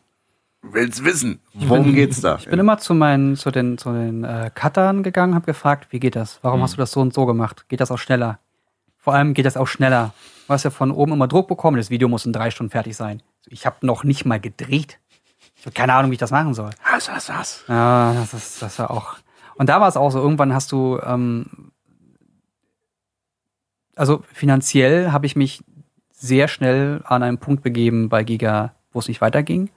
will's 0.61 1.03
wissen. 1.03 1.39
Worum 1.53 1.83
bin- 1.87 1.95
geht's 1.95 2.21
da? 2.21 2.37
Ich 2.37 2.47
bin 2.47 2.57
immer 2.59 2.77
zu 2.77 2.93
meinen, 2.93 3.35
zu 3.35 3.51
den, 3.51 3.77
zu 3.77 3.91
den 3.91 4.23
äh, 4.23 4.51
Cuttern 4.55 5.03
gegangen, 5.03 5.35
habe 5.35 5.45
gefragt, 5.47 5.87
wie 5.89 5.99
geht 5.99 6.15
das? 6.15 6.39
Warum 6.43 6.59
Mhm. 6.59 6.63
hast 6.63 6.73
du 6.73 6.77
das 6.77 6.91
so 6.91 7.01
und 7.01 7.13
so 7.13 7.25
gemacht? 7.25 7.65
Geht 7.67 7.81
das 7.81 7.91
auch 7.91 7.97
schneller? 7.99 8.39
Vor 8.97 9.13
allem 9.15 9.33
geht 9.33 9.45
das 9.45 9.57
auch 9.57 9.67
schneller. 9.67 10.13
Du 10.47 10.53
hast 10.53 10.63
ja 10.63 10.69
von 10.69 10.91
oben 10.91 11.11
immer 11.13 11.27
Druck 11.27 11.47
bekommen, 11.49 11.75
das 11.77 11.89
Video 11.89 12.07
muss 12.07 12.25
in 12.25 12.31
drei 12.33 12.51
Stunden 12.51 12.69
fertig 12.71 12.95
sein. 12.95 13.21
Ich 13.47 13.65
habe 13.65 13.85
noch 13.85 14.03
nicht 14.03 14.25
mal 14.25 14.39
gedreht. 14.39 14.99
Ich 15.55 15.65
habe 15.65 15.73
keine 15.73 15.93
Ahnung, 15.93 16.11
wie 16.11 16.15
ich 16.15 16.19
das 16.19 16.31
machen 16.31 16.53
soll. 16.53 16.71
Hass, 16.83 17.11
hass, 17.11 17.29
hass. 17.29 17.63
Ja, 17.67 18.13
das 18.13 18.33
ist 18.33 18.61
das 18.61 18.79
war 18.79 18.91
auch. 18.91 19.15
Und 19.55 19.67
da 19.67 19.79
war 19.79 19.87
es 19.87 19.97
auch 19.97 20.09
so, 20.09 20.19
irgendwann 20.19 20.53
hast 20.53 20.71
du, 20.71 20.99
ähm, 21.03 21.71
also 23.95 24.23
finanziell 24.33 25.11
habe 25.11 25.25
ich 25.25 25.35
mich 25.35 25.63
sehr 26.11 26.47
schnell 26.47 27.01
an 27.03 27.23
einen 27.23 27.37
Punkt 27.37 27.63
begeben 27.63 28.09
bei 28.09 28.23
Giga, 28.23 28.73
wo 28.91 28.99
es 28.99 29.07
nicht 29.07 29.21
weiterging. 29.21 29.69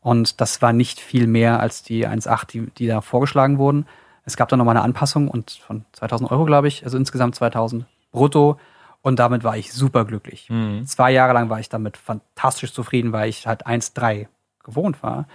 Und 0.00 0.40
das 0.40 0.62
war 0.62 0.72
nicht 0.72 1.00
viel 1.00 1.26
mehr 1.26 1.58
als 1.58 1.82
die 1.82 2.06
1,8, 2.06 2.46
die, 2.46 2.70
die 2.78 2.86
da 2.86 3.00
vorgeschlagen 3.00 3.58
wurden. 3.58 3.86
Es 4.24 4.36
gab 4.36 4.48
dann 4.48 4.58
nochmal 4.58 4.76
eine 4.76 4.84
Anpassung 4.84 5.26
und 5.26 5.50
von 5.50 5.84
2000 5.92 6.30
Euro, 6.30 6.44
glaube 6.44 6.68
ich, 6.68 6.84
also 6.84 6.96
insgesamt 6.96 7.34
2000 7.34 7.86
brutto. 8.12 8.58
Und 9.06 9.20
damit 9.20 9.44
war 9.44 9.56
ich 9.56 9.72
super 9.72 10.04
glücklich. 10.04 10.48
Zwei 10.84 11.12
Jahre 11.12 11.32
lang 11.32 11.48
war 11.48 11.60
ich 11.60 11.68
damit 11.68 11.96
fantastisch 11.96 12.72
zufrieden, 12.72 13.12
weil 13.12 13.28
ich 13.28 13.46
halt 13.46 13.64
1,3 13.64 14.26
gewohnt 14.64 15.00
war. 15.00 15.28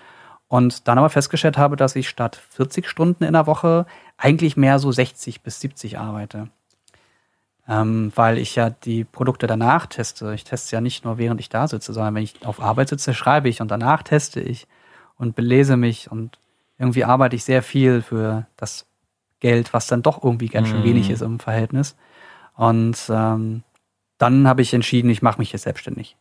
Und 0.50 0.89
dann 0.89 0.98
aber 0.98 1.10
festgestellt 1.10 1.58
habe, 1.58 1.78
dass 1.78 1.96
ich 1.96 2.10
statt 2.10 2.36
40 2.50 2.86
Stunden 2.89 3.24
in 3.24 3.32
der 3.32 3.48
Woche 3.48 3.86
eigentlich 4.17 4.58
mehr 4.58 4.78
so 4.78 4.91
60 4.91 5.41
bis 5.41 5.62
70 5.62 5.98
arbeite. 5.98 6.50
Ähm, 7.65 8.12
weil 8.13 8.39
ich 8.39 8.56
ja 8.58 8.72
die 8.72 9.06
Produkte 9.06 9.48
danach 9.48 9.86
teste. 9.86 10.34
Ich 10.34 10.43
teste 10.43 10.76
ja 10.76 10.82
nicht 10.82 11.06
nur 11.06 11.17
während 11.17 11.39
ich 11.39 11.48
da 11.48 11.65
sitze, 11.65 11.93
sondern 11.93 12.15
wenn 12.15 12.24
ich 12.24 12.46
auf 12.46 12.62
Arbeit 12.62 12.89
sitze, 12.89 13.13
schreibe 13.13 13.48
ich 13.48 13.62
und 13.62 13.72
danach 13.72 14.04
teste 14.04 14.41
ich 14.41 14.67
und 15.15 15.34
belese 15.38 15.78
mich 15.78 16.12
und 16.12 16.39
irgendwie 16.78 17.06
arbeite 17.06 17.38
ich 17.38 17.46
sehr 17.46 17.63
viel 17.63 18.02
für 18.02 18.48
das 18.58 18.86
Geld, 19.39 19.72
was 19.74 19.88
dann 19.88 20.04
doch 20.04 20.22
irgendwie 20.22 20.50
ganz 20.50 20.67
schön 20.67 20.82
Mhm. 20.82 20.84
wenig 20.84 21.10
ist 21.10 21.22
im 21.22 21.39
Verhältnis. 21.39 21.96
Und 22.62 23.10
ähm, 23.10 23.63
dann 24.19 24.47
habe 24.47 24.62
ich 24.62 24.71
entschieden, 24.76 25.10
ich 25.10 25.24
mache 25.24 25.39
mich 25.39 25.52
jetzt 25.52 25.63
selbstständig. 25.63 26.15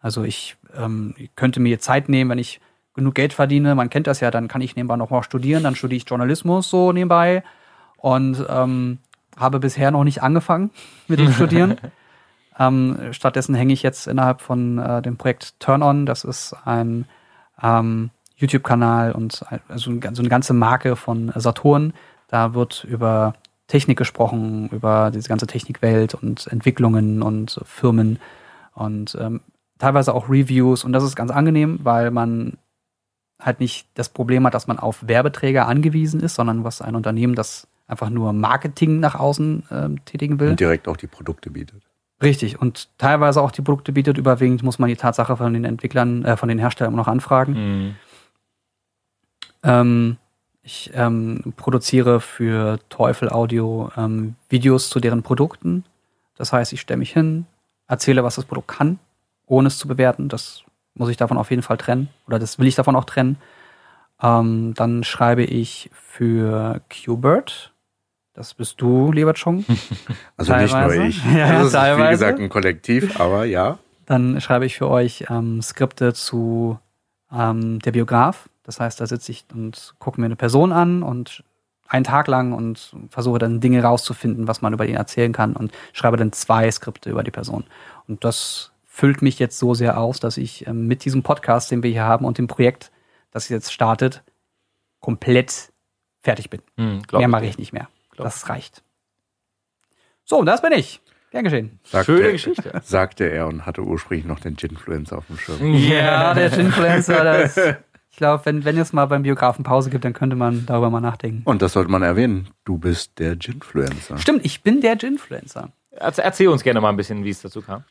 Also 0.00 0.24
ich 0.24 0.56
ähm, 0.74 1.14
könnte 1.34 1.60
mir 1.60 1.78
Zeit 1.80 2.08
nehmen, 2.08 2.30
wenn 2.30 2.38
ich 2.38 2.62
genug 2.94 3.14
Geld 3.14 3.34
verdiene. 3.34 3.74
Man 3.74 3.90
kennt 3.90 4.06
das 4.06 4.20
ja, 4.20 4.30
dann 4.30 4.48
kann 4.48 4.62
ich 4.62 4.74
nebenbei 4.74 4.96
noch 4.96 5.10
mal 5.10 5.22
studieren. 5.22 5.64
Dann 5.64 5.76
studiere 5.76 5.98
ich 5.98 6.08
Journalismus 6.08 6.70
so 6.70 6.92
nebenbei 6.92 7.44
und 7.98 8.42
ähm, 8.48 9.00
habe 9.36 9.60
bisher 9.60 9.90
noch 9.90 10.04
nicht 10.04 10.22
angefangen 10.22 10.70
mit 11.08 11.18
dem 11.18 11.30
Studieren. 11.30 11.76
ähm, 12.58 13.12
stattdessen 13.12 13.54
hänge 13.54 13.74
ich 13.74 13.82
jetzt 13.82 14.06
innerhalb 14.06 14.40
von 14.40 14.78
äh, 14.78 15.02
dem 15.02 15.18
Projekt 15.18 15.60
Turn 15.60 15.82
On. 15.82 16.06
Das 16.06 16.24
ist 16.24 16.56
ein 16.64 17.04
ähm, 17.62 18.08
YouTube-Kanal 18.36 19.12
und 19.12 19.44
also 19.68 19.92
so 20.00 20.22
eine 20.22 20.30
ganze 20.30 20.54
Marke 20.54 20.96
von 20.96 21.34
Saturn. 21.36 21.92
Da 22.28 22.54
wird 22.54 22.84
über 22.84 23.34
Technik 23.66 23.98
gesprochen, 23.98 24.68
über 24.70 25.10
diese 25.12 25.28
ganze 25.28 25.46
Technikwelt 25.46 26.14
und 26.14 26.46
Entwicklungen 26.46 27.22
und 27.22 27.60
Firmen 27.64 28.18
und 28.74 29.16
ähm, 29.20 29.40
teilweise 29.78 30.14
auch 30.14 30.28
Reviews. 30.28 30.84
Und 30.84 30.92
das 30.92 31.02
ist 31.02 31.16
ganz 31.16 31.30
angenehm, 31.30 31.80
weil 31.82 32.10
man 32.10 32.58
halt 33.40 33.60
nicht 33.60 33.88
das 33.94 34.08
Problem 34.08 34.46
hat, 34.46 34.54
dass 34.54 34.66
man 34.66 34.78
auf 34.78 35.06
Werbeträger 35.06 35.66
angewiesen 35.66 36.20
ist, 36.20 36.36
sondern 36.36 36.64
was 36.64 36.80
ein 36.80 36.94
Unternehmen, 36.94 37.34
das 37.34 37.66
einfach 37.86 38.10
nur 38.10 38.32
Marketing 38.32 39.00
nach 39.00 39.14
außen 39.14 39.64
ähm, 39.70 40.04
tätigen 40.04 40.40
will. 40.40 40.50
Und 40.50 40.60
direkt 40.60 40.88
auch 40.88 40.96
die 40.96 41.06
Produkte 41.06 41.50
bietet. 41.50 41.82
Richtig. 42.22 42.60
Und 42.60 42.88
teilweise 42.98 43.42
auch 43.42 43.50
die 43.50 43.62
Produkte 43.62 43.92
bietet. 43.92 44.16
Überwiegend 44.16 44.62
muss 44.62 44.78
man 44.78 44.88
die 44.88 44.96
Tatsache 44.96 45.36
von 45.36 45.52
den 45.52 45.64
Entwicklern, 45.64 46.24
äh, 46.24 46.36
von 46.36 46.48
den 46.48 46.58
Herstellern 46.58 46.94
immer 46.94 47.02
noch 47.02 47.08
anfragen. 47.08 47.52
Mhm. 47.52 47.94
Ähm, 49.62 50.16
ich 50.66 50.90
ähm, 50.94 51.54
produziere 51.56 52.20
für 52.20 52.80
Teufel 52.88 53.30
Audio 53.30 53.88
ähm, 53.96 54.34
Videos 54.48 54.90
zu 54.90 54.98
deren 54.98 55.22
Produkten. 55.22 55.84
Das 56.36 56.52
heißt, 56.52 56.72
ich 56.72 56.80
stelle 56.80 56.98
mich 56.98 57.12
hin, 57.12 57.46
erzähle, 57.86 58.24
was 58.24 58.34
das 58.34 58.46
Produkt 58.46 58.66
kann, 58.66 58.98
ohne 59.46 59.68
es 59.68 59.78
zu 59.78 59.86
bewerten. 59.86 60.28
Das 60.28 60.64
muss 60.94 61.08
ich 61.08 61.16
davon 61.16 61.38
auf 61.38 61.50
jeden 61.50 61.62
Fall 61.62 61.76
trennen. 61.76 62.08
Oder 62.26 62.40
das 62.40 62.58
will 62.58 62.66
ich 62.66 62.74
davon 62.74 62.96
auch 62.96 63.04
trennen. 63.04 63.36
Ähm, 64.20 64.74
dann 64.74 65.04
schreibe 65.04 65.44
ich 65.44 65.88
für 65.92 66.80
Qbert. 66.88 67.72
Das 68.34 68.52
bist 68.54 68.80
du, 68.80 69.12
lieber 69.12 69.34
Chong. 69.34 69.64
Also 70.36 70.52
nicht 70.56 70.72
Teilweise. 70.72 70.96
nur 70.98 71.06
ich. 71.06 71.24
Ja, 71.32 71.44
also 71.46 71.60
es 71.60 71.66
ist, 71.68 71.72
wie 71.74 71.76
teilweise. 71.76 72.10
gesagt, 72.10 72.40
ein 72.40 72.48
Kollektiv, 72.48 73.20
aber 73.20 73.44
ja. 73.44 73.78
Dann 74.04 74.40
schreibe 74.40 74.66
ich 74.66 74.76
für 74.76 74.88
euch 74.88 75.26
ähm, 75.30 75.62
Skripte 75.62 76.12
zu 76.12 76.80
ähm, 77.32 77.78
der 77.80 77.92
Biograf. 77.92 78.48
Das 78.62 78.80
heißt, 78.80 79.00
da 79.00 79.06
sitze 79.06 79.32
ich 79.32 79.44
und 79.52 79.94
gucke 79.98 80.20
mir 80.20 80.26
eine 80.26 80.36
Person 80.36 80.72
an 80.72 81.02
und 81.02 81.44
einen 81.88 82.04
Tag 82.04 82.26
lang 82.26 82.52
und 82.52 82.96
versuche 83.08 83.38
dann 83.38 83.60
Dinge 83.60 83.82
rauszufinden, 83.82 84.48
was 84.48 84.60
man 84.60 84.72
über 84.72 84.86
ihn 84.86 84.96
erzählen 84.96 85.32
kann 85.32 85.54
und 85.54 85.72
schreibe 85.92 86.16
dann 86.16 86.32
zwei 86.32 86.70
Skripte 86.70 87.10
über 87.10 87.22
die 87.22 87.30
Person. 87.30 87.64
Und 88.08 88.24
das 88.24 88.72
füllt 88.84 89.22
mich 89.22 89.38
jetzt 89.38 89.58
so 89.58 89.74
sehr 89.74 89.98
aus, 90.00 90.20
dass 90.20 90.36
ich 90.36 90.66
ähm, 90.66 90.86
mit 90.86 91.04
diesem 91.04 91.22
Podcast, 91.22 91.70
den 91.70 91.82
wir 91.82 91.90
hier 91.90 92.04
haben 92.04 92.24
und 92.24 92.38
dem 92.38 92.48
Projekt, 92.48 92.90
das 93.30 93.48
jetzt 93.48 93.72
startet, 93.72 94.24
komplett 95.00 95.72
fertig 96.22 96.50
bin. 96.50 96.62
Glaub 97.06 97.20
mehr 97.20 97.28
mache 97.28 97.46
ich 97.46 97.58
nicht 97.58 97.72
mehr. 97.72 97.88
Glaub 98.10 98.24
Das 98.24 98.48
reicht. 98.48 98.82
So, 100.24 100.38
und 100.38 100.46
das 100.46 100.62
bin 100.62 100.72
ich. 100.72 101.00
Gern 101.36 101.44
geschehen. 101.44 101.78
Sagte, 101.84 102.16
Schöne 102.16 102.32
Geschichte. 102.32 102.72
Sagte 102.82 103.24
er 103.30 103.46
und 103.46 103.66
hatte 103.66 103.82
ursprünglich 103.82 104.26
noch 104.26 104.40
den 104.40 104.56
Ginfluencer 104.56 105.18
auf 105.18 105.26
dem 105.26 105.36
Schirm. 105.38 105.74
Ja, 105.74 106.32
der 106.34 106.52
Influencer, 106.52 107.22
das. 107.24 107.56
Ich 108.10 108.16
glaube, 108.16 108.46
wenn, 108.46 108.64
wenn 108.64 108.78
es 108.78 108.94
mal 108.94 109.04
beim 109.06 109.22
Biografen 109.22 109.62
Pause 109.62 109.90
gibt, 109.90 110.04
dann 110.06 110.14
könnte 110.14 110.36
man 110.36 110.64
darüber 110.64 110.88
mal 110.88 111.00
nachdenken. 111.02 111.42
Und 111.44 111.60
das 111.60 111.74
sollte 111.74 111.90
man 111.90 112.02
erwähnen. 112.02 112.48
Du 112.64 112.78
bist 112.78 113.18
der 113.18 113.36
Ginfluencer. 113.36 114.16
Stimmt, 114.16 114.44
ich 114.46 114.62
bin 114.62 114.80
der 114.80 114.96
Ginfluencer. 114.96 115.70
Erz- 115.90 116.18
Erzähl 116.18 116.48
uns 116.48 116.62
gerne 116.62 116.80
mal 116.80 116.88
ein 116.88 116.96
bisschen, 116.96 117.24
wie 117.24 117.30
es 117.30 117.42
dazu 117.42 117.60
kam. 117.60 117.84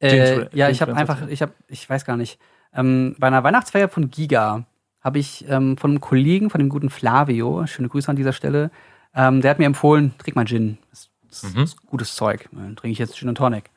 Äh, 0.00 0.46
ja, 0.56 0.70
ich 0.70 0.80
habe 0.80 0.92
Ginfluencer. 0.92 0.96
einfach, 0.96 1.28
ich 1.28 1.42
habe, 1.42 1.52
ich 1.68 1.88
weiß 1.90 2.04
gar 2.06 2.16
nicht, 2.16 2.38
ähm, 2.74 3.14
bei 3.18 3.26
einer 3.26 3.44
Weihnachtsfeier 3.44 3.88
von 3.88 4.10
Giga 4.10 4.64
habe 5.02 5.18
ich 5.18 5.44
ähm, 5.48 5.76
von 5.76 5.90
einem 5.92 6.00
Kollegen, 6.00 6.48
von 6.50 6.58
dem 6.60 6.68
guten 6.70 6.88
Flavio, 6.90 7.66
schöne 7.66 7.88
Grüße 7.88 8.08
an 8.10 8.16
dieser 8.16 8.32
Stelle, 8.32 8.70
ähm, 9.14 9.40
der 9.42 9.50
hat 9.50 9.58
mir 9.58 9.66
empfohlen, 9.66 10.12
trink 10.18 10.36
mal 10.36 10.44
Gin. 10.46 10.78
Das, 10.90 11.08
das 11.28 11.42
Mhm. 11.54 11.62
ist 11.62 11.86
gutes 11.86 12.14
Zeug. 12.16 12.48
Dann 12.52 12.76
trinke 12.76 12.92
ich 12.92 12.98
jetzt 12.98 13.16
Gin 13.16 13.28
und 13.28 13.34
Tonic. 13.36 13.70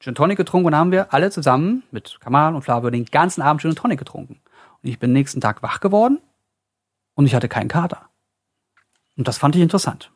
Gin 0.00 0.14
Tonic 0.14 0.36
getrunken 0.36 0.68
und 0.68 0.76
haben 0.76 0.92
wir 0.92 1.12
alle 1.12 1.30
zusammen 1.30 1.82
mit 1.90 2.18
Kamal 2.20 2.54
und 2.54 2.62
Flavio 2.62 2.90
den 2.90 3.04
ganzen 3.06 3.42
Abend 3.42 3.60
Gin 3.62 3.74
Tonic 3.74 3.98
getrunken. 3.98 4.40
Und 4.82 4.88
ich 4.88 4.98
bin 4.98 5.12
nächsten 5.12 5.40
Tag 5.40 5.62
wach 5.62 5.80
geworden 5.80 6.18
und 7.14 7.26
ich 7.26 7.34
hatte 7.34 7.48
keinen 7.48 7.68
Kater. 7.68 8.08
Und 9.16 9.26
das 9.26 9.38
fand 9.38 9.56
ich 9.56 9.62
interessant. 9.62 10.12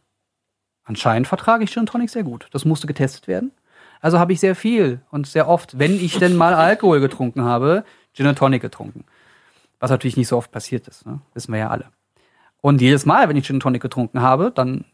Anscheinend 0.84 1.26
vertrage 1.26 1.64
ich 1.64 1.72
Gin 1.72 1.86
Tonic 1.86 2.10
sehr 2.10 2.22
gut. 2.22 2.48
Das 2.52 2.64
musste 2.64 2.86
getestet 2.86 3.26
werden. 3.28 3.52
Also 4.00 4.18
habe 4.18 4.32
ich 4.32 4.40
sehr 4.40 4.56
viel 4.56 5.00
und 5.10 5.26
sehr 5.26 5.48
oft, 5.48 5.78
wenn 5.78 5.94
ich 5.94 6.18
denn 6.18 6.36
mal 6.36 6.54
Alkohol 6.54 7.00
getrunken 7.00 7.42
habe, 7.42 7.84
Gin 8.14 8.34
Tonic 8.34 8.62
getrunken. 8.62 9.04
Was 9.80 9.90
natürlich 9.90 10.16
nicht 10.16 10.28
so 10.28 10.36
oft 10.36 10.52
passiert 10.52 10.86
ist, 10.86 11.06
ne? 11.06 11.20
wissen 11.34 11.52
wir 11.52 11.58
ja 11.60 11.70
alle. 11.70 11.86
Und 12.60 12.80
jedes 12.80 13.04
Mal, 13.06 13.28
wenn 13.28 13.36
ich 13.36 13.46
Gin 13.46 13.58
Tonic 13.58 13.82
getrunken 13.82 14.20
habe, 14.20 14.52
dann 14.54 14.84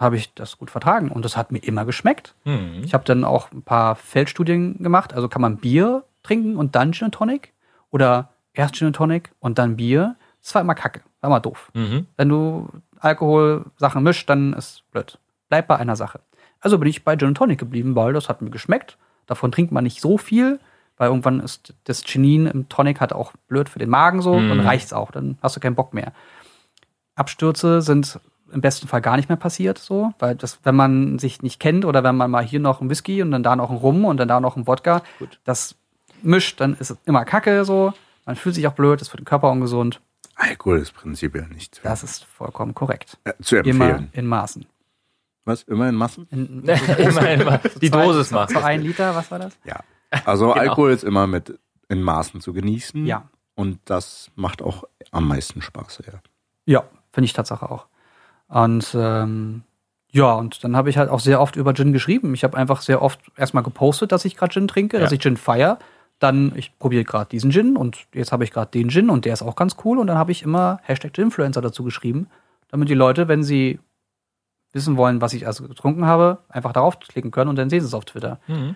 habe 0.00 0.16
ich 0.16 0.32
das 0.34 0.56
gut 0.58 0.70
vertragen 0.70 1.10
und 1.10 1.24
das 1.24 1.36
hat 1.36 1.52
mir 1.52 1.58
immer 1.58 1.84
geschmeckt. 1.84 2.34
Hm. 2.44 2.80
Ich 2.82 2.94
habe 2.94 3.04
dann 3.04 3.22
auch 3.22 3.52
ein 3.52 3.62
paar 3.62 3.94
Feldstudien 3.96 4.78
gemacht. 4.82 5.12
Also 5.12 5.28
kann 5.28 5.42
man 5.42 5.58
Bier 5.58 6.04
trinken 6.22 6.56
und 6.56 6.74
dann 6.74 6.92
Gin 6.92 7.10
Tonic 7.12 7.52
oder 7.90 8.30
erst 8.54 8.74
Gin 8.76 8.92
Tonic 8.94 9.30
und 9.40 9.58
dann 9.58 9.76
Bier. 9.76 10.16
Das 10.42 10.54
war 10.54 10.62
immer 10.62 10.74
kacke, 10.74 11.02
war 11.20 11.28
immer 11.28 11.40
doof. 11.40 11.70
Mhm. 11.74 12.06
Wenn 12.16 12.28
du 12.30 12.68
Alkoholsachen 12.98 14.02
mischt, 14.02 14.28
dann 14.30 14.54
ist 14.54 14.82
blöd. 14.90 15.18
Bleib 15.50 15.68
bei 15.68 15.76
einer 15.76 15.96
Sache. 15.96 16.20
Also 16.60 16.78
bin 16.78 16.88
ich 16.88 17.04
bei 17.04 17.16
Gin 17.16 17.34
Tonic 17.34 17.58
geblieben, 17.58 17.94
weil 17.94 18.12
das 18.14 18.28
hat 18.28 18.40
mir 18.42 18.50
geschmeckt. 18.50 18.96
Davon 19.26 19.52
trinkt 19.52 19.70
man 19.72 19.84
nicht 19.84 20.00
so 20.00 20.16
viel, 20.18 20.60
weil 20.96 21.08
irgendwann 21.08 21.40
ist 21.40 21.74
das 21.84 22.02
Chinin 22.04 22.46
im 22.46 22.68
Tonic 22.70 23.00
halt 23.00 23.12
auch 23.12 23.32
blöd 23.48 23.68
für 23.68 23.78
den 23.78 23.90
Magen 23.90 24.22
so 24.22 24.38
Mhm. 24.38 24.50
und 24.50 24.60
reicht's 24.60 24.92
auch. 24.94 25.10
Dann 25.10 25.36
hast 25.42 25.56
du 25.56 25.60
keinen 25.60 25.74
Bock 25.74 25.92
mehr. 25.94 26.12
Abstürze 27.14 27.82
sind 27.82 28.18
im 28.52 28.60
besten 28.60 28.88
Fall 28.88 29.00
gar 29.00 29.16
nicht 29.16 29.28
mehr 29.28 29.36
passiert, 29.36 29.78
so, 29.78 30.12
weil 30.18 30.34
das, 30.34 30.58
wenn 30.64 30.74
man 30.76 31.18
sich 31.18 31.42
nicht 31.42 31.60
kennt 31.60 31.84
oder 31.84 32.02
wenn 32.04 32.16
man 32.16 32.30
mal 32.30 32.44
hier 32.44 32.60
noch 32.60 32.80
einen 32.80 32.90
Whisky 32.90 33.22
und 33.22 33.30
dann 33.30 33.42
da 33.42 33.56
noch 33.56 33.70
einen 33.70 33.78
Rum 33.78 34.04
und 34.04 34.16
dann 34.18 34.28
da 34.28 34.40
noch 34.40 34.56
einen 34.56 34.66
Wodka, 34.66 35.02
Gut. 35.18 35.38
das 35.44 35.76
mischt, 36.22 36.60
dann 36.60 36.74
ist 36.74 36.90
es 36.90 36.98
immer 37.04 37.24
Kacke 37.24 37.64
so. 37.64 37.92
Man 38.26 38.36
fühlt 38.36 38.54
sich 38.54 38.66
auch 38.66 38.72
blöd, 38.74 39.00
ist 39.00 39.08
für 39.08 39.16
den 39.16 39.24
Körper 39.24 39.50
ungesund. 39.50 40.00
Alkohol 40.36 40.78
ist 40.78 40.92
prinzipiell 40.92 41.46
nicht 41.48 41.74
zu, 41.76 41.82
Das 41.82 42.02
ist 42.02 42.24
vollkommen 42.24 42.74
korrekt. 42.74 43.18
äh, 43.24 43.32
zu 43.42 43.56
Immer 43.56 43.86
empfehlen. 43.86 44.08
in 44.12 44.26
Maßen. 44.26 44.66
Was? 45.44 45.62
Immer 45.64 45.88
in 45.88 45.94
Massen? 45.94 46.26
In, 46.30 46.62
immer, 46.98 47.30
immer. 47.30 47.58
Die 47.80 47.90
zwei- 47.90 48.04
Dosis 48.06 48.30
macht. 48.30 48.50
So 48.50 48.58
ein 48.60 48.82
Liter, 48.82 49.14
was 49.14 49.30
war 49.30 49.38
das? 49.38 49.58
Ja. 49.64 49.80
Also 50.24 50.52
Alkohol 50.52 50.90
ist 50.92 51.04
immer 51.04 51.26
mit 51.26 51.58
in 51.88 52.02
Maßen 52.02 52.40
zu 52.40 52.52
genießen. 52.52 53.06
Ja. 53.06 53.28
Und 53.54 53.78
das 53.84 54.30
macht 54.36 54.62
auch 54.62 54.84
am 55.12 55.28
meisten 55.28 55.60
Spaß, 55.62 56.02
ja. 56.06 56.20
Ja, 56.66 56.84
finde 57.12 57.24
ich 57.26 57.32
Tatsache 57.32 57.70
auch. 57.70 57.86
Und 58.50 58.94
ähm, 58.94 59.62
ja, 60.10 60.32
und 60.34 60.62
dann 60.64 60.76
habe 60.76 60.90
ich 60.90 60.98
halt 60.98 61.08
auch 61.08 61.20
sehr 61.20 61.40
oft 61.40 61.56
über 61.56 61.72
Gin 61.72 61.92
geschrieben. 61.92 62.34
Ich 62.34 62.44
habe 62.44 62.56
einfach 62.58 62.82
sehr 62.82 63.00
oft 63.00 63.20
erstmal 63.36 63.62
gepostet, 63.62 64.10
dass 64.12 64.24
ich 64.24 64.36
gerade 64.36 64.52
Gin 64.52 64.68
trinke, 64.68 64.98
dass 64.98 65.10
Ja. 65.10 65.14
ich 65.14 65.22
Gin 65.22 65.36
feier. 65.36 65.78
Dann, 66.18 66.52
ich 66.56 66.78
probiere 66.78 67.04
gerade 67.04 67.30
diesen 67.30 67.50
Gin 67.50 67.76
und 67.78 68.06
jetzt 68.12 68.30
habe 68.32 68.44
ich 68.44 68.50
gerade 68.50 68.70
den 68.70 68.90
Gin 68.90 69.08
und 69.08 69.24
der 69.24 69.32
ist 69.32 69.40
auch 69.42 69.56
ganz 69.56 69.76
cool. 69.84 69.98
Und 69.98 70.06
dann 70.08 70.18
habe 70.18 70.32
ich 70.32 70.42
immer 70.42 70.80
Hashtag 70.82 71.14
Ginfluencer 71.14 71.62
dazu 71.62 71.82
geschrieben, 71.84 72.26
damit 72.68 72.90
die 72.90 72.94
Leute, 72.94 73.26
wenn 73.28 73.42
sie 73.42 73.78
wissen 74.72 74.96
wollen, 74.98 75.20
was 75.22 75.32
ich 75.32 75.46
also 75.46 75.66
getrunken 75.66 76.04
habe, 76.04 76.38
einfach 76.48 76.72
darauf 76.72 76.98
klicken 77.00 77.30
können 77.30 77.48
und 77.48 77.56
dann 77.56 77.70
sehen 77.70 77.80
sie 77.80 77.86
es 77.86 77.94
auf 77.94 78.04
Twitter. 78.04 78.38
Mhm. 78.48 78.74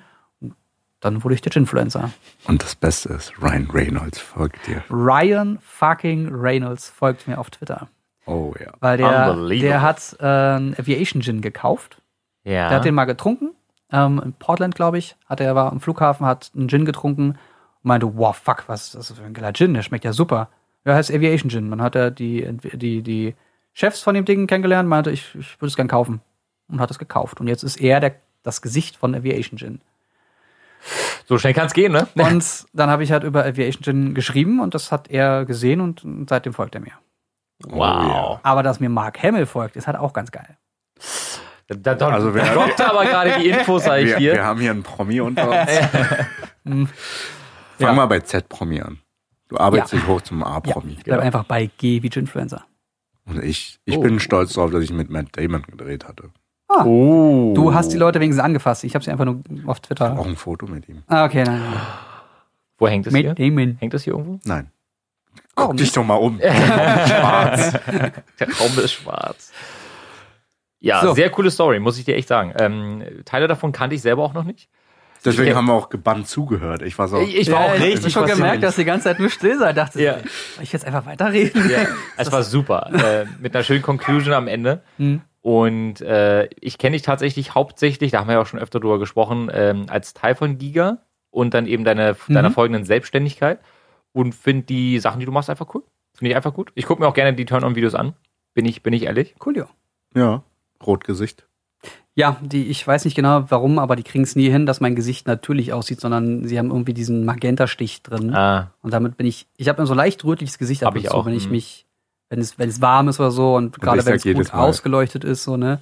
Dann 1.01 1.23
wurde 1.23 1.35
ich 1.35 1.43
der 1.43 1.53
Ginfluencer. 1.53 2.11
Und 2.47 2.63
das 2.63 2.75
Beste 2.75 3.11
ist, 3.13 3.35
Ryan 3.43 3.69
Reynolds 3.71 4.19
folgt 4.21 4.67
dir. 4.67 4.83
Ryan 4.89 5.59
fucking 5.61 6.31
Reynolds 6.35 6.89
folgt 6.89 7.29
mir 7.29 7.39
auf 7.39 7.51
Twitter. 7.51 7.89
Oh 8.27 8.55
ja. 8.59 8.73
Weil 8.81 8.97
der, 8.97 9.35
der 9.47 9.83
hat 9.83 10.17
äh, 10.21 10.25
einen 10.25 10.75
Aviation 10.79 11.23
Gin 11.23 11.41
gekauft. 11.41 12.01
Ja. 12.45 12.69
Der 12.69 12.77
hat 12.79 12.85
den 12.85 12.95
mal 12.95 13.05
getrunken. 13.05 13.51
Ähm, 13.93 14.21
in 14.25 14.33
Portland, 14.33 14.75
glaube 14.75 14.99
ich, 14.99 15.17
hat 15.27 15.41
er 15.41 15.55
war 15.55 15.71
am 15.71 15.81
Flughafen, 15.81 16.27
hat 16.27 16.51
einen 16.55 16.69
Gin 16.69 16.85
getrunken 16.85 17.31
und 17.31 17.39
meinte, 17.83 18.17
wow, 18.17 18.35
fuck, 18.35 18.65
was 18.67 18.95
ist 18.95 19.11
das 19.11 19.19
für 19.19 19.25
ein 19.25 19.35
geiler 19.35 19.53
Gin? 19.53 19.75
Der 19.75 19.83
schmeckt 19.83 20.05
ja 20.05 20.13
super. 20.13 20.49
Ja, 20.85 20.95
heißt 20.95 21.11
Aviation 21.11 21.51
Gin. 21.51 21.69
Man 21.69 21.83
hat 21.83 21.95
ja 21.95 22.11
die, 22.11 22.47
die, 22.75 23.03
die 23.03 23.35
Chefs 23.73 24.01
von 24.01 24.15
dem 24.15 24.25
Ding 24.25 24.47
kennengelernt, 24.47 24.89
meinte, 24.89 25.11
ich, 25.11 25.35
ich 25.35 25.61
würde 25.61 25.69
es 25.69 25.77
gern 25.77 25.89
kaufen. 25.89 26.21
Und 26.69 26.81
hat 26.81 26.91
es 26.91 26.99
gekauft. 26.99 27.41
Und 27.41 27.47
jetzt 27.47 27.63
ist 27.63 27.77
er 27.81 28.01
der, 28.01 28.15
das 28.43 28.63
Gesicht 28.63 28.97
von 28.97 29.15
Aviation 29.15 29.59
Gin. 29.59 29.81
so 31.27 31.39
schnell 31.39 31.55
kann 31.55 31.67
es 31.67 31.75
gehen, 31.75 31.93
ne? 31.93 32.09
Und 32.15 32.67
dann 32.73 32.91
habe 32.91 33.05
ich 33.05 33.13
halt 33.13 33.25
über 33.25 33.45
Aviation 33.45 33.83
Gin 33.83 34.15
geschrieben 34.15 34.61
und 34.61 34.75
das 34.75 34.93
hat 34.93 35.11
er 35.11 35.45
gesehen 35.45 35.81
und 35.81 36.05
seitdem 36.29 36.53
folgt 36.53 36.75
er 36.75 36.81
mir. 36.81 36.93
Wow. 37.63 38.41
Aber 38.43 38.63
dass 38.63 38.81
mir 38.81 38.89
Mark 38.89 39.23
Hamill 39.23 39.47
folgt, 39.47 39.77
ist 39.77 39.87
halt 39.87 39.97
auch 39.97 40.13
ganz 40.13 40.31
geil. 40.31 40.57
Da, 41.69 41.95
da, 41.95 42.09
Also 42.09 42.35
wer- 42.35 42.45
da 42.45 42.53
droppt 42.55 42.81
er 42.81 42.91
aber 42.91 43.05
gerade 43.05 43.39
die 43.41 43.49
Infos, 43.49 43.85
sag 43.85 44.01
ich 44.01 44.07
Wir, 44.09 44.17
hier. 44.19 44.33
wir 44.35 44.45
haben 44.45 44.61
hier 44.61 44.71
einen 44.71 44.83
Promi 44.83 45.21
unter 45.21 45.49
uns. 45.49 45.71
Fang 46.65 46.89
Ja. 47.79 47.93
mal 47.93 48.07
bei 48.07 48.21
Z-Promi 48.21 48.81
an. 48.81 48.99
Du 49.49 49.57
arbeitest 49.59 49.93
Ja. 49.93 49.99
dich 50.01 50.09
hoch 50.09 50.21
zum 50.23 50.41
Ja, 50.41 50.47
A-Promi. 50.47 50.93
ich 50.93 51.05
bleib 51.05 51.21
einfach 51.21 51.45
bei 51.45 51.71
G 51.79 52.03
wie 52.03 52.09
Ginfluencer. 52.09 52.65
Und 53.27 53.43
ich, 53.43 53.79
ich 53.85 53.97
Oh. 53.97 54.01
bin 54.01 54.21
stolz 54.21 54.53
darauf, 54.55 54.71
dass 54.71 54.83
ich 54.83 54.93
mit 54.93 55.11
Matt 55.11 55.29
Damon 55.33 55.63
gedreht 55.63 56.07
hatte. 56.07 56.31
Oh. 56.69 57.53
Du 57.55 57.73
hast 57.75 57.91
die 57.93 57.97
Leute 57.97 58.21
wenigstens 58.21 58.45
angefasst. 58.45 58.85
Ich 58.85 58.95
habe 58.95 59.05
sie 59.05 59.11
einfach 59.11 59.25
nur 59.25 59.43
auf 59.67 59.81
Twitter. 59.81 60.19
Auch 60.19 60.27
ein 60.27 60.37
Foto 60.37 60.67
mit 60.67 60.89
ihm. 60.89 61.03
Ah, 61.07 61.25
okay, 61.25 61.45
nein. 61.45 61.61
nein. 61.61 61.81
Wo 62.79 62.89
hängt 62.89 63.07
das 63.07 63.15
hier? 63.15 63.31
Mit 63.31 63.39
Damon. 63.39 63.77
Hängt 63.81 63.95
das 63.95 64.03
hier 64.03 64.15
irgendwo? 64.15 64.41
Nein. 64.45 64.71
Warum 65.57 65.71
Guck 65.71 65.77
dich 65.79 65.93
doch 65.93 66.05
mal 66.05 66.15
um. 66.17 66.39
Schwarz. 66.41 67.73
Der 68.41 68.49
Raum 68.61 68.79
ist 68.79 68.93
schwarz. 68.93 69.53
Ja, 70.81 71.01
So. 71.03 71.15
sehr 71.15 71.31
coole 71.31 71.51
Story, 71.51 71.79
muss 71.81 71.99
ich 71.99 72.05
dir 72.05 72.17
echt 72.17 72.29
sagen. 72.29 72.53
Ähm, 72.59 73.03
Teile 73.25 73.47
davon 73.49 73.73
kannte 73.73 73.95
ich 73.97 74.03
selber 74.03 74.23
auch 74.23 74.35
noch 74.35 74.45
nicht. 74.45 74.69
Deswegen 75.25 75.49
Ja. 75.49 75.55
haben 75.57 75.67
wir 75.67 75.73
auch 75.73 75.89
gebannt 75.89 76.29
zugehört. 76.29 76.83
Ich 76.83 76.99
war 76.99 77.09
so. 77.09 77.19
Ich, 77.23 77.35
ich 77.37 77.51
war 77.51 77.61
auch 77.61 77.75
ich 77.77 77.81
richtig 77.83 78.05
hab 78.05 78.11
schon 78.13 78.23
fasziniert. 78.29 78.37
gemerkt, 78.37 78.63
dass 78.63 78.77
die 78.77 78.85
ganze 78.85 79.05
Zeit 79.05 79.19
nur 79.21 79.31
still 79.31 79.59
seid. 79.59 79.77
Dachte, 79.79 80.03
Ja. 80.03 80.19
soll 80.55 80.65
ich 80.65 80.73
jetzt 80.73 80.85
einfach 80.85 81.07
weiterreden? 81.07 81.71
Ja, 81.71 81.87
es 82.19 82.31
war 82.31 82.43
super. 82.43 82.91
Äh, 82.93 83.25
mit 83.41 83.55
einer 83.55 83.65
schönen 83.65 83.81
Conclusion 83.81 84.35
am 84.35 84.49
Ende. 84.49 84.83
Hm. 84.99 85.23
Und 85.41 86.01
äh, 86.03 86.49
ich 86.61 86.77
kenne 86.79 86.95
dich 86.97 87.03
tatsächlich 87.03 87.55
hauptsächlich, 87.55 88.11
da 88.13 88.21
haben 88.21 88.27
wir 88.29 88.35
ja 88.35 88.41
auch 88.43 88.47
schon 88.47 88.61
öfter 88.61 88.81
drüber 88.81 88.99
gesprochen, 88.99 89.51
ähm, 89.53 89.87
als 89.89 90.13
Teil 90.13 90.35
von 90.35 90.59
Giga 90.59 90.99
und 91.31 91.55
dann 91.55 91.67
eben 91.67 91.85
deine, 91.85 92.17
Mhm. 92.27 92.35
deiner 92.35 92.51
folgenden 92.51 92.85
Selbstständigkeit. 92.85 93.61
Und 94.15 94.35
finde 94.35 94.63
die 94.63 94.99
Sachen, 95.01 95.21
die 95.21 95.27
du 95.27 95.33
machst, 95.33 95.51
einfach 95.51 95.75
cool. 95.75 95.83
Finde 96.15 96.31
ich 96.31 96.37
einfach 96.37 96.55
gut. 96.55 96.71
Ich 96.77 96.87
gucke 96.87 97.03
mir 97.03 97.09
auch 97.09 97.15
gerne 97.15 97.35
die 97.35 97.45
Turn-on-Videos 97.45 97.95
an. 97.95 98.15
Bin 98.55 98.65
ich, 98.65 98.83
bin 98.83 98.93
ich 98.93 99.03
ehrlich. 99.03 99.35
Cool, 99.45 99.57
ja. 99.57 99.67
Ja, 100.15 100.45
Rotgesicht. 100.87 101.47
Ja, 102.15 102.37
die, 102.41 102.69
ich 102.69 102.87
weiß 102.87 103.05
nicht 103.05 103.17
genau 103.17 103.45
warum, 103.49 103.81
aber 103.81 103.97
die 103.97 104.05
kriegen 104.05 104.23
es 104.23 104.37
nie 104.37 104.49
hin, 104.49 104.67
dass 104.67 104.81
mein 104.81 104.95
Gesicht 104.95 105.27
natürlich 105.27 105.73
aussieht, 105.73 106.01
sondern 106.01 106.47
sie 106.47 106.59
haben 106.59 106.71
irgendwie 106.71 106.95
diesen 106.95 107.25
Magenta-Stich 107.25 108.05
drin. 108.05 108.33
Ah, 108.33 108.73
Und 108.83 108.93
damit 108.93 109.17
bin 109.17 109.27
ich, 109.27 109.49
ich 109.57 109.69
habe 109.69 109.79
immer 109.79 109.87
so 109.89 109.95
leicht 109.95 110.25
rötliches 110.25 110.59
Gesicht 110.59 110.83
Hab 110.83 110.91
ab 110.91 110.95
und 110.95 111.01
ich 111.01 111.09
zu, 111.09 111.15
auch, 111.15 111.27
wenn 111.27 111.35
ich 111.35 111.47
mhm. 111.47 111.53
mich, 111.53 111.87
wenn 112.29 112.39
es, 112.39 112.57
wenn 112.57 112.69
es 112.69 112.81
warm 112.81 113.09
ist 113.09 113.19
oder 113.19 113.33
so 113.33 113.57
und 113.57 113.81
gerade 113.81 113.99
ich 113.99 114.07
wenn 114.07 114.15
es 114.15 114.23
gut 114.23 114.55
ausgeleuchtet 114.55 115.25
ist, 115.25 115.43
so, 115.43 115.57
ne? 115.57 115.81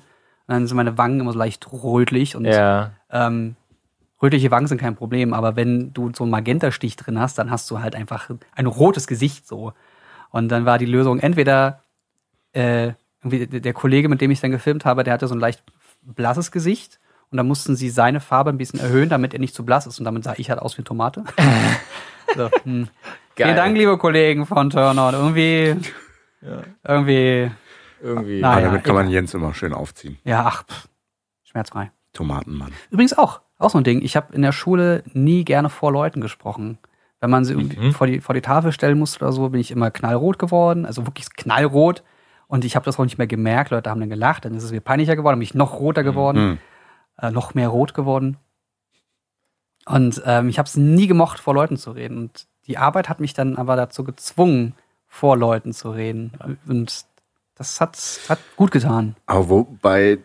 Dann 0.49 0.67
sind 0.67 0.77
meine 0.77 0.99
Wangen 0.99 1.21
immer 1.21 1.33
so 1.33 1.39
leicht 1.39 1.67
rötlich 1.73 2.35
und 2.35 2.47
ja. 2.47 2.93
ähm, 3.11 3.57
rötliche 4.23 4.51
Wangen 4.51 4.67
sind 4.69 4.81
kein 4.81 4.95
Problem, 4.95 5.35
aber 5.35 5.57
wenn 5.57 5.93
du 5.93 6.13
so 6.15 6.25
einen 6.25 6.31
Magenta-Stich 6.31 6.97
drin 6.97 7.19
hast, 7.19 7.39
dann 7.39 7.51
hast 7.51 7.71
du 7.71 7.81
halt 7.81 7.95
einfach 7.95 8.31
ein 8.55 8.67
rotes 8.67 9.07
Gesicht 9.07 9.47
so. 9.49 9.73
Und 10.31 10.49
dann 10.49 10.65
war 10.65 10.79
die 10.79 10.87
Lösung 10.87 11.19
entweder 11.19 11.83
äh, 12.53 12.93
irgendwie 13.23 13.61
der 13.61 13.73
Kollege, 13.73 14.09
mit 14.09 14.21
dem 14.21 14.31
ich 14.31 14.41
dann 14.41 14.51
gefilmt 14.51 14.85
habe, 14.85 15.05
der 15.05 15.15
hatte 15.15 15.29
so 15.29 15.35
ein 15.35 15.41
leicht 15.41 15.63
blasses 16.03 16.51
Gesicht 16.51 17.01
und 17.31 17.37
dann 17.37 17.47
mussten 17.47 17.77
sie 17.77 17.91
seine 17.91 18.21
Farbe 18.21 18.51
ein 18.51 18.59
bisschen 18.59 18.81
erhöhen, 18.81 19.09
damit 19.09 19.33
er 19.35 19.41
nicht 19.41 19.55
zu 19.55 19.65
blass 19.65 19.87
ist 19.87 19.99
und 19.99 20.05
damit 20.05 20.25
sah 20.25 20.35
ich 20.37 20.51
halt 20.51 20.61
aus 20.61 20.77
wie 20.77 20.81
eine 20.81 20.85
Tomate. 20.85 21.25
so, 22.37 22.51
hm. 22.65 22.89
Geil. 23.35 23.47
Vielen 23.47 23.57
Dank, 23.57 23.77
liebe 23.77 23.97
Kollegen 23.97 24.45
von 24.45 24.69
Turner. 24.71 25.09
Und 25.09 25.15
irgendwie, 25.15 25.77
irgendwie, 26.85 27.51
Irgendwie. 28.03 28.45
Ah, 28.45 28.53
Aber 28.53 28.61
ja, 28.61 28.67
damit 28.67 28.85
kann 28.85 28.95
man. 28.95 29.09
Jens 29.09 29.33
immer 29.35 29.55
schön 29.55 29.73
aufziehen. 29.73 30.19
ja, 30.25 30.45
ach, 30.45 30.65
pff, 30.65 30.89
schmerzfrei. 31.45 31.91
Tomatenmann. 32.13 32.73
Übrigens 32.91 33.17
auch, 33.17 33.41
auch 33.63 33.71
so 33.71 33.79
ein 33.79 33.85
Ding. 33.85 34.03
Ich 34.03 34.17
habe 34.17 34.35
in 34.35 34.43
der 34.43 34.53
Schule 34.53 35.03
nie 35.13 35.45
gerne 35.45 35.71
vor 35.71 35.93
Leuten 35.93 36.21
gesprochen. 36.21 36.79
Wenn 37.21 37.31
man 37.31 37.45
sie 37.45 37.53
irgendwie 37.55 37.79
Mhm. 37.79 37.93
vor, 37.93 38.07
die, 38.07 38.21
vor 38.21 38.35
die 38.35 38.41
Tafel 38.41 38.73
stellen 38.73 38.99
musste 38.99 39.25
oder 39.25 39.33
so, 39.33 39.49
bin 39.49 39.61
ich 39.61 39.71
immer 39.71 39.91
knallrot 39.91 40.39
geworden. 40.39 40.85
Also 40.87 41.07
wirklich 41.07 41.31
knallrot. 41.37 42.03
Und 42.49 42.65
ich 42.65 42.75
habe 42.77 42.85
das 42.85 42.99
auch 42.99 43.05
nicht 43.05 43.19
mehr 43.19 43.27
gemerkt. 43.27 43.71
Leute 43.71 43.89
haben 43.91 44.01
dann 44.01 44.11
gelacht. 44.11 44.45
Dann 44.45 44.55
ist 44.55 44.65
es 44.65 44.73
mir 44.73 44.81
peinlicher 44.81 45.17
geworden, 45.17 45.39
bin 45.39 45.45
ich 45.45 45.55
noch 45.55 45.79
roter 45.81 46.03
geworden, 46.03 46.39
Hm. 46.39 46.59
äh, 47.19 47.31
noch 47.31 47.55
mehr 47.55 47.69
rot 47.69 47.95
geworden. 47.95 48.37
Und 49.87 50.23
ähm, 50.27 50.49
ich 50.49 50.59
habe 50.59 50.67
es 50.69 50.77
nie 50.77 51.07
gemocht, 51.07 51.41
vor 51.41 51.55
Leuten 51.55 51.77
zu 51.77 51.93
reden. 51.93 52.19
Und 52.19 52.47
die 52.67 52.79
Arbeit 52.79 53.09
hat 53.09 53.21
mich 53.21 53.35
dann 53.35 53.57
aber 53.57 53.77
dazu 53.77 54.05
gezwungen, 54.05 54.75
vor 55.09 55.37
Leuten 55.37 55.73
zu 55.73 55.91
reden. 55.91 56.33
Und 56.67 57.05
das 57.57 57.81
hat, 57.81 57.99
hat 58.29 58.39
gut 58.57 58.71
getan. 58.71 59.17
Aber 59.27 59.49
wobei, 59.49 60.19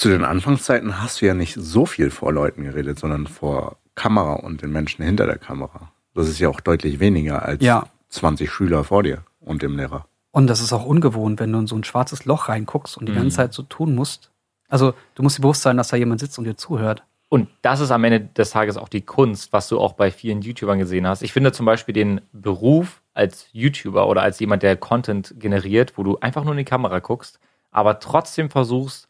zu 0.00 0.08
den 0.08 0.24
Anfangszeiten 0.24 1.02
hast 1.02 1.20
du 1.20 1.26
ja 1.26 1.34
nicht 1.34 1.54
so 1.54 1.84
viel 1.84 2.10
vor 2.10 2.32
Leuten 2.32 2.64
geredet, 2.64 2.98
sondern 2.98 3.26
vor 3.26 3.76
Kamera 3.94 4.34
und 4.34 4.62
den 4.62 4.72
Menschen 4.72 5.04
hinter 5.04 5.26
der 5.26 5.36
Kamera. 5.36 5.92
Das 6.14 6.26
ist 6.26 6.38
ja 6.38 6.48
auch 6.48 6.60
deutlich 6.60 7.00
weniger 7.00 7.42
als 7.42 7.62
Ja. 7.62 7.86
20 8.08 8.50
Schüler 8.50 8.82
vor 8.82 9.02
dir 9.02 9.24
und 9.40 9.60
dem 9.62 9.76
Lehrer. 9.76 10.06
Und 10.32 10.46
das 10.46 10.62
ist 10.62 10.72
auch 10.72 10.86
ungewohnt, 10.86 11.38
wenn 11.38 11.52
du 11.52 11.58
in 11.58 11.66
so 11.66 11.76
ein 11.76 11.84
schwarzes 11.84 12.24
Loch 12.24 12.48
reinguckst 12.48 12.96
und 12.96 13.06
die 13.06 13.12
ganze 13.12 13.36
Zeit 13.36 13.52
so 13.52 13.62
tun 13.62 13.94
musst. 13.94 14.30
Also 14.68 14.94
du 15.16 15.22
musst 15.22 15.36
dir 15.36 15.42
bewusst 15.42 15.62
sein, 15.62 15.76
dass 15.76 15.88
da 15.88 15.96
jemand 15.98 16.20
sitzt 16.20 16.38
und 16.38 16.44
dir 16.44 16.56
zuhört. 16.56 17.02
Und 17.28 17.48
das 17.60 17.80
ist 17.80 17.90
am 17.90 18.02
Ende 18.02 18.20
des 18.20 18.50
Tages 18.50 18.76
auch 18.78 18.88
die 18.88 19.02
Kunst, 19.02 19.52
was 19.52 19.68
du 19.68 19.78
auch 19.78 19.92
bei 19.92 20.10
vielen 20.10 20.40
YouTubern 20.40 20.78
gesehen 20.78 21.06
hast. 21.06 21.22
Ich 21.22 21.32
finde 21.32 21.52
zum 21.52 21.66
Beispiel 21.66 21.92
den 21.92 22.22
Beruf 22.32 23.02
als 23.12 23.48
YouTuber 23.52 24.08
oder 24.08 24.22
als 24.22 24.40
jemand, 24.40 24.62
der 24.62 24.76
Content 24.76 25.34
generiert, 25.38 25.92
wo 25.96 26.02
du 26.04 26.18
einfach 26.18 26.42
nur 26.42 26.54
in 26.54 26.58
die 26.58 26.64
Kamera 26.64 27.00
guckst, 27.00 27.38
aber 27.70 28.00
trotzdem 28.00 28.48
versuchst, 28.50 29.08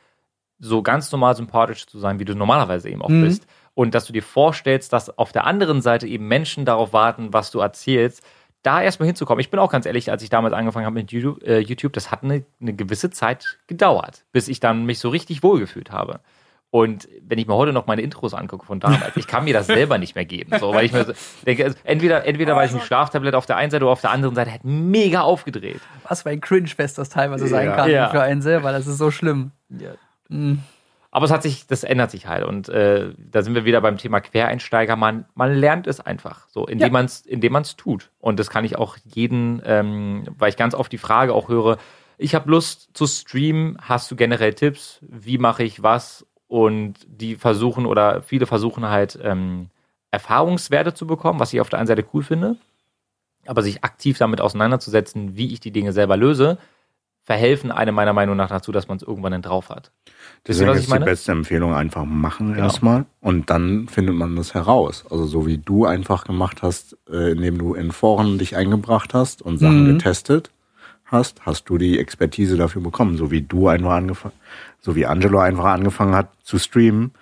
so 0.61 0.83
ganz 0.83 1.11
normal 1.11 1.35
sympathisch 1.37 1.87
zu 1.87 1.99
sein, 1.99 2.19
wie 2.21 2.25
du 2.25 2.35
normalerweise 2.35 2.89
eben 2.91 3.03
auch 3.03 3.09
Mhm. 3.09 3.23
bist. 3.25 3.47
Und 3.75 3.95
dass 3.95 4.05
du 4.05 4.13
dir 4.13 4.23
vorstellst, 4.23 4.93
dass 4.93 5.17
auf 5.19 5.33
der 5.33 5.47
anderen 5.47 5.81
Seite 5.81 6.07
eben 6.07 6.29
Menschen 6.29 6.65
darauf 6.65 6.93
warten, 6.93 7.33
was 7.33 7.51
du 7.51 7.61
erzählst, 7.61 8.23
da 8.63 8.83
erstmal 8.83 9.07
hinzukommen. 9.07 9.41
Ich 9.41 9.51
bin 9.51 9.59
auch 9.59 9.71
ganz 9.73 9.87
ehrlich, 9.87 10.11
als 10.11 10.23
ich 10.23 10.29
damals 10.29 10.53
angefangen 10.53 10.85
habe 10.85 10.95
mit 10.95 11.11
YouTube, 11.13 11.43
äh, 11.45 11.61
YouTube 11.61 11.95
das 11.95 12.11
hat 12.11 12.23
eine, 12.23 12.45
eine 12.61 12.75
gewisse 12.75 13.09
Zeit 13.11 13.59
gedauert, 13.69 14.25
bis 14.33 14.49
ich 14.49 14.61
dann 14.61 14.85
mich 14.85 14.99
so 14.99 15.09
richtig 15.09 15.43
wohlgefühlt 15.43 15.91
habe. 15.91 16.21
Und 16.73 17.09
wenn 17.27 17.39
ich 17.39 17.47
mir 17.49 17.55
heute 17.55 17.73
noch 17.73 17.87
meine 17.87 18.03
Intros 18.03 18.33
angucke 18.35 18.67
von 18.67 18.79
damals, 18.79 19.17
ich 19.17 19.27
kann 19.27 19.45
mir 19.45 19.55
das 19.55 19.67
selber 19.67 19.99
nicht 19.99 20.15
mehr 20.15 20.25
geben. 20.27 20.57
So, 20.61 20.73
weil 20.75 20.85
ich 20.85 20.93
mir 20.93 21.05
so 21.05 21.13
denke, 21.47 21.65
also 21.65 21.77
entweder, 21.85 22.25
entweder 22.27 22.55
war 22.55 22.65
ich 22.65 22.73
ein 22.73 22.81
Schlaftablett 22.81 23.35
auf 23.35 23.47
der 23.47 23.57
einen 23.57 23.71
Seite 23.73 23.85
oder 23.85 23.93
auf 23.93 24.03
der 24.03 24.11
anderen 24.11 24.35
Seite 24.37 24.53
hat 24.53 24.63
mega 24.63 25.23
aufgedreht. 25.23 25.81
Was 26.07 26.23
für 26.23 26.31
ein 26.31 26.41
Cringe-Fest 26.41 26.99
das 26.99 27.09
teilweise 27.09 27.47
sein 27.49 27.67
Ja. 27.69 27.77
kann 27.77 27.91
Ja. 27.91 28.09
für 28.11 28.21
einen 28.23 28.43
selber. 28.43 28.71
Das 28.73 28.87
ist 28.87 28.99
so 28.99 29.11
schlimm. 29.11 29.53
Mhm. 30.31 30.61
Aber 31.13 31.25
es 31.27 31.33
hat 31.33 31.43
sich, 31.43 31.67
das 31.67 31.83
ändert 31.83 32.13
sich 32.13 32.27
halt. 32.29 32.45
Und 32.45 32.69
äh, 32.69 33.13
da 33.19 33.43
sind 33.43 33.55
wir 33.57 33.65
wieder 33.65 33.81
beim 33.81 33.99
Thema 33.99 34.21
Quereinsteiger. 34.21 34.95
Man, 34.95 35.25
man 35.35 35.53
lernt 35.55 35.89
es 35.89 35.99
einfach, 36.01 36.47
so, 36.49 36.67
indem 36.67 36.87
Ja. 36.87 36.93
man 36.93 37.05
es, 37.07 37.21
indem 37.27 37.53
man 37.53 37.63
es 37.63 37.75
tut. 37.77 38.11
Und 38.21 38.39
das 38.39 38.49
kann 38.49 38.65
ich 38.65 38.79
auch 38.79 38.97
jeden, 39.05 39.61
ähm, 39.65 40.29
weil 40.39 40.51
ich 40.51 40.57
ganz 40.57 40.73
oft 40.75 40.93
die 40.93 40.99
Frage 40.99 41.35
auch 41.35 41.49
höre, 41.49 41.79
ich 42.17 42.35
habe 42.35 42.51
Lust 42.51 42.91
zu 42.93 43.07
streamen, 43.07 43.77
hast 43.81 44.11
du 44.11 44.15
generell 44.17 44.55
Tipps? 44.55 45.01
Wie 45.03 45.39
mache 45.39 45.65
ich 45.65 45.83
was? 45.83 46.27
Und 46.47 46.95
die 47.09 47.35
versuchen 47.35 47.87
oder 47.87 48.23
viele 48.23 48.47
versuchen 48.47 48.89
halt 48.89 49.19
ähm, 49.23 49.69
Erfahrungswerte 50.13 50.95
zu 50.95 51.07
bekommen, 51.07 51.41
was 51.41 51.53
ich 51.53 51.61
auf 51.61 51.71
der 51.71 51.79
einen 51.79 51.89
Seite 51.89 52.05
cool 52.13 52.23
finde. 52.23 52.57
Aber 53.47 53.63
sich 53.63 53.83
aktiv 53.85 54.19
damit 54.19 54.41
auseinanderzusetzen, 54.41 55.37
wie 55.37 55.53
ich 55.53 55.61
die 55.61 55.71
Dinge 55.73 55.93
selber 55.93 56.17
löse, 56.17 56.59
verhelfen 57.25 57.71
einem 57.71 57.95
meiner 57.95 58.13
Meinung 58.13 58.37
nach 58.37 58.49
dazu, 58.49 58.73
dass 58.73 58.89
man 58.89 58.97
es 58.97 59.03
irgendwann 59.03 59.33
dann 59.33 59.43
drauf 59.43 59.69
hat. 59.69 59.93
Deswegen 60.47 60.71
ist 60.73 60.87
die 60.87 60.91
meine? 60.91 61.05
beste 61.05 61.33
Empfehlung 61.33 61.75
einfach 61.75 62.05
machen 62.05 62.55
Genau. 62.55 62.65
erstmal 62.67 63.05
und 63.21 63.51
dann 63.51 63.89
findet 63.89 64.15
man 64.15 64.37
das 64.37 64.55
heraus. 64.55 65.05
Also 65.11 65.27
so 65.27 65.47
wie 65.47 65.59
du 65.59 65.85
einfach 65.85 66.25
gemacht 66.25 66.63
hast, 66.63 66.97
äh, 67.11 67.33
indem 67.33 67.59
du 67.59 67.75
in 67.75 67.93
Foren 67.93 68.39
dich 68.39 68.57
eingebracht 68.57 69.15
hast 69.15 69.43
und 69.43 69.59
Sachen 69.59 69.85
Mhm. 69.85 69.99
getestet 69.99 70.51
hast, 71.05 71.45
hast 71.45 71.69
du 71.69 71.77
die 71.79 71.99
Expertise 71.99 72.57
dafür 72.57 72.83
bekommen. 72.83 73.17
So 73.17 73.31
wie 73.31 73.43
du 73.43 73.69
einfach 73.69 73.93
angefangen, 73.93 74.35
so 74.81 74.97
wie 74.97 75.07
Angelo 75.07 75.39
einfach 75.41 75.65
angefangen 75.67 76.15
hat 76.15 76.29
zu 76.43 76.59
streamen, 76.59 77.13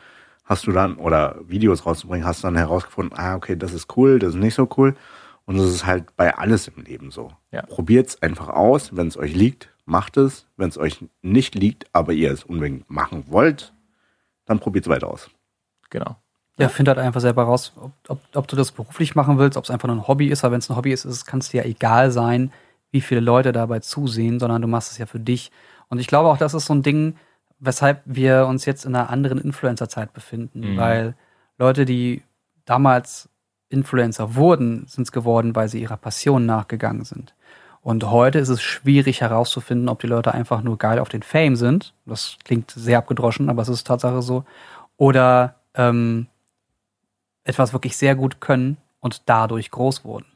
hast 0.45 0.67
du 0.67 0.73
dann 0.73 0.97
oder 0.97 1.37
Videos 1.47 1.85
rauszubringen, 1.87 2.27
hast 2.27 2.45
dann 2.45 2.57
herausgefunden, 2.57 3.19
ah 3.19 3.35
okay, 3.35 3.57
das 3.57 3.73
ist 3.75 3.97
cool, 3.97 4.19
das 4.19 4.31
ist 4.31 4.41
nicht 4.41 4.55
so 4.55 4.69
cool. 4.77 4.95
Und 5.45 5.57
das 5.57 5.67
ist 5.67 5.87
halt 5.87 6.15
bei 6.17 6.35
alles 6.37 6.69
im 6.69 6.83
Leben 6.85 7.11
so. 7.11 7.33
Ja. 7.51 7.63
Probiert's 7.63 8.23
einfach 8.23 8.49
aus, 8.51 8.95
wenn 8.97 9.09
es 9.09 9.17
euch 9.17 9.35
liegt, 9.35 9.71
macht 9.89 10.17
es. 10.17 10.47
Wenn 10.57 10.69
es 10.69 10.79
euch 10.79 11.05
nicht 11.23 11.55
liegt, 11.55 11.87
aber 11.93 12.13
ihr 12.13 12.31
es 12.31 12.45
unbedingt 12.45 12.89
machen 12.91 13.25
wollt, 13.29 13.73
dann 14.45 14.61
probiert's 14.61 14.89
weiter 14.89 15.09
aus. 15.09 15.31
Genau. 15.91 16.17
Ja, 16.59 16.69
find 16.69 16.89
halt 16.89 16.99
einfach 16.99 17.21
selber 17.21 17.45
raus, 17.45 17.73
ob, 17.77 17.93
ob, 18.09 18.21
ob 18.35 18.49
du 18.49 18.57
das 18.57 18.73
beruflich 18.73 19.15
machen 19.15 19.39
willst, 19.39 19.57
ob 19.57 19.65
es 19.65 19.71
einfach 19.71 19.87
nur 19.87 19.97
ein 19.97 20.09
Hobby 20.09 20.29
ist. 20.29 20.45
Aber 20.45 20.53
wenn 20.53 20.59
es 20.59 20.69
ein 20.69 20.77
Hobby 20.77 20.93
ist, 20.93 21.05
ist 21.05 21.15
es 21.15 21.25
kann 21.25 21.41
es 21.41 21.51
dir 21.51 21.63
ja 21.63 21.69
egal 21.69 22.11
sein, 22.11 22.53
wie 22.91 23.01
viele 23.01 23.21
Leute 23.21 23.53
dabei 23.53 23.81
zusehen, 23.81 24.41
sondern 24.41 24.63
du 24.63 24.69
machst 24.69 24.91
es 24.91 24.99
ja 24.99 25.07
für 25.07 25.21
dich. 25.21 25.51
Und 25.89 25.99
ich 25.99 26.07
glaube 26.07 26.29
auch, 26.29 26.37
das 26.37 26.55
ist 26.55 26.67
so 26.67 26.75
ein 26.75 26.83
Ding, 26.83 27.17
weshalb 27.61 28.03
wir 28.05 28.47
uns 28.47 28.65
jetzt 28.65 28.85
in 28.85 28.95
einer 28.95 29.11
anderen 29.11 29.39
Influencer-Zeit 29.39 30.13
befinden. 30.13 30.73
Mhm. 30.73 30.77
Weil 30.77 31.15
Leute, 31.59 31.85
die 31.85 32.23
damals 32.65 33.29
Influencer 33.69 34.35
wurden, 34.35 34.87
sind 34.87 35.05
es 35.05 35.13
geworden, 35.13 35.55
weil 35.55 35.69
sie 35.69 35.81
ihrer 35.81 35.97
Passion 35.97 36.45
nachgegangen 36.47 37.05
sind. 37.05 37.35
Und 37.89 38.05
heute 38.11 38.39
ist 38.39 38.51
es 38.51 38.61
schwierig 38.61 39.23
herauszufinden, 39.23 39.89
ob 39.89 40.01
die 40.01 40.09
Leute 40.09 40.35
einfach 40.35 40.63
nur 40.63 40.77
geil 40.77 40.99
auf 40.99 41.09
den 41.09 41.23
Fame 41.23 41.57
sind. 41.57 41.95
Das 42.05 42.37
klingt 42.45 42.71
sehr 42.71 42.99
abgedroschen, 42.99 43.49
aber 43.49 43.63
es 43.63 43.71
ist 43.71 43.87
Tatsache 43.87 44.21
so. 44.21 44.45
Oder 44.99 45.55
ähm, 45.73 46.27
etwas 47.45 47.73
wirklich 47.73 47.97
sehr 47.97 48.15
gut 48.15 48.43
können 48.43 48.77
und 49.01 49.23
dadurch 49.25 49.71
groß 49.71 50.05
wurden. 50.05 50.27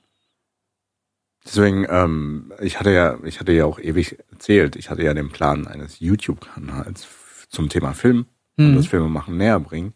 Deswegen, 1.45 1.87
ähm, 1.91 2.55
ich 2.59 2.81
hatte 2.81 2.91
ja, 2.91 3.19
ich 3.23 3.39
hatte 3.39 3.53
ja 3.53 3.67
auch 3.67 3.79
ewig 3.79 4.19
erzählt, 4.31 4.75
ich 4.75 4.89
hatte 4.89 5.03
ja 5.03 5.13
den 5.13 5.29
Plan 5.29 5.67
eines 5.67 6.01
YouTube-Kanals 6.01 7.07
zum 7.51 7.69
Thema 7.69 7.93
Film 7.93 8.25
und 8.57 8.71
Mhm. 8.71 8.77
das 8.77 8.87
Filmemachen 8.87 9.37
näher 9.37 9.61
bringen. 9.61 9.93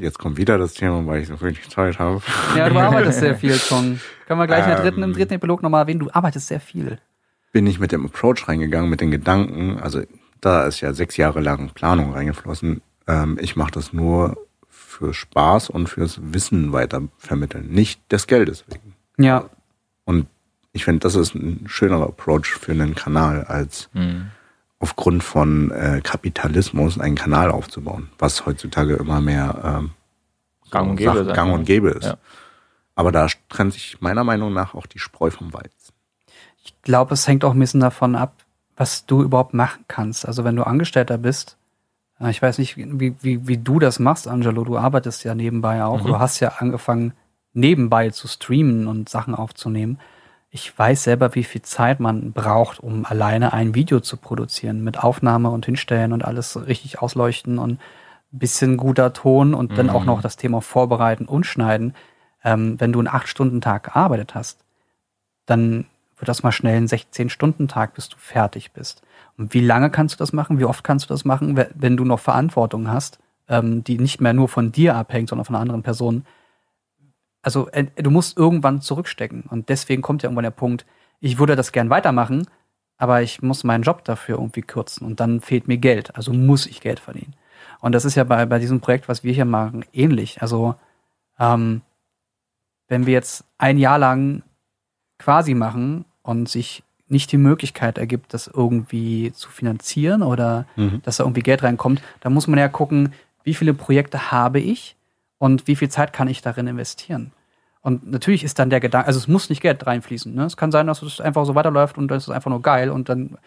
Jetzt 0.00 0.18
kommt 0.18 0.36
wieder 0.36 0.58
das 0.58 0.74
Thema, 0.74 1.06
weil 1.06 1.22
ich 1.22 1.28
so 1.28 1.40
wenig 1.40 1.68
Zeit 1.68 1.98
habe. 1.98 2.20
Ja, 2.56 2.68
du 2.68 2.78
arbeitest 2.78 3.20
sehr 3.20 3.34
viel 3.42 3.54
schon. 3.54 4.00
Können 4.26 4.40
wir 4.40 4.46
gleich 4.46 4.64
in 4.64 4.70
der 4.70 4.80
dritten, 4.82 5.02
im 5.02 5.10
Ähm. 5.10 5.16
dritten 5.16 5.34
Epilog 5.34 5.62
nochmal 5.62 5.82
erwähnen, 5.82 6.00
du 6.00 6.10
arbeitest 6.12 6.48
sehr 6.48 6.60
viel. 6.60 6.98
Bin 7.52 7.66
ich 7.66 7.78
mit 7.80 7.92
dem 7.92 8.04
Approach 8.06 8.46
reingegangen, 8.48 8.90
mit 8.90 9.00
den 9.00 9.10
Gedanken, 9.10 9.78
also 9.78 10.02
da 10.40 10.64
ist 10.66 10.80
ja 10.80 10.92
sechs 10.92 11.16
Jahre 11.16 11.40
lang 11.40 11.70
Planung 11.74 12.12
reingeflossen. 12.12 12.82
Ähm, 13.06 13.38
ich 13.40 13.56
mache 13.56 13.72
das 13.72 13.92
nur 13.92 14.36
für 14.68 15.14
Spaß 15.14 15.70
und 15.70 15.88
fürs 15.88 16.20
Wissen 16.22 16.72
weitervermitteln, 16.72 17.68
nicht 17.70 18.00
des 18.12 18.26
Geldes 18.26 18.64
wegen. 18.68 18.94
Ja, 19.18 19.48
Und 20.04 20.26
ich 20.72 20.84
finde, 20.84 21.00
das 21.00 21.14
ist 21.16 21.34
ein 21.34 21.64
schönerer 21.66 22.04
Approach 22.08 22.46
für 22.46 22.72
einen 22.72 22.94
Kanal, 22.94 23.44
als 23.44 23.88
aufgrund 24.80 25.24
von 25.24 25.70
äh, 25.70 26.00
Kapitalismus 26.02 26.98
einen 27.00 27.16
Kanal 27.16 27.50
aufzubauen, 27.50 28.10
was 28.18 28.46
heutzutage 28.46 28.94
immer 28.94 29.20
mehr 29.20 29.60
ähm, 29.80 29.90
Gang 30.70 30.90
und 30.90 30.96
gäbe 30.96 31.12
Sachen- 31.14 31.28
ist 31.28 31.34
Gang 31.34 31.52
und 31.52 31.64
gäbe 31.64 31.90
ist. 31.90 32.04
Ja. 32.04 32.16
Aber 32.94 33.12
da 33.12 33.26
trennt 33.48 33.72
sich 33.72 34.00
meiner 34.00 34.24
Meinung 34.24 34.52
nach 34.52 34.74
auch 34.74 34.86
die 34.86 34.98
Spreu 34.98 35.30
vom 35.30 35.52
Weizen. 35.52 35.92
ich 36.62 36.74
glaube, 36.82 37.14
es 37.14 37.26
hängt 37.26 37.44
auch 37.44 37.52
ein 37.54 37.58
bisschen 37.58 37.80
davon 37.80 38.14
ab, 38.14 38.34
was 38.76 39.06
du 39.06 39.22
überhaupt 39.22 39.54
machen 39.54 39.84
kannst. 39.88 40.26
Also 40.26 40.44
wenn 40.44 40.54
du 40.56 40.64
Angestellter 40.64 41.18
bist, 41.18 41.56
äh, 42.20 42.30
ich 42.30 42.40
weiß 42.42 42.58
nicht, 42.58 42.76
wie, 42.76 43.14
wie, 43.22 43.48
wie 43.48 43.58
du 43.58 43.78
das 43.78 43.98
machst, 43.98 44.28
Angelo, 44.28 44.64
du 44.64 44.76
arbeitest 44.76 45.24
ja 45.24 45.34
nebenbei 45.34 45.82
auch. 45.84 46.02
Mhm. 46.02 46.06
Du 46.06 46.18
hast 46.18 46.40
ja 46.40 46.48
angefangen, 46.58 47.14
nebenbei 47.52 48.10
zu 48.10 48.28
streamen 48.28 48.86
und 48.86 49.08
Sachen 49.08 49.34
aufzunehmen. 49.34 49.98
Ich 50.50 50.76
weiß 50.78 51.02
selber, 51.02 51.34
wie 51.34 51.44
viel 51.44 51.60
Zeit 51.62 52.00
man 52.00 52.32
braucht, 52.32 52.80
um 52.80 53.04
alleine 53.04 53.52
ein 53.52 53.74
Video 53.74 54.00
zu 54.00 54.16
produzieren, 54.16 54.82
mit 54.82 54.98
Aufnahme 54.98 55.50
und 55.50 55.66
Hinstellen 55.66 56.12
und 56.12 56.24
alles 56.24 56.66
richtig 56.66 57.02
ausleuchten 57.02 57.58
und 57.58 57.72
ein 57.72 58.38
bisschen 58.38 58.76
guter 58.78 59.12
Ton 59.12 59.52
und 59.54 59.76
dann 59.76 59.86
Mhm. 59.86 59.92
auch 59.92 60.04
noch 60.06 60.22
das 60.22 60.36
Thema 60.36 60.60
vorbereiten 60.62 61.26
und 61.26 61.44
schneiden. 61.44 61.94
Ähm, 62.42 62.80
wenn 62.80 62.92
du 62.92 62.98
einen 62.98 63.08
8-Stunden-Tag 63.08 63.84
gearbeitet 63.84 64.34
hast, 64.34 64.64
dann 65.46 65.84
wird 66.16 66.28
das 66.28 66.42
mal 66.42 66.52
schnell 66.52 66.76
ein 66.78 66.86
16-Stunden-Tag, 66.88 67.94
bis 67.94 68.08
du 68.08 68.16
fertig 68.18 68.72
bist. 68.72 69.02
Und 69.36 69.52
wie 69.54 69.60
lange 69.60 69.90
kannst 69.90 70.14
du 70.14 70.18
das 70.18 70.32
machen? 70.32 70.58
Wie 70.58 70.64
oft 70.64 70.82
kannst 70.82 71.06
du 71.06 71.08
das 71.14 71.24
machen, 71.24 71.56
we- 71.56 71.70
wenn 71.74 71.96
du 71.96 72.04
noch 72.04 72.20
Verantwortung 72.20 72.88
hast, 72.90 73.18
ähm, 73.48 73.84
die 73.84 73.98
nicht 73.98 74.20
mehr 74.20 74.32
nur 74.32 74.48
von 74.48 74.72
dir 74.72 74.96
abhängt, 74.96 75.28
sondern 75.28 75.44
von 75.44 75.54
einer 75.56 75.62
anderen 75.62 75.82
Person? 75.82 76.24
Also 77.42 77.68
äh, 77.70 77.84
du 77.96 78.10
musst 78.10 78.36
irgendwann 78.36 78.80
zurückstecken. 78.80 79.44
Und 79.48 79.68
deswegen 79.68 80.02
kommt 80.02 80.22
ja 80.22 80.28
irgendwann 80.28 80.44
der 80.44 80.50
Punkt, 80.50 80.84
ich 81.20 81.38
würde 81.38 81.56
das 81.56 81.72
gern 81.72 81.90
weitermachen, 81.90 82.46
aber 82.96 83.22
ich 83.22 83.42
muss 83.42 83.64
meinen 83.64 83.82
Job 83.82 84.04
dafür 84.04 84.36
irgendwie 84.38 84.62
kürzen. 84.62 85.06
Und 85.06 85.20
dann 85.20 85.40
fehlt 85.40 85.68
mir 85.68 85.78
Geld. 85.78 86.14
Also 86.16 86.32
muss 86.32 86.66
ich 86.66 86.80
Geld 86.80 87.00
verdienen. 87.00 87.34
Und 87.80 87.92
das 87.92 88.04
ist 88.04 88.14
ja 88.16 88.24
bei, 88.24 88.44
bei 88.46 88.58
diesem 88.58 88.80
Projekt, 88.80 89.08
was 89.08 89.22
wir 89.24 89.32
hier 89.32 89.44
machen, 89.44 89.84
ähnlich. 89.92 90.42
Also 90.42 90.74
ähm, 91.38 91.82
wenn 92.88 93.06
wir 93.06 93.12
jetzt 93.12 93.44
ein 93.58 93.78
Jahr 93.78 93.98
lang 93.98 94.42
quasi 95.18 95.54
machen 95.54 96.04
und 96.22 96.48
sich 96.48 96.82
nicht 97.08 97.32
die 97.32 97.38
Möglichkeit 97.38 97.98
ergibt, 97.98 98.34
das 98.34 98.48
irgendwie 98.48 99.32
zu 99.32 99.48
finanzieren 99.48 100.22
oder 100.22 100.66
Mhm. 100.76 101.00
dass 101.04 101.16
da 101.18 101.24
irgendwie 101.24 101.42
Geld 101.42 101.62
reinkommt, 101.62 102.02
dann 102.20 102.34
muss 102.34 102.46
man 102.46 102.58
ja 102.58 102.68
gucken, 102.68 103.12
wie 103.44 103.54
viele 103.54 103.74
Projekte 103.74 104.30
habe 104.30 104.60
ich 104.60 104.96
und 105.38 105.66
wie 105.66 105.76
viel 105.76 105.88
Zeit 105.88 106.12
kann 106.12 106.28
ich 106.28 106.42
darin 106.42 106.66
investieren. 106.66 107.32
Und 107.80 108.10
natürlich 108.10 108.44
ist 108.44 108.58
dann 108.58 108.70
der 108.70 108.80
Gedanke, 108.80 109.06
also 109.06 109.18
es 109.18 109.28
muss 109.28 109.48
nicht 109.48 109.62
Geld 109.62 109.86
reinfließen. 109.86 110.34
Ne? 110.34 110.44
Es 110.44 110.56
kann 110.56 110.72
sein, 110.72 110.86
dass 110.88 111.00
es 111.02 111.20
einfach 111.20 111.46
so 111.46 111.54
weiterläuft 111.54 111.96
und 111.96 112.08
das 112.08 112.24
ist 112.24 112.30
einfach 112.30 112.50
nur 112.50 112.60
geil 112.60 112.90
und 112.90 113.08
dann 113.08 113.38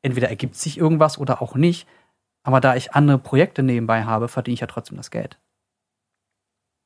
entweder 0.00 0.28
ergibt 0.28 0.54
sich 0.54 0.78
irgendwas 0.78 1.18
oder 1.18 1.42
auch 1.42 1.54
nicht. 1.54 1.86
Aber 2.42 2.60
da 2.60 2.76
ich 2.76 2.94
andere 2.94 3.18
Projekte 3.18 3.62
nebenbei 3.62 4.04
habe, 4.04 4.28
verdiene 4.28 4.54
ich 4.54 4.60
ja 4.60 4.66
trotzdem 4.66 4.96
das 4.96 5.10
Geld. 5.10 5.38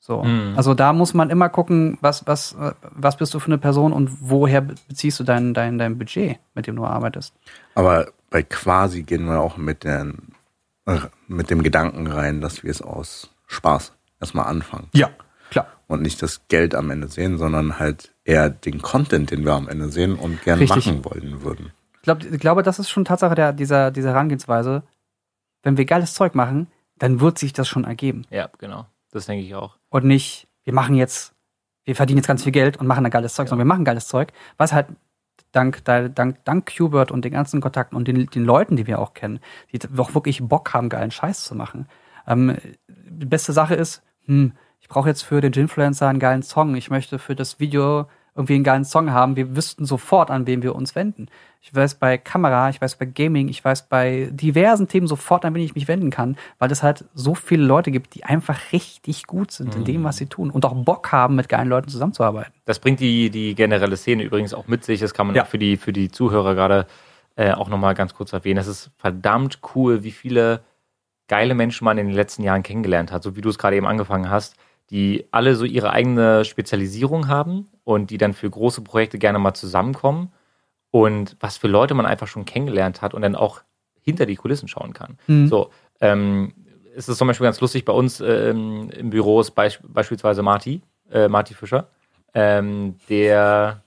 So. 0.01 0.23
Mhm. 0.23 0.55
Also 0.57 0.75
da 0.75 0.93
muss 0.93 1.15
man 1.15 1.31
immer 1.31 1.49
gucken, 1.49 1.97
was, 2.01 2.27
was, 2.27 2.57
was 2.81 3.17
bist 3.17 3.33
du 3.33 3.39
für 3.39 3.47
eine 3.47 3.59
Person 3.59 3.93
und 3.93 4.11
woher 4.21 4.61
be- 4.61 4.75
beziehst 4.89 5.21
du 5.21 5.25
dein, 5.25 5.55
dein, 5.55 5.79
dein 5.79 5.97
Budget, 5.97 6.39
mit 6.55 6.67
dem 6.67 6.77
du 6.77 6.85
arbeitest. 6.85 7.35
Aber 7.75 8.09
bei 8.29 8.43
quasi 8.43 9.03
gehen 9.03 9.25
wir 9.25 9.41
auch 9.41 9.57
mit, 9.57 9.85
den, 9.85 10.35
mit 11.27 11.49
dem 11.49 11.63
Gedanken 11.63 12.07
rein, 12.07 12.43
dass 12.43 12.65
wir 12.65 12.71
es 12.71 12.83
aus 12.83 13.31
Spaß 13.47 13.94
erstmal 14.21 14.47
anfangen. 14.47 14.89
Ja, 14.95 15.11
klar. 15.51 15.67
Und 15.87 16.03
nicht 16.03 16.23
das 16.23 16.49
Geld 16.49 16.75
am 16.75 16.91
Ende 16.91 17.09
sehen, 17.09 17.39
sondern 17.39 17.79
halt 17.79 18.15
eher 18.25 18.51
den 18.51 18.83
Content, 18.83 19.31
den 19.31 19.45
wir 19.45 19.53
am 19.53 19.69
Ende 19.69 19.89
sehen 19.91 20.17
und 20.17 20.43
gern 20.43 20.59
Richtig. 20.59 20.87
machen 20.87 21.05
wollen 21.05 21.43
würden. 21.43 21.73
Ich, 21.97 22.03
glaub, 22.03 22.25
ich 22.25 22.41
glaube, 22.41 22.63
das 22.63 22.79
ist 22.79 22.91
schon 22.91 23.05
Tatsache 23.05 23.35
der, 23.35 23.53
dieser, 23.53 23.91
dieser 23.91 24.11
Herangehensweise. 24.11 24.83
Wenn 25.63 25.77
wir 25.77 25.85
geiles 25.85 26.15
Zeug 26.15 26.35
machen, 26.35 26.69
dann 26.99 27.21
wird 27.21 27.39
sich 27.39 27.53
das 27.53 27.69
schon 27.69 27.85
ergeben. 27.85 28.27
Ja, 28.31 28.51
genau. 28.59 28.87
Das 29.11 29.27
denke 29.27 29.45
ich 29.45 29.55
auch. 29.55 29.77
Und 29.91 30.05
nicht, 30.05 30.49
wir 30.65 30.73
machen 30.75 30.95
jetzt, 30.95 31.35
wir 31.85 31.97
verdienen 31.97 32.19
jetzt 32.19 32.27
ganz 32.27 32.43
viel 32.43 32.53
Geld 32.53 32.77
und 32.77 32.87
machen 32.87 33.05
ein 33.05 33.11
geiles 33.11 33.35
Zeug, 33.35 33.49
sondern 33.49 33.67
wir 33.67 33.73
machen 33.73 33.85
geiles 33.85 34.09
Zeug, 34.09 34.33
was 34.57 34.73
halt 34.73 34.89
dank, 35.53 35.85
dank, 35.85 36.45
dank 36.45 36.67
Qbert 36.67 37.11
und 37.11 37.25
den 37.25 37.33
ganzen 37.33 37.61
Kontakten 37.61 37.97
und 37.97 38.09
den, 38.09 38.27
den 38.27 38.45
Leuten, 38.45 38.77
die 38.77 38.87
wir 38.87 38.99
auch 38.99 39.15
kennen, 39.15 39.41
die 39.73 39.79
auch 39.97 40.15
wirklich 40.15 40.43
Bock 40.43 40.75
haben, 40.75 40.89
geilen 40.89 41.11
Scheiß 41.11 41.45
zu 41.45 41.55
machen. 41.55 41.87
Ähm, 42.27 42.57
die 43.19 43.27
beste 43.27 43.53
Sache 43.53 43.75
ist, 43.75 44.03
hm, 44.27 44.53
ich 44.81 44.89
brauche 44.89 45.09
jetzt 45.09 45.23
für 45.23 45.41
den 45.41 45.53
Ginfluencer 45.53 46.09
einen 46.09 46.19
geilen 46.19 46.43
Song. 46.43 46.75
Ich 46.77 46.91
möchte 46.91 47.19
für 47.19 47.35
das 47.35 47.59
Video 47.61 48.07
irgendwie 48.37 48.55
einen 48.57 48.65
geilen 48.65 48.85
Song 48.85 49.13
haben. 49.13 49.37
Wir 49.37 49.57
wüssten 49.57 49.85
sofort, 49.87 50.31
an 50.31 50.47
wen 50.47 50.63
wir 50.63 50.75
uns 50.75 50.95
wenden. 50.95 51.29
Ich 51.63 51.75
weiß 51.75 51.95
bei 51.95 52.19
Kamera, 52.19 52.69
ich 52.69 52.81
weiß 52.81 52.97
bei 52.97 53.07
Gaming, 53.07 53.49
ich 53.49 53.65
weiß 53.65 53.89
bei 53.89 54.29
diversen 54.33 54.89
Themen 54.89 55.07
sofort, 55.07 55.45
an 55.45 55.55
wen 55.55 55.63
ich 55.63 55.75
mich 55.75 55.89
wenden 55.89 56.11
kann, 56.11 56.37
weil 56.59 56.71
es 56.71 56.83
halt 56.83 57.07
so 57.15 57.35
viele 57.35 57.65
Leute 57.65 57.91
gibt, 57.91 58.15
die 58.15 58.25
einfach 58.25 58.73
richtig 58.73 59.27
gut 59.27 59.53
sind 59.53 59.75
in 59.75 59.85
dem, 59.85 60.05
was 60.05 60.17
sie 60.19 60.27
tun 60.27 60.51
und 60.51 60.65
auch 60.67 60.75
Bock 60.75 61.11
haben, 61.13 61.37
mit 61.37 61.49
geilen 61.49 61.69
Leuten 61.69 61.89
zusammenzuarbeiten. 61.89 62.53
Das 62.67 62.81
bringt 62.81 63.01
die, 63.01 63.31
die 63.31 63.55
generelle 63.55 63.97
Szene 63.97 64.25
übrigens 64.25 64.53
auch 64.53 64.67
mit 64.67 64.85
sich. 64.85 65.01
Das 65.01 65.15
kann 65.15 65.29
man 65.29 65.37
Ja. 65.37 65.45
auch 65.45 65.47
für 65.47 65.59
die, 65.59 65.77
für 65.79 65.93
die 65.95 66.11
Zuhörer 66.11 66.55
gerade 66.55 66.87
äh, 67.37 67.53
auch 67.53 67.69
nochmal 67.69 67.95
ganz 67.95 68.15
kurz 68.15 68.33
erwähnen. 68.35 68.59
Es 68.59 68.67
ist 68.67 68.91
verdammt 68.99 69.61
cool, 69.75 70.03
wie 70.05 70.13
viele 70.13 70.61
geile 71.29 71.55
Menschen 71.55 71.85
man 71.85 71.99
in 71.99 72.07
den 72.07 72.15
letzten 72.15 72.43
Jahren 72.43 72.63
kennengelernt 72.63 73.13
hat, 73.13 73.23
so 73.23 73.37
wie 73.37 73.41
du 73.41 73.49
es 73.49 73.59
gerade 73.59 73.77
eben 73.77 73.87
angefangen 73.87 74.31
hast, 74.31 74.57
die 74.91 75.27
alle 75.31 75.57
so 75.57 75.65
ihre 75.65 75.91
eigene 75.91 76.45
Spezialisierung 76.45 77.29
haben 77.29 77.69
und 77.85 78.11
die 78.11 78.19
dann 78.19 78.35
für 78.35 78.49
große 78.49 78.83
Projekte 78.83 79.19
gerne 79.19 79.39
mal 79.39 79.55
zusammenkommen 79.55 80.33
und 80.91 81.37
was 81.41 81.57
für 81.57 81.69
Leute 81.69 81.95
man 81.95 82.07
einfach 82.07 82.29
schon 82.29 82.45
kennengelernt 82.45 83.03
hat 83.03 83.15
und 83.15 83.23
dann 83.23 83.35
auch 83.35 83.63
hinter 84.03 84.27
die 84.27 84.37
Kulissen 84.37 84.69
schauen 84.69 84.93
kann. 84.93 85.19
Mhm. 85.27 85.49
So, 85.49 85.71
ähm, 86.01 86.53
es 86.95 87.09
ist 87.09 87.19
zum 87.19 87.27
Beispiel 87.27 87.47
ganz 87.47 87.61
lustig, 87.61 87.85
bei 87.85 87.93
uns 87.93 88.21
ähm, 88.21 88.91
im 88.91 89.11
Büro 89.11 89.41
ist 89.41 89.53
beisp 89.53 89.81
beispielsweise 89.89 90.43
Marty, 90.43 90.83
äh, 91.11 91.29
Marty 91.29 91.55
Fischer, 91.55 91.89
ähm, 92.35 92.97
der 93.09 93.83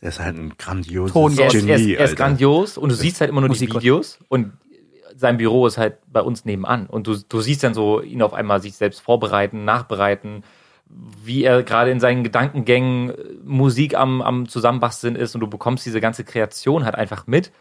Er 0.00 0.08
ist 0.08 0.20
halt 0.20 0.36
ein 0.36 0.54
grandioses 0.56 1.38
er 1.38 1.46
ist, 1.48 1.52
Genie, 1.52 1.70
er 1.70 1.76
ist, 1.76 1.86
er 1.88 2.04
ist 2.04 2.16
grandios 2.16 2.78
und 2.78 2.90
du 2.90 2.94
siehst 2.94 3.20
halt 3.20 3.30
immer 3.30 3.40
nur 3.40 3.48
die 3.48 3.54
Musikgott. 3.54 3.82
Videos 3.82 4.18
und 4.28 4.52
sein 5.18 5.36
Büro 5.36 5.66
ist 5.66 5.78
halt 5.78 5.96
bei 6.06 6.20
uns 6.20 6.44
nebenan 6.44 6.86
und 6.86 7.06
du, 7.08 7.16
du 7.28 7.40
siehst 7.40 7.64
dann 7.64 7.74
so 7.74 8.00
ihn 8.00 8.22
auf 8.22 8.32
einmal 8.34 8.60
sich 8.62 8.76
selbst 8.76 9.00
vorbereiten, 9.00 9.64
nachbereiten, 9.64 10.44
wie 11.24 11.44
er 11.44 11.62
gerade 11.64 11.90
in 11.90 12.00
seinen 12.00 12.22
Gedankengängen 12.24 13.10
äh, 13.10 13.14
Musik 13.44 13.94
am, 13.96 14.22
am 14.22 14.48
Zusammenbasteln 14.48 15.16
ist 15.16 15.34
und 15.34 15.40
du 15.40 15.46
bekommst 15.48 15.84
diese 15.84 16.00
ganze 16.00 16.24
Kreation 16.24 16.84
halt 16.84 16.94
einfach 16.94 17.26
mit 17.26 17.52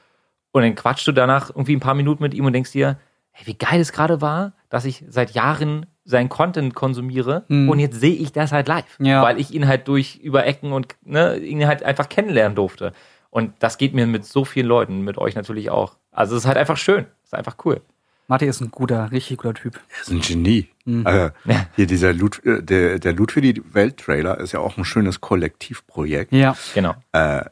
und 0.52 0.62
dann 0.62 0.76
quatschst 0.76 1.08
du 1.08 1.12
danach 1.12 1.50
irgendwie 1.50 1.76
ein 1.76 1.80
paar 1.82 1.96
Minuten 1.96 2.24
mit 2.24 2.34
ihm 2.34 2.46
und 2.46 2.54
denkst 2.54 2.72
dir, 2.72 2.98
hey, 3.32 3.48
wie 3.48 3.54
geil 3.58 3.80
es 3.82 3.92
gerade 3.92 4.22
war, 4.22 4.54
dass 4.70 4.86
ich 4.86 5.04
seit 5.10 5.32
Jahren 5.32 5.86
sein 6.06 6.30
Content 6.30 6.74
konsumiere 6.74 7.44
Mhm. 7.50 7.70
und 7.70 7.80
jetzt 7.80 8.00
sehe 8.00 8.16
ich 8.16 8.32
das 8.32 8.52
halt 8.52 8.68
live, 8.68 8.98
Ja. 9.00 9.22
weil 9.24 9.40
ich 9.40 9.52
ihn 9.54 9.68
halt 9.68 9.88
durch 9.88 10.16
über 10.18 10.46
Ecken 10.46 10.72
und 10.72 10.96
ne, 11.04 11.38
ihn 11.38 11.68
halt 11.68 11.84
einfach 11.84 12.08
kennenlernen 12.08 12.56
durfte. 12.56 12.94
Und 13.30 13.54
das 13.60 13.78
geht 13.78 13.94
mir 13.94 14.08
mit 14.08 14.26
so 14.26 14.46
vielen 14.46 14.68
Leuten, 14.68 15.02
mit 15.02 15.18
euch 15.18 15.36
natürlich 15.36 15.70
auch. 15.70 15.96
Also 16.12 16.36
es 16.36 16.44
ist 16.44 16.48
halt 16.48 16.58
einfach 16.58 16.78
schön, 16.78 17.06
es 17.24 17.30
ist 17.30 17.34
einfach 17.34 17.56
cool. 17.66 17.82
Marty 18.30 18.46
ist 18.46 18.60
ein 18.60 18.72
guter, 18.72 19.10
richtig 19.12 19.38
guter 19.38 19.54
Typ. 19.54 19.80
Er 19.96 20.02
ist 20.02 20.10
ein 20.12 20.20
Genie. 20.20 20.68
Mhm. 20.86 21.08
Also, 21.08 21.32
Ja. 21.46 21.66
hier 21.76 21.88
dieser 21.88 22.12
Loot, 22.12 22.44
äh, 22.46 22.62
der, 22.62 23.00
der 23.00 23.14
Loot 23.14 23.32
für 23.32 23.40
die 23.42 23.62
Welt-Trailer 23.74 24.40
ist 24.40 24.52
ja 24.52 24.60
auch 24.60 24.78
ein 24.78 24.84
schönes 24.84 25.22
Kollektivprojekt. 25.22 26.34
Ja. 26.34 26.58
Genau. 26.74 26.96
Äh, 27.14 27.46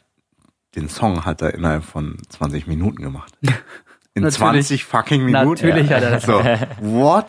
den 0.75 0.89
Song 0.89 1.23
hat 1.23 1.41
er 1.41 1.53
innerhalb 1.53 1.85
von 1.85 2.17
20 2.29 2.67
Minuten 2.67 3.01
gemacht. 3.01 3.33
In 4.13 4.23
Natürlich. 4.23 4.38
20 4.38 4.85
fucking 4.85 5.23
Minuten? 5.25 5.49
Natürlich 5.65 5.91
hat 5.91 6.03
er 6.03 6.11
das. 6.11 6.23
So, 6.23 6.41
what? 6.81 7.27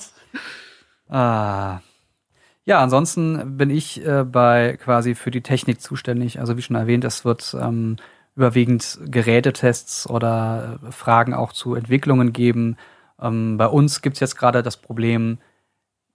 Ah. 1.09 1.80
Ja, 2.64 2.80
ansonsten 2.82 3.56
bin 3.56 3.70
ich 3.70 4.04
äh, 4.04 4.24
bei 4.24 4.76
quasi 4.82 5.14
für 5.14 5.30
die 5.30 5.40
Technik 5.40 5.80
zuständig. 5.80 6.40
Also 6.40 6.56
wie 6.56 6.62
schon 6.62 6.74
erwähnt, 6.76 7.04
es 7.04 7.24
wird 7.24 7.56
ähm, 7.61 7.96
überwiegend 8.37 8.99
Gerätetests 9.07 10.09
oder 10.09 10.79
äh, 10.87 10.92
Fragen 10.92 11.35
auch 11.35 11.53
zu 11.53 11.75
Entwicklungen 11.75 12.33
geben. 12.33 12.77
Ähm, 13.20 13.57
bei 13.57 13.66
uns 13.66 14.03
gibt's 14.03 14.20
jetzt 14.20 14.37
gerade 14.37 14.62
das 14.62 14.77
Problem, 14.77 15.38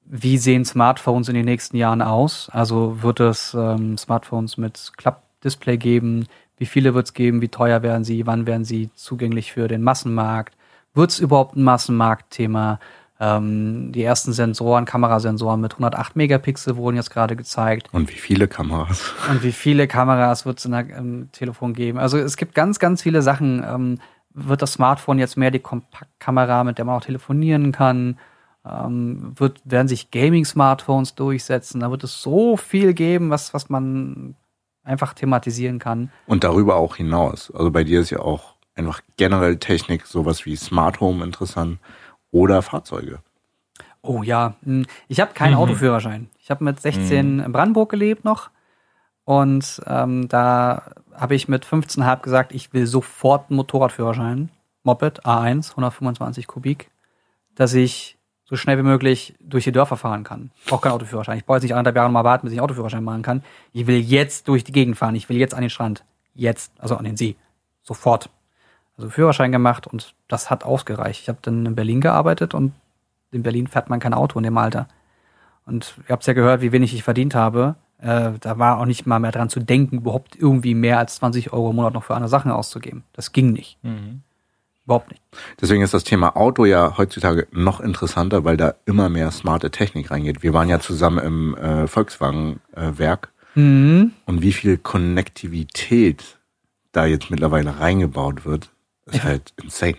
wie 0.05 0.37
sehen 0.37 0.65
Smartphones 0.65 1.29
in 1.29 1.35
den 1.35 1.45
nächsten 1.45 1.77
Jahren 1.77 2.01
aus? 2.01 2.49
Also 2.51 3.01
wird 3.01 3.19
es 3.19 3.53
ähm, 3.53 3.97
Smartphones 3.97 4.57
mit 4.57 4.91
Klappdisplay 4.97 5.77
geben? 5.77 6.27
Wie 6.57 6.65
viele 6.65 6.93
wird 6.93 7.07
es 7.07 7.13
geben? 7.13 7.41
Wie 7.41 7.49
teuer 7.49 7.81
werden 7.81 8.03
sie? 8.03 8.27
Wann 8.27 8.45
werden 8.45 8.65
sie 8.65 8.91
zugänglich 8.93 9.51
für 9.51 9.67
den 9.67 9.81
Massenmarkt? 9.81 10.55
Wird 10.93 11.11
es 11.11 11.19
überhaupt 11.19 11.55
ein 11.55 11.63
Massenmarktthema? 11.63 12.79
Ähm, 13.23 13.91
die 13.91 14.03
ersten 14.03 14.33
Sensoren, 14.33 14.85
Kamerasensoren 14.85 15.61
mit 15.61 15.73
108 15.73 16.15
Megapixel 16.15 16.75
wurden 16.75 16.95
jetzt 16.95 17.11
gerade 17.11 17.35
gezeigt. 17.35 17.87
Und 17.91 18.09
wie 18.09 18.17
viele 18.17 18.47
Kameras? 18.47 19.13
Und 19.29 19.43
wie 19.43 19.51
viele 19.51 19.87
Kameras 19.87 20.47
wird 20.47 20.57
es 20.57 20.65
in 20.65 20.71
der 20.71 20.89
im 20.89 21.31
Telefon 21.31 21.75
geben? 21.75 21.99
Also 21.99 22.17
es 22.17 22.35
gibt 22.35 22.55
ganz, 22.55 22.79
ganz 22.79 23.03
viele 23.03 23.21
Sachen. 23.21 23.63
Ähm, 23.63 23.99
wird 24.33 24.63
das 24.63 24.73
Smartphone 24.73 25.19
jetzt 25.19 25.37
mehr 25.37 25.51
die 25.51 25.59
Kompaktkamera, 25.59 26.63
mit 26.63 26.79
der 26.79 26.85
man 26.85 26.95
auch 26.95 27.05
telefonieren 27.05 27.71
kann? 27.71 28.17
Ähm, 28.65 29.33
wird, 29.35 29.61
werden 29.65 29.87
sich 29.87 30.09
Gaming-Smartphones 30.09 31.13
durchsetzen? 31.13 31.81
Da 31.81 31.91
wird 31.91 32.03
es 32.03 32.23
so 32.23 32.57
viel 32.57 32.95
geben, 32.95 33.29
was, 33.29 33.53
was 33.53 33.69
man 33.69 34.33
einfach 34.83 35.13
thematisieren 35.13 35.77
kann. 35.77 36.09
Und 36.25 36.43
darüber 36.43 36.77
auch 36.77 36.95
hinaus. 36.95 37.53
Also 37.53 37.69
bei 37.69 37.83
dir 37.83 38.01
ist 38.01 38.09
ja 38.09 38.19
auch 38.19 38.55
einfach 38.73 39.01
generell 39.17 39.57
Technik, 39.57 40.07
sowas 40.07 40.47
wie 40.47 40.55
Smart 40.55 40.99
Home 41.01 41.23
interessant 41.23 41.77
oder 42.31 42.61
Fahrzeuge. 42.61 43.19
Oh 44.01 44.23
ja, 44.23 44.55
hm, 44.63 44.85
ich 45.07 45.19
habe 45.19 45.33
keinen 45.33 45.53
Mhm. 45.53 45.59
Autoführerschein. 45.59 46.29
Ich 46.39 46.49
habe 46.49 46.63
mit 46.63 46.79
16 46.79 47.39
in 47.39 47.51
Brandenburg 47.51 47.89
gelebt 47.89 48.25
noch 48.25 48.49
und 49.25 49.81
ähm, 49.85 50.27
da 50.27 50.91
habe 51.13 51.35
ich 51.35 51.47
mit 51.47 51.65
15,5 51.65 52.21
gesagt, 52.21 52.53
ich 52.53 52.73
will 52.73 52.87
sofort 52.87 53.49
einen 53.49 53.57
Motorradführerschein, 53.57 54.49
Moped 54.83 55.25
A1, 55.25 55.71
125 55.71 56.47
Kubik, 56.47 56.89
dass 57.53 57.73
ich 57.73 58.17
so 58.45 58.55
schnell 58.55 58.77
wie 58.79 58.83
möglich 58.83 59.35
durch 59.39 59.63
die 59.65 59.71
Dörfer 59.71 59.95
fahren 59.95 60.23
kann. 60.23 60.51
Ich 60.57 60.65
brauche 60.65 60.81
keinen 60.81 60.93
Autoführerschein. 60.93 61.37
Ich 61.37 61.45
brauche 61.45 61.57
jetzt 61.57 61.63
nicht 61.63 61.73
anderthalb 61.73 61.95
Jahre 61.95 62.09
mal 62.11 62.23
warten, 62.23 62.45
bis 62.47 62.53
ich 62.53 62.59
einen 62.59 62.65
Autoführerschein 62.65 63.03
machen 63.03 63.21
kann. 63.21 63.43
Ich 63.71 63.87
will 63.87 63.99
jetzt 63.99 64.47
durch 64.47 64.63
die 64.63 64.71
Gegend 64.73 64.97
fahren. 64.97 65.15
Ich 65.15 65.29
will 65.29 65.37
jetzt 65.37 65.53
an 65.53 65.61
den 65.61 65.69
Strand. 65.69 66.03
Jetzt, 66.33 66.73
also 66.79 66.97
an 66.97 67.05
den 67.05 67.15
See. 67.15 67.35
Sofort. 67.83 68.29
Also 69.01 69.09
Führerschein 69.09 69.51
gemacht 69.51 69.87
und 69.87 70.13
das 70.27 70.49
hat 70.51 70.63
ausgereicht. 70.63 71.21
Ich 71.21 71.27
habe 71.29 71.39
dann 71.41 71.65
in 71.65 71.73
Berlin 71.75 72.01
gearbeitet 72.01 72.53
und 72.53 72.73
in 73.31 73.41
Berlin 73.41 73.65
fährt 73.67 73.89
man 73.89 73.99
kein 73.99 74.13
Auto 74.13 74.37
in 74.37 74.43
dem 74.43 74.57
Alter. 74.57 74.87
Und 75.65 75.95
ihr 76.07 76.13
habt 76.13 76.25
ja 76.27 76.33
gehört, 76.33 76.61
wie 76.61 76.71
wenig 76.71 76.93
ich 76.93 77.03
verdient 77.03 77.33
habe. 77.33 77.75
Äh, 77.99 78.31
da 78.39 78.59
war 78.59 78.79
auch 78.79 78.85
nicht 78.85 79.07
mal 79.07 79.19
mehr 79.19 79.31
dran 79.31 79.49
zu 79.49 79.59
denken, 79.59 79.97
überhaupt 79.97 80.35
irgendwie 80.35 80.75
mehr 80.75 80.99
als 80.99 81.15
20 81.15 81.51
Euro 81.51 81.71
im 81.71 81.77
Monat 81.77 81.93
noch 81.93 82.03
für 82.03 82.13
andere 82.15 82.29
Sachen 82.29 82.51
auszugeben. 82.51 83.03
Das 83.13 83.31
ging 83.31 83.53
nicht. 83.53 83.77
Überhaupt 84.85 85.09
nicht. 85.09 85.21
Deswegen 85.59 85.81
ist 85.81 85.93
das 85.95 86.03
Thema 86.03 86.35
Auto 86.35 86.65
ja 86.65 86.97
heutzutage 86.97 87.47
noch 87.51 87.79
interessanter, 87.79 88.43
weil 88.43 88.57
da 88.57 88.75
immer 88.85 89.09
mehr 89.09 89.31
smarte 89.31 89.71
Technik 89.71 90.11
reingeht. 90.11 90.43
Wir 90.43 90.53
waren 90.53 90.69
ja 90.69 90.79
zusammen 90.79 91.19
im 91.25 91.55
äh, 91.57 91.87
Volkswagen-Werk 91.87 93.31
Mhm. 93.53 94.13
und 94.27 94.41
wie 94.41 94.53
viel 94.53 94.77
Konnektivität 94.77 96.37
da 96.93 97.05
jetzt 97.05 97.29
mittlerweile 97.31 97.79
reingebaut 97.81 98.45
wird, 98.45 98.69
ist 99.05 99.23
halt 99.23 99.53
insane. 99.61 99.97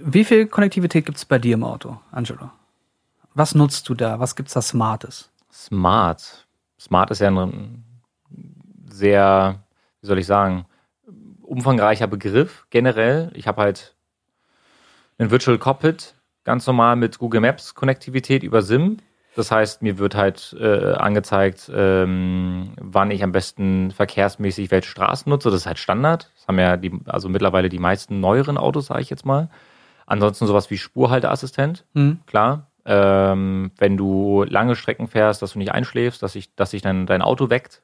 Wie 0.00 0.24
viel 0.24 0.46
Konnektivität 0.46 1.06
gibt's 1.06 1.24
bei 1.24 1.38
dir 1.38 1.54
im 1.54 1.64
Auto, 1.64 1.98
Angelo? 2.10 2.50
Was 3.34 3.54
nutzt 3.54 3.88
du 3.88 3.94
da? 3.94 4.18
Was 4.18 4.34
gibt's 4.34 4.54
da 4.54 4.62
Smartes? 4.62 5.30
Smart. 5.52 6.46
Smart 6.80 7.10
ist 7.10 7.20
ja 7.20 7.30
ein 7.30 7.84
sehr, 8.88 9.62
wie 10.00 10.06
soll 10.06 10.18
ich 10.18 10.26
sagen, 10.26 10.66
umfangreicher 11.42 12.06
Begriff 12.06 12.66
generell. 12.70 13.30
Ich 13.34 13.46
habe 13.46 13.62
halt 13.62 13.94
ein 15.18 15.30
Virtual 15.30 15.58
Cockpit, 15.58 16.14
ganz 16.44 16.66
normal 16.66 16.96
mit 16.96 17.18
Google 17.18 17.40
Maps 17.40 17.74
Konnektivität 17.74 18.42
über 18.42 18.62
SIM. 18.62 18.98
Das 19.38 19.52
heißt, 19.52 19.82
mir 19.82 19.98
wird 19.98 20.16
halt 20.16 20.56
äh, 20.58 20.94
angezeigt, 20.94 21.70
ähm, 21.72 22.72
wann 22.80 23.12
ich 23.12 23.22
am 23.22 23.30
besten 23.30 23.92
verkehrsmäßig 23.92 24.72
welche 24.72 24.88
Straßen 24.88 25.30
nutze. 25.30 25.48
Das 25.48 25.60
ist 25.60 25.66
halt 25.66 25.78
Standard. 25.78 26.28
Das 26.34 26.48
haben 26.48 26.58
ja 26.58 26.76
die, 26.76 26.90
also 27.06 27.28
mittlerweile 27.28 27.68
die 27.68 27.78
meisten 27.78 28.18
neueren 28.18 28.58
Autos, 28.58 28.86
sage 28.86 29.00
ich 29.00 29.10
jetzt 29.10 29.24
mal. 29.24 29.48
Ansonsten 30.06 30.48
sowas 30.48 30.72
wie 30.72 30.76
Spurhalteassistent 30.76 31.84
Hm? 31.94 32.18
klar. 32.26 32.66
Ähm, 32.84 33.70
wenn 33.78 33.96
du 33.96 34.42
lange 34.42 34.74
Strecken 34.74 35.06
fährst, 35.06 35.40
dass 35.40 35.52
du 35.52 35.60
nicht 35.60 35.70
einschläfst, 35.70 36.20
dass 36.20 36.32
sich 36.32 36.52
dass 36.56 36.72
sich 36.72 36.82
dann 36.82 37.06
dein 37.06 37.22
Auto 37.22 37.48
weckt. 37.48 37.82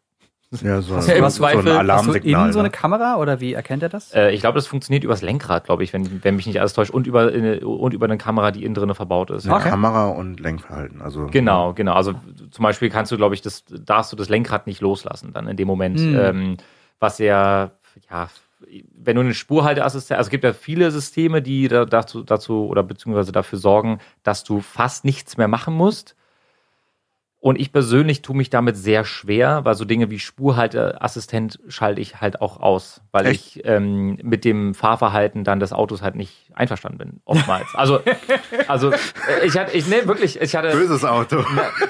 Ja, 0.62 0.80
so, 0.82 0.96
Hast 0.96 1.08
du 1.08 1.12
im 1.12 1.18
so, 1.18 1.20
so 1.20 1.24
ein 1.24 1.30
Zweifel- 1.30 1.58
Hast 1.58 1.66
du 1.66 1.78
Alarmsignal. 1.78 2.42
innen 2.44 2.52
so 2.52 2.58
eine 2.58 2.68
ne? 2.68 2.72
Kamera 2.72 3.16
oder 3.16 3.40
wie 3.40 3.52
erkennt 3.52 3.82
er 3.82 3.88
das? 3.88 4.12
Äh, 4.14 4.30
ich 4.30 4.40
glaube, 4.40 4.56
das 4.56 4.66
funktioniert 4.66 5.04
übers 5.04 5.22
Lenkrad, 5.22 5.64
glaube 5.64 5.84
ich, 5.84 5.92
wenn, 5.92 6.22
wenn 6.24 6.36
mich 6.36 6.46
nicht 6.46 6.60
alles 6.60 6.72
täuscht. 6.72 6.90
Und 6.90 7.06
über, 7.06 7.28
eine- 7.32 7.60
und 7.66 7.94
über 7.94 8.06
eine 8.06 8.18
Kamera, 8.18 8.50
die 8.50 8.64
innen 8.64 8.74
drin 8.74 8.94
verbaut 8.94 9.30
ist. 9.30 9.46
Eine 9.46 9.56
Okay. 9.56 9.70
Kamera 9.70 10.08
und 10.08 10.40
Lenkverhalten. 10.40 11.02
Also 11.02 11.26
Genau, 11.30 11.72
genau. 11.74 11.94
Also 11.94 12.14
zum 12.50 12.62
Beispiel 12.62 12.90
kannst 12.90 13.10
du, 13.12 13.16
glaube 13.16 13.34
ich, 13.34 13.42
das 13.42 13.64
darfst 13.68 14.12
du 14.12 14.16
das 14.16 14.28
Lenkrad 14.28 14.66
nicht 14.66 14.80
loslassen 14.80 15.32
dann 15.32 15.48
in 15.48 15.56
dem 15.56 15.66
Moment. 15.68 15.98
Hm. 15.98 16.18
Ähm, 16.18 16.56
was 17.00 17.18
ja, 17.18 17.72
ja 18.10 18.28
wenn 18.96 19.16
du 19.16 19.22
eine 19.22 19.34
Spurhalteassistent, 19.34 20.16
also 20.18 20.28
es 20.28 20.30
gibt 20.30 20.44
ja 20.44 20.52
viele 20.52 20.90
Systeme, 20.90 21.42
die 21.42 21.68
da, 21.68 21.84
dazu, 21.84 22.22
dazu 22.22 22.66
oder 22.66 22.82
beziehungsweise 22.82 23.32
dafür 23.32 23.58
sorgen, 23.58 23.98
dass 24.22 24.44
du 24.44 24.60
fast 24.60 25.04
nichts 25.04 25.36
mehr 25.36 25.48
machen 25.48 25.74
musst. 25.74 26.16
Und 27.44 27.60
ich 27.60 27.72
persönlich 27.72 28.22
tue 28.22 28.34
mich 28.34 28.48
damit 28.48 28.74
sehr 28.74 29.04
schwer, 29.04 29.66
weil 29.66 29.74
so 29.74 29.84
Dinge 29.84 30.08
wie 30.08 30.18
Spurhalteassistent 30.18 31.58
schalte 31.68 32.00
ich 32.00 32.22
halt 32.22 32.40
auch 32.40 32.58
aus, 32.58 33.02
weil 33.12 33.26
Echt? 33.26 33.56
ich 33.56 33.66
ähm, 33.66 34.16
mit 34.22 34.46
dem 34.46 34.72
Fahrverhalten 34.72 35.44
dann 35.44 35.60
des 35.60 35.74
Autos 35.74 36.00
halt 36.00 36.14
nicht 36.14 36.50
einverstanden 36.54 36.96
bin, 36.96 37.20
oftmals. 37.26 37.66
Also, 37.74 38.00
also 38.66 38.92
äh, 38.92 38.96
ich 39.44 39.58
hatte, 39.58 39.76
ich 39.76 39.86
ne 39.88 40.06
wirklich, 40.06 40.40
ich 40.40 40.56
hatte, 40.56 40.70
Böses 40.70 41.04
Auto. 41.04 41.44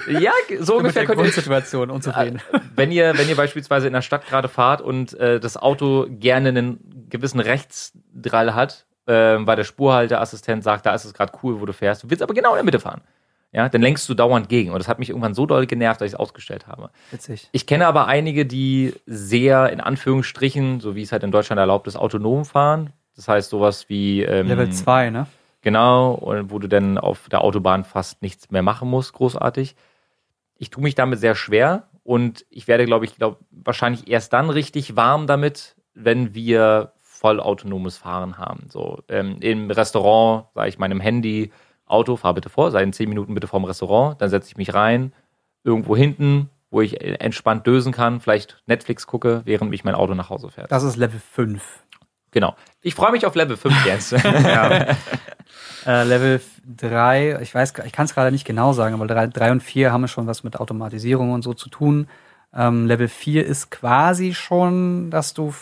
ja, 0.09 0.33
so 0.59 0.79
ungefähr 0.79 1.05
könnte 1.05 1.23
ich, 1.23 1.31
Grundsituation 1.31 1.89
unzufrieden. 1.93 2.43
wenn 2.75 2.91
ihr, 2.91 3.17
wenn 3.17 3.29
ihr 3.29 3.37
beispielsweise 3.37 3.87
in 3.87 3.93
der 3.93 4.03
Stadt 4.03 4.27
gerade 4.27 4.49
fahrt 4.49 4.81
und 4.81 5.15
äh, 5.21 5.39
das 5.39 5.57
Auto 5.57 6.09
gerne 6.11 6.49
einen 6.49 7.07
gewissen 7.09 7.39
Rechtsdrall 7.39 8.55
hat, 8.57 8.87
äh, 9.07 9.13
weil 9.39 9.55
der 9.55 9.63
Spurhalteassistent 9.63 10.65
sagt, 10.65 10.85
da 10.85 10.97
ist 10.97 11.05
es 11.05 11.15
gerade 11.15 11.33
cool, 11.45 11.61
wo 11.61 11.65
du 11.65 11.73
fährst, 11.73 12.03
du 12.03 12.11
willst 12.11 12.25
aber 12.25 12.35
genau 12.35 12.51
in 12.51 12.57
der 12.57 12.65
Mitte 12.65 12.81
fahren. 12.81 13.03
Ja, 13.55 13.69
dann 13.69 13.83
lenkst 13.83 14.09
du 14.09 14.15
dauernd 14.15 14.49
gegen. 14.49 14.73
Und 14.73 14.81
das 14.81 14.89
hat 14.89 14.99
mich 14.99 15.11
irgendwann 15.11 15.33
so 15.33 15.47
doll 15.47 15.67
genervt, 15.67 16.01
dass 16.01 16.07
ich 16.07 16.15
es 16.15 16.19
ausgestellt 16.19 16.67
habe. 16.67 16.91
Witzig. 17.13 17.49
Ich 17.53 17.69
kenne 17.69 17.87
aber 17.87 18.09
einige, 18.09 18.47
die 18.47 18.95
sehr 19.07 19.71
in 19.71 19.81
Anführungsstrichen, 19.81 20.81
so 20.81 20.97
wie 20.97 21.03
es 21.03 21.13
halt 21.13 21.23
in 21.23 21.31
Deutschland 21.31 21.61
erlaubt 21.61 21.87
ist, 21.87 21.95
autonom 21.95 22.45
fahren. 22.45 22.93
Das 23.15 23.29
heißt 23.29 23.51
sowas 23.51 23.89
wie 23.89 24.23
ähm, 24.23 24.49
Level 24.49 24.71
2, 24.71 25.11
ne? 25.11 25.29
Genau, 25.63 26.15
und 26.15 26.51
wo 26.51 26.59
du 26.59 26.69
dann 26.69 26.99
auf 26.99 27.29
der 27.29 27.43
Autobahn 27.43 27.85
fast 27.85 28.23
nichts 28.23 28.51
mehr 28.51 28.63
machen 28.63 28.91
musst, 28.91 29.13
großartig. 29.13 29.77
Ich 30.59 30.71
tue 30.71 30.83
mich 30.83 30.97
damit 30.97 31.21
sehr 31.21 31.37
schwer 31.37 31.85
und 32.03 32.45
ich 32.51 32.67
werde, 32.67 32.87
glaube 32.87 33.05
ich, 33.05 33.15
glaub, 33.17 33.39
wahrscheinlich 33.51 34.09
erst 34.09 34.33
dann 34.33 34.51
richtig 34.51 34.97
warm 34.97 35.29
damit, 35.29 35.77
wenn 35.95 36.35
wir 36.35 36.93
vollautonomes 37.01 37.97
Fahren 37.99 38.37
haben. 38.37 38.67
So 38.69 38.99
ähm, 39.09 39.37
im 39.41 39.71
Restaurant, 39.71 40.47
sage 40.55 40.69
ich 40.69 40.79
meinem 40.79 41.01
Handy, 41.01 41.53
Auto, 41.87 42.17
fahr 42.17 42.35
bitte 42.35 42.49
vor, 42.49 42.71
sei 42.71 42.83
in 42.83 42.93
zehn 42.93 43.09
Minuten 43.09 43.35
bitte 43.35 43.47
vorm 43.47 43.65
Restaurant, 43.65 44.21
dann 44.21 44.31
setze 44.31 44.49
ich 44.49 44.57
mich 44.57 44.75
rein, 44.75 45.13
irgendwo 45.65 45.97
hinten, 45.97 46.51
wo 46.71 46.81
ich 46.81 47.01
entspannt 47.01 47.67
dösen 47.67 47.93
kann, 47.93 48.21
vielleicht 48.21 48.63
Netflix 48.67 49.07
gucke, 49.07 49.43
während 49.45 49.71
mich 49.71 49.85
mein 49.85 49.95
Auto 49.95 50.15
nach 50.15 50.31
Hause 50.31 50.51
fährt. 50.51 50.73
Das 50.73 50.83
ist 50.83 50.97
Level 50.97 51.21
5. 51.21 51.63
Genau. 52.31 52.57
Ich 52.81 52.95
freue 52.95 53.13
mich 53.13 53.27
auf 53.27 53.35
Level 53.35 53.57
5 53.57 53.87
jetzt. 53.87 54.13
Äh, 55.87 56.05
Level 56.05 56.41
3, 56.77 57.41
ich 57.43 57.55
weiß, 57.55 57.75
ich 57.85 57.93
kann 57.93 58.07
es 58.07 58.15
gerade 58.15 58.33
nicht 58.33 58.47
genau 58.47 58.73
sagen, 58.73 58.95
aber 58.95 59.07
3, 59.07 59.27
3 59.27 59.53
und 59.53 59.63
4 59.63 59.93
haben 59.93 60.09
schon 60.09 60.27
was 60.27 60.43
mit 60.43 60.59
Automatisierung 60.59 61.33
und 61.33 61.43
so 61.43 61.53
zu 61.53 61.69
tun. 61.69 62.09
Ähm, 62.55 62.87
Level 62.87 63.09
4 63.09 63.45
ist 63.45 63.71
quasi 63.71 64.33
schon, 64.33 65.11
dass 65.11 65.35
du 65.35 65.53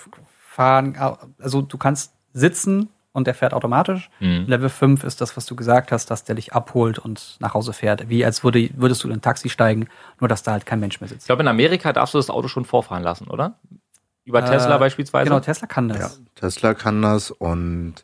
fahren, 0.46 0.96
also 1.40 1.62
du 1.62 1.76
kannst 1.76 2.12
sitzen 2.32 2.88
und 3.12 3.26
der 3.26 3.34
fährt 3.34 3.52
automatisch. 3.54 4.10
Mhm. 4.20 4.44
Level 4.46 4.68
5 4.68 5.04
ist 5.04 5.20
das, 5.20 5.36
was 5.36 5.44
du 5.46 5.54
gesagt 5.56 5.92
hast, 5.92 6.10
dass 6.10 6.24
der 6.24 6.34
dich 6.34 6.52
abholt 6.54 6.98
und 6.98 7.36
nach 7.40 7.54
Hause 7.54 7.72
fährt. 7.72 8.08
Wie 8.08 8.24
als 8.24 8.42
würde, 8.42 8.70
würdest 8.74 9.04
du 9.04 9.08
in 9.08 9.14
ein 9.14 9.20
Taxi 9.20 9.48
steigen, 9.50 9.88
nur 10.20 10.28
dass 10.28 10.42
da 10.42 10.52
halt 10.52 10.64
kein 10.66 10.80
Mensch 10.80 11.00
mehr 11.00 11.06
Ich 11.06 11.12
sitzt. 11.12 11.26
glaube, 11.26 11.42
in 11.42 11.48
Amerika 11.48 11.92
darfst 11.92 12.14
du 12.14 12.18
das 12.18 12.30
Auto 12.30 12.48
schon 12.48 12.64
vorfahren 12.64 13.02
lassen, 13.02 13.28
oder? 13.28 13.54
Über 14.24 14.44
Tesla 14.44 14.76
Äh, 14.76 14.78
beispielsweise? 14.78 15.24
Genau, 15.28 15.40
Tesla 15.40 15.66
kann 15.66 15.88
das. 15.88 15.98
Ja, 15.98 16.10
Tesla 16.36 16.74
kann 16.74 17.02
das 17.02 17.30
und 17.30 17.96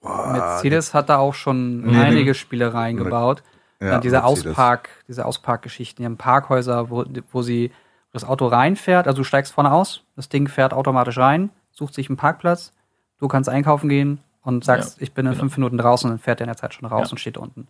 boah, 0.00 0.32
Mercedes 0.32 0.94
hat 0.94 1.08
da 1.08 1.16
auch 1.18 1.34
schon 1.34 1.82
Nee, 1.82 1.96
einige 1.96 2.30
nee. 2.30 2.34
Spielereien 2.34 2.96
gebaut. 2.96 3.42
ja, 3.80 3.98
diese 3.98 4.16
Mercedes. 4.20 4.46
Auspark, 4.48 4.88
diese 5.08 5.24
Ausparkgeschichten, 5.24 6.02
die 6.02 6.06
haben 6.06 6.16
Parkhäuser, 6.18 6.90
wo, 6.90 7.04
wo 7.32 7.42
sie 7.42 7.72
das 8.12 8.24
Auto 8.24 8.46
reinfährt, 8.46 9.06
also 9.06 9.18
du 9.18 9.24
steigst 9.24 9.52
vorne 9.52 9.72
aus, 9.72 10.02
das 10.16 10.28
Ding 10.28 10.48
fährt 10.48 10.72
automatisch 10.72 11.18
rein, 11.18 11.50
sucht 11.72 11.94
sich 11.94 12.08
einen 12.08 12.16
Parkplatz, 12.16 12.72
du 13.20 13.28
kannst 13.28 13.48
einkaufen 13.48 13.88
gehen 13.88 14.18
und 14.42 14.64
sagst, 14.64 15.00
ich 15.02 15.12
bin 15.12 15.26
in 15.26 15.32
genau. 15.32 15.40
fünf 15.42 15.56
Minuten 15.56 15.78
draußen 15.78 16.08
und 16.10 16.16
dann 16.16 16.22
fährt 16.22 16.40
der 16.40 16.46
in 16.46 16.48
der 16.48 16.56
Zeit 16.56 16.74
schon 16.74 16.86
raus 16.88 17.08
Ja. 17.08 17.12
und 17.12 17.18
steht 17.18 17.36
da 17.36 17.40
unten. 17.40 17.66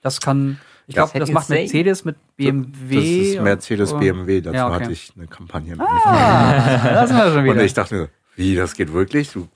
Das 0.00 0.20
kann, 0.20 0.58
ich 0.86 0.94
glaube, 0.94 1.18
das 1.18 1.30
macht 1.30 1.48
Mercedes 1.48 2.04
mit 2.04 2.16
BMW. 2.36 2.94
Das 2.94 3.04
ist 3.36 3.40
Mercedes 3.42 3.92
und- 3.92 4.00
BMW, 4.00 4.40
dazu 4.42 4.54
Ja, 4.56 4.66
okay. 4.68 4.74
hatte 4.84 4.92
ich 4.92 5.12
eine 5.16 5.26
Kampagne. 5.26 5.76
Ah, 5.78 6.92
das 6.94 7.08
sind 7.08 7.18
wir 7.18 7.28
schon 7.30 7.38
und 7.38 7.44
wieder. 7.44 7.64
ich 7.64 7.74
dachte, 7.74 8.10
wie, 8.36 8.54
das 8.54 8.74
geht 8.74 8.92
wirklich? 8.92 9.32
Du 9.32 9.48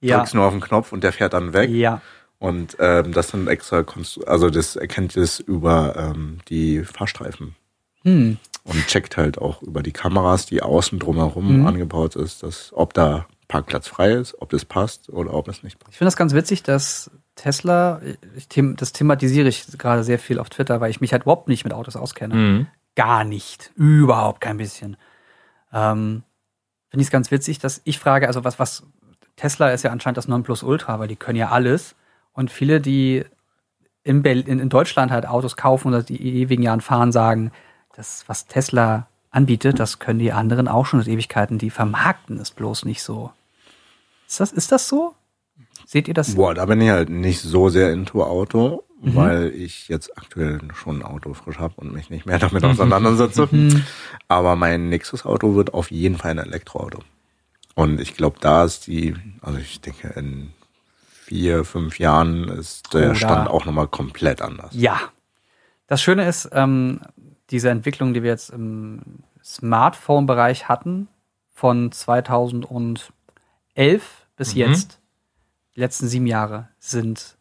ja, 0.00 0.16
drückst 0.18 0.34
nur 0.34 0.44
auf 0.44 0.52
den 0.52 0.60
Knopf 0.60 0.92
und 0.92 1.04
der 1.04 1.12
fährt 1.12 1.32
dann 1.34 1.52
weg. 1.52 1.70
ja, 1.70 2.00
Und 2.40 2.76
ähm, 2.80 3.12
das 3.12 3.28
sind 3.28 3.46
extra, 3.48 3.84
Konstru 3.84 4.24
also 4.24 4.50
das 4.50 4.74
erkennt 4.74 5.16
es 5.16 5.38
über 5.38 5.94
ähm, 5.96 6.38
die 6.48 6.82
Fahrstreifen 6.82 7.54
hm. 8.02 8.38
und 8.64 8.86
checkt 8.88 9.16
halt 9.16 9.38
auch 9.38 9.62
über 9.62 9.82
die 9.84 9.92
Kameras, 9.92 10.46
die 10.46 10.62
außen 10.62 10.98
drumherum 10.98 11.60
Mhm. 11.60 11.66
angebaut 11.68 12.16
ist, 12.16 12.42
dass, 12.42 12.72
ob 12.74 12.94
da 12.94 13.26
Parkplatz 13.52 13.86
frei 13.86 14.12
ist, 14.12 14.40
ob 14.40 14.48
das 14.48 14.64
passt 14.64 15.10
oder 15.10 15.34
ob 15.34 15.46
es 15.46 15.62
nicht 15.62 15.78
passt. 15.78 15.92
Ich 15.92 15.98
finde 15.98 16.06
das 16.06 16.16
ganz 16.16 16.32
witzig, 16.32 16.62
dass 16.62 17.10
Tesla, 17.34 18.00
ich, 18.34 18.48
das 18.76 18.94
thematisiere 18.94 19.46
ich 19.46 19.66
gerade 19.76 20.04
sehr 20.04 20.18
viel 20.18 20.38
auf 20.38 20.48
Twitter, 20.48 20.80
weil 20.80 20.90
ich 20.90 21.02
mich 21.02 21.12
halt 21.12 21.24
überhaupt 21.24 21.48
nicht 21.48 21.62
mit 21.62 21.74
Autos 21.74 21.94
auskenne. 21.94 22.34
Mhm. 22.34 22.66
Gar 22.96 23.24
nicht. 23.24 23.70
Überhaupt 23.74 24.40
kein 24.40 24.56
bisschen. 24.56 24.96
Ähm, 25.70 26.22
Finde 26.88 27.02
ich 27.02 27.08
es 27.08 27.10
ganz 27.10 27.30
witzig, 27.30 27.58
dass 27.58 27.82
ich 27.84 27.98
frage, 27.98 28.26
also 28.26 28.42
was, 28.42 28.58
was, 28.58 28.84
Tesla 29.36 29.70
ist 29.70 29.82
ja 29.82 29.90
anscheinend 29.90 30.16
das 30.16 30.28
Nonplusultra, 30.28 30.98
weil 30.98 31.08
die 31.08 31.16
können 31.16 31.36
ja 31.36 31.50
alles. 31.50 31.94
Und 32.32 32.50
viele, 32.50 32.80
die 32.80 33.22
in, 34.02 34.24
in, 34.24 34.60
in 34.60 34.68
Deutschland 34.70 35.12
halt 35.12 35.26
Autos 35.26 35.56
kaufen 35.56 35.88
oder 35.88 36.02
die 36.02 36.40
ewigen 36.40 36.62
Jahren 36.62 36.80
fahren, 36.80 37.12
sagen, 37.12 37.52
das, 37.94 38.24
was 38.28 38.46
Tesla 38.46 39.08
anbietet, 39.30 39.78
das 39.78 39.98
können 39.98 40.20
die 40.20 40.32
anderen 40.32 40.68
auch 40.68 40.86
schon 40.86 41.00
seit 41.00 41.08
Ewigkeiten, 41.12 41.58
die 41.58 41.68
vermarkten 41.68 42.38
es 42.38 42.50
bloß 42.50 42.86
nicht 42.86 43.02
so. 43.02 43.30
Ist 44.32 44.40
das, 44.40 44.52
ist 44.52 44.72
das 44.72 44.88
so? 44.88 45.14
Seht 45.84 46.08
ihr 46.08 46.14
das? 46.14 46.36
Boah, 46.36 46.54
da 46.54 46.64
bin 46.64 46.80
ich 46.80 46.88
halt 46.88 47.10
nicht 47.10 47.42
so 47.42 47.68
sehr 47.68 47.92
into 47.92 48.24
Auto, 48.24 48.82
Mhm. 49.02 49.14
weil 49.14 49.48
ich 49.54 49.88
jetzt 49.88 50.16
aktuell 50.16 50.58
schon 50.74 51.00
ein 51.00 51.02
Auto 51.02 51.34
frisch 51.34 51.58
habe 51.58 51.74
und 51.76 51.92
mich 51.92 52.08
nicht 52.08 52.24
mehr 52.24 52.38
damit 52.38 52.64
auseinandersetze. 52.64 53.46
Mhm. 53.50 53.84
Aber 54.28 54.56
mein 54.56 54.88
nächstes 54.88 55.26
Auto 55.26 55.54
wird 55.54 55.74
auf 55.74 55.90
jeden 55.90 56.16
Fall 56.16 56.30
ein 56.30 56.38
Elektroauto. 56.38 57.00
Und 57.74 58.00
ich 58.00 58.14
glaube, 58.16 58.38
da 58.40 58.64
ist 58.64 58.86
die, 58.86 59.14
also 59.42 59.58
ich 59.58 59.82
denke, 59.82 60.08
in 60.16 60.54
vier, 61.10 61.66
fünf 61.66 61.98
Jahren 61.98 62.48
ist 62.48 62.94
der 62.94 63.08
da- 63.08 63.14
Stand 63.14 63.50
auch 63.50 63.66
nochmal 63.66 63.88
komplett 63.88 64.40
anders. 64.40 64.70
Ja. 64.72 64.98
Das 65.88 66.00
Schöne 66.00 66.26
ist, 66.26 66.48
ähm, 66.52 67.00
diese 67.50 67.68
Entwicklung, 67.68 68.14
die 68.14 68.22
wir 68.22 68.30
jetzt 68.30 68.48
im 68.48 69.02
Smartphone-Bereich 69.44 70.70
hatten, 70.70 71.08
von 71.52 71.92
2011 71.92 73.10
bis 74.36 74.54
Mhm. 74.54 74.60
jetzt, 74.60 75.00
die 75.74 75.80
letzten 75.80 76.08
sieben 76.08 76.26
Jahre, 76.26 76.68
sind 76.78 77.36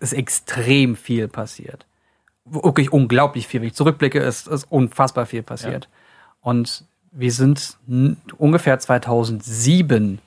ist 0.00 0.12
extrem 0.14 0.96
viel 0.96 1.28
passiert. 1.28 1.86
Wirklich 2.44 2.92
unglaublich 2.92 3.46
viel. 3.46 3.60
Wenn 3.60 3.68
ich 3.68 3.74
zurückblicke, 3.74 4.18
ist, 4.18 4.48
ist 4.48 4.64
unfassbar 4.70 5.26
viel 5.26 5.42
passiert. 5.42 5.88
Und 6.40 6.84
wir 7.10 7.32
sind 7.32 7.76
ungefähr 8.38 8.78
2007, 8.78 10.20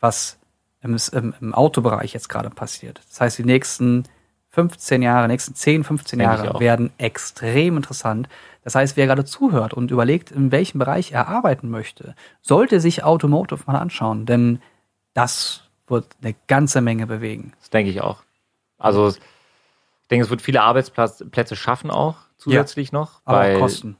was 0.00 0.38
im, 0.82 0.96
im, 1.12 1.34
im 1.40 1.54
Autobereich 1.54 2.12
jetzt 2.12 2.28
gerade 2.28 2.50
passiert. 2.50 3.00
Das 3.08 3.20
heißt, 3.20 3.38
die 3.38 3.44
nächsten 3.44 4.04
15 4.50 5.00
Jahre, 5.00 5.28
nächsten 5.28 5.54
10, 5.54 5.84
15 5.84 6.18
Denke 6.18 6.34
ich 6.34 6.42
Jahre 6.44 6.60
werden 6.60 6.90
extrem 6.98 7.78
interessant. 7.78 8.28
Das 8.64 8.74
heißt, 8.74 8.96
wer 8.96 9.06
gerade 9.06 9.24
zuhört 9.24 9.72
und 9.72 9.90
überlegt, 9.90 10.30
in 10.30 10.52
welchem 10.52 10.78
Bereich 10.78 11.12
er 11.12 11.28
arbeiten 11.28 11.70
möchte, 11.70 12.14
sollte 12.42 12.80
sich 12.80 13.02
Automotive 13.02 13.62
mal 13.66 13.78
anschauen, 13.78 14.26
denn 14.26 14.60
das 15.14 15.62
wird 15.86 16.06
eine 16.22 16.34
ganze 16.46 16.80
Menge 16.80 17.06
bewegen. 17.06 17.52
Das 17.58 17.70
denke 17.70 17.90
ich 17.90 18.00
auch. 18.00 18.22
Also 18.78 19.08
ich 19.08 20.08
denke, 20.10 20.24
es 20.24 20.30
wird 20.30 20.42
viele 20.42 20.62
Arbeitsplätze 20.62 21.56
schaffen 21.56 21.90
auch 21.90 22.16
zusätzlich 22.36 22.92
noch. 22.92 23.20
Aber 23.24 23.38
weil, 23.38 23.56
auch 23.56 23.60
Kosten. 23.60 23.96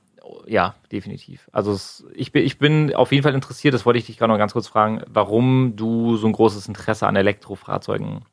Ja, 0.46 0.74
definitiv. 0.90 1.48
Also 1.52 1.72
es, 1.72 2.04
ich, 2.14 2.32
bin, 2.32 2.44
ich 2.44 2.58
bin 2.58 2.94
auf 2.94 3.12
jeden 3.12 3.22
Fall 3.22 3.34
interessiert, 3.34 3.74
das 3.74 3.86
wollte 3.86 3.98
ich 3.98 4.06
dich 4.06 4.18
gerade 4.18 4.32
noch 4.32 4.38
ganz 4.38 4.52
kurz 4.52 4.66
fragen, 4.66 5.02
warum 5.06 5.76
du 5.76 6.16
so 6.16 6.26
ein 6.26 6.32
großes 6.32 6.66
Interesse 6.68 7.06
an 7.06 7.16
Elektrofahrzeugen 7.16 8.24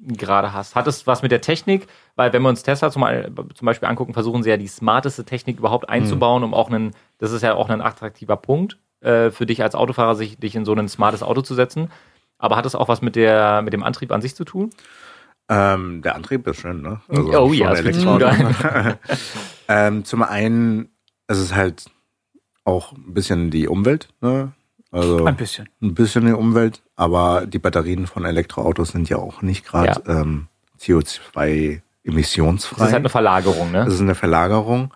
gerade 0.00 0.52
hast. 0.52 0.76
Hat 0.76 0.86
es 0.86 1.06
was 1.06 1.22
mit 1.22 1.32
der 1.32 1.40
Technik? 1.40 1.88
Weil 2.14 2.32
wenn 2.32 2.42
wir 2.42 2.48
uns 2.48 2.62
Tesla 2.62 2.90
zum, 2.90 3.04
zum 3.54 3.66
Beispiel 3.66 3.88
angucken, 3.88 4.12
versuchen 4.12 4.42
sie 4.42 4.50
ja 4.50 4.56
die 4.56 4.68
smarteste 4.68 5.24
Technik 5.24 5.58
überhaupt 5.58 5.88
einzubauen, 5.88 6.44
um 6.44 6.54
auch 6.54 6.68
einen, 6.68 6.94
das 7.18 7.32
ist 7.32 7.42
ja 7.42 7.54
auch 7.54 7.68
ein 7.68 7.80
attraktiver 7.80 8.36
Punkt 8.36 8.78
äh, 9.00 9.30
für 9.30 9.46
dich 9.46 9.62
als 9.62 9.74
Autofahrer, 9.74 10.14
sich 10.14 10.38
dich 10.38 10.54
in 10.54 10.64
so 10.64 10.74
ein 10.74 10.88
smartes 10.88 11.22
Auto 11.22 11.42
zu 11.42 11.54
setzen. 11.54 11.90
Aber 12.38 12.56
hat 12.56 12.66
es 12.66 12.74
auch 12.74 12.88
was 12.88 13.02
mit 13.02 13.16
der 13.16 13.62
mit 13.62 13.72
dem 13.72 13.82
Antrieb 13.82 14.12
an 14.12 14.20
sich 14.22 14.34
zu 14.34 14.44
tun? 14.44 14.70
Ähm, 15.48 16.02
der 16.02 16.14
Antrieb 16.14 16.46
ist 16.46 16.60
schön, 16.60 16.82
ne? 16.82 17.00
Oh 17.08 17.52
ja, 17.52 17.74
das 17.74 17.82
ähm, 19.68 20.04
zum 20.04 20.22
einen, 20.22 20.90
es 21.26 21.38
ist 21.38 21.54
halt 21.54 21.86
auch 22.64 22.92
ein 22.92 23.14
bisschen 23.14 23.50
die 23.50 23.66
Umwelt, 23.66 24.08
ne? 24.20 24.52
Also 24.90 25.24
Ein 25.26 25.36
bisschen. 25.36 25.68
ein 25.82 25.94
bisschen 25.94 26.26
die 26.26 26.32
Umwelt, 26.32 26.82
aber 26.96 27.46
die 27.46 27.58
Batterien 27.58 28.06
von 28.06 28.24
Elektroautos 28.24 28.90
sind 28.90 29.08
ja 29.08 29.18
auch 29.18 29.42
nicht 29.42 29.66
gerade 29.66 30.02
ähm, 30.06 30.48
CO2 30.80 31.82
emissionsfrei. 32.04 32.78
Das 32.78 32.88
ist 32.88 32.92
halt 32.92 33.02
eine 33.02 33.08
Verlagerung, 33.10 33.70
ne? 33.70 33.84
Das 33.84 33.94
ist 33.94 34.00
eine 34.00 34.14
Verlagerung. 34.14 34.92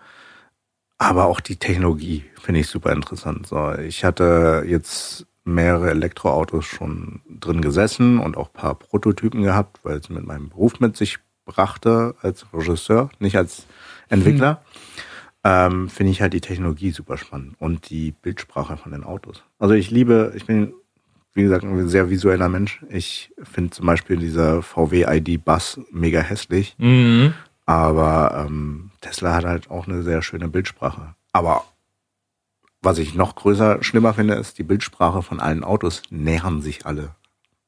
Aber 0.97 1.25
auch 1.25 1.39
die 1.39 1.57
Technologie 1.57 2.25
finde 2.41 2.61
ich 2.61 2.67
super 2.67 2.91
interessant. 2.91 3.47
So, 3.47 3.73
ich 3.73 4.03
hatte 4.03 4.63
jetzt 4.67 5.25
mehrere 5.45 5.89
Elektroautos 5.89 6.65
schon 6.65 7.21
drin 7.27 7.61
gesessen 7.61 8.19
und 8.19 8.37
auch 8.37 8.47
ein 8.47 8.53
paar 8.53 8.75
Prototypen 8.75 9.43
gehabt, 9.43 9.79
weil 9.83 9.97
es 9.97 10.09
mit 10.09 10.25
meinem 10.25 10.49
Beruf 10.49 10.79
mit 10.79 10.95
sich 10.95 11.19
brachte 11.45 12.15
als 12.21 12.45
Regisseur, 12.53 13.09
nicht 13.19 13.35
als 13.35 13.65
Entwickler. 14.09 14.63
Ähm, 15.43 15.89
Finde 15.89 16.11
ich 16.11 16.21
halt 16.21 16.33
die 16.33 16.41
Technologie 16.41 16.91
super 16.91 17.17
spannend 17.17 17.55
und 17.59 17.89
die 17.89 18.11
Bildsprache 18.11 18.77
von 18.77 18.93
den 18.93 19.03
Autos. 19.03 19.43
Also 19.59 19.73
ich 19.73 19.91
liebe, 19.91 20.31
ich 20.35 20.45
bin, 20.45 20.73
wie 21.33 21.43
gesagt, 21.43 21.65
ein 21.65 21.89
sehr 21.89 22.09
visueller 22.09 22.47
Mensch. 22.47 22.81
Ich 22.89 23.33
finde 23.41 23.71
zum 23.71 23.85
Beispiel 23.85 24.17
dieser 24.17 24.61
VW 24.61 25.03
ID 25.03 25.43
Bus 25.43 25.81
mega 25.91 26.21
hässlich. 26.21 26.75
Mhm. 26.77 27.33
Aber 27.65 28.45
ähm, 28.45 28.91
Tesla 29.01 29.35
hat 29.35 29.45
halt 29.45 29.69
auch 29.69 29.87
eine 29.87 30.03
sehr 30.03 30.21
schöne 30.21 30.47
Bildsprache. 30.47 31.15
Aber 31.33 31.65
was 32.83 32.97
ich 32.99 33.15
noch 33.15 33.35
größer, 33.35 33.81
schlimmer 33.81 34.13
finde, 34.13 34.35
ist, 34.35 34.57
die 34.59 34.63
Bildsprache 34.63 35.21
von 35.23 35.39
allen 35.39 35.63
Autos 35.63 36.01
nähern 36.09 36.61
sich 36.61 36.85
alle. 36.85 37.09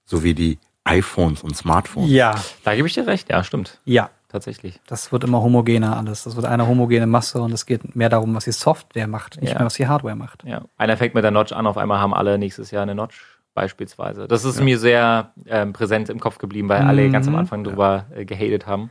So 0.05 0.23
wie 0.23 0.33
die 0.35 0.59
iPhones 0.83 1.41
und 1.41 1.55
Smartphones. 1.57 2.11
Ja, 2.11 2.35
Da 2.63 2.75
gebe 2.75 2.87
ich 2.87 2.93
dir 2.93 3.07
recht, 3.07 3.29
ja, 3.31 3.43
stimmt. 3.43 3.79
ja. 3.85 4.09
Tatsächlich. 4.27 4.81
Das 4.87 5.13
wird 5.13 5.23
immer 5.23 5.41
homogener 5.41 5.95
alles. 5.95 6.25
Das 6.25 6.35
wird 6.35 6.45
eine 6.45 6.67
homogene 6.67 7.07
Masse 7.07 7.39
und 7.41 7.53
es 7.53 7.65
geht 7.65 7.95
mehr 7.95 8.09
darum, 8.09 8.35
was 8.35 8.43
die 8.43 8.51
Software 8.51 9.07
macht, 9.07 9.39
nicht 9.39 9.51
Ja. 9.53 9.59
mehr, 9.59 9.65
was 9.65 9.75
die 9.75 9.87
Hardware 9.87 10.17
macht. 10.17 10.43
Ja. 10.43 10.63
Einer 10.77 10.97
fängt 10.97 11.15
mit 11.15 11.23
der 11.23 11.31
Notch 11.31 11.53
an, 11.53 11.65
auf 11.65 11.77
einmal 11.77 11.99
haben 11.99 12.13
alle 12.13 12.37
nächstes 12.37 12.69
Jahr 12.71 12.83
eine 12.83 12.95
Notch, 12.95 13.21
beispielsweise. 13.53 14.27
Das 14.27 14.43
ist 14.43 14.61
mir 14.61 14.77
sehr 14.77 15.31
ähm, 15.45 15.71
präsent 15.71 16.09
im 16.09 16.19
Kopf 16.19 16.37
geblieben, 16.37 16.67
weil 16.67 16.81
alle 16.81 17.03
Mhm. 17.07 17.13
ganz 17.13 17.27
am 17.29 17.35
Anfang 17.35 17.63
drüber 17.63 18.07
äh, 18.13 18.25
gehatet 18.25 18.67
haben. 18.67 18.89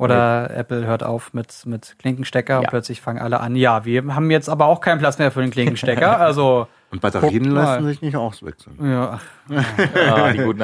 Oder 0.00 0.50
Apple 0.56 0.86
hört 0.86 1.02
auf 1.02 1.34
mit, 1.34 1.66
mit 1.66 1.96
Klinkenstecker 1.98 2.58
und 2.58 2.64
Ja. 2.64 2.70
plötzlich 2.70 3.00
fangen 3.00 3.18
alle 3.18 3.40
an, 3.40 3.54
ja, 3.54 3.84
wir 3.84 4.14
haben 4.14 4.30
jetzt 4.30 4.48
aber 4.48 4.66
auch 4.66 4.80
keinen 4.80 4.98
Platz 4.98 5.18
mehr 5.18 5.30
für 5.30 5.40
den 5.42 5.50
Klinkenstecker. 5.50 6.18
Also, 6.20 6.66
Und 6.90 7.00
Batterien 7.00 7.44
lassen 7.44 7.86
sich 7.86 8.00
nicht 8.02 8.16
auswechseln. 8.16 8.76
ja, 8.82 9.20
ah, 9.50 10.32
die 10.32 10.38
guten. 10.38 10.62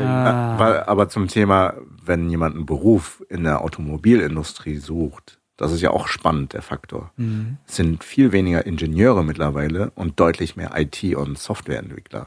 Ah. 0.00 0.82
Aber 0.86 1.08
zum 1.08 1.28
Thema, 1.28 1.74
wenn 2.04 2.28
jemand 2.30 2.54
einen 2.56 2.66
Beruf 2.66 3.22
in 3.28 3.44
der 3.44 3.60
Automobilindustrie 3.62 4.76
sucht, 4.76 5.38
das 5.56 5.70
ist 5.72 5.80
ja 5.80 5.90
auch 5.90 6.08
spannend, 6.08 6.52
der 6.52 6.62
Faktor. 6.62 7.12
Mhm. 7.16 7.58
Es 7.66 7.76
sind 7.76 8.02
viel 8.02 8.32
weniger 8.32 8.66
Ingenieure 8.66 9.22
mittlerweile 9.24 9.90
und 9.94 10.18
deutlich 10.18 10.56
mehr 10.56 10.72
IT- 10.76 11.14
und 11.16 11.38
Softwareentwickler. 11.38 12.26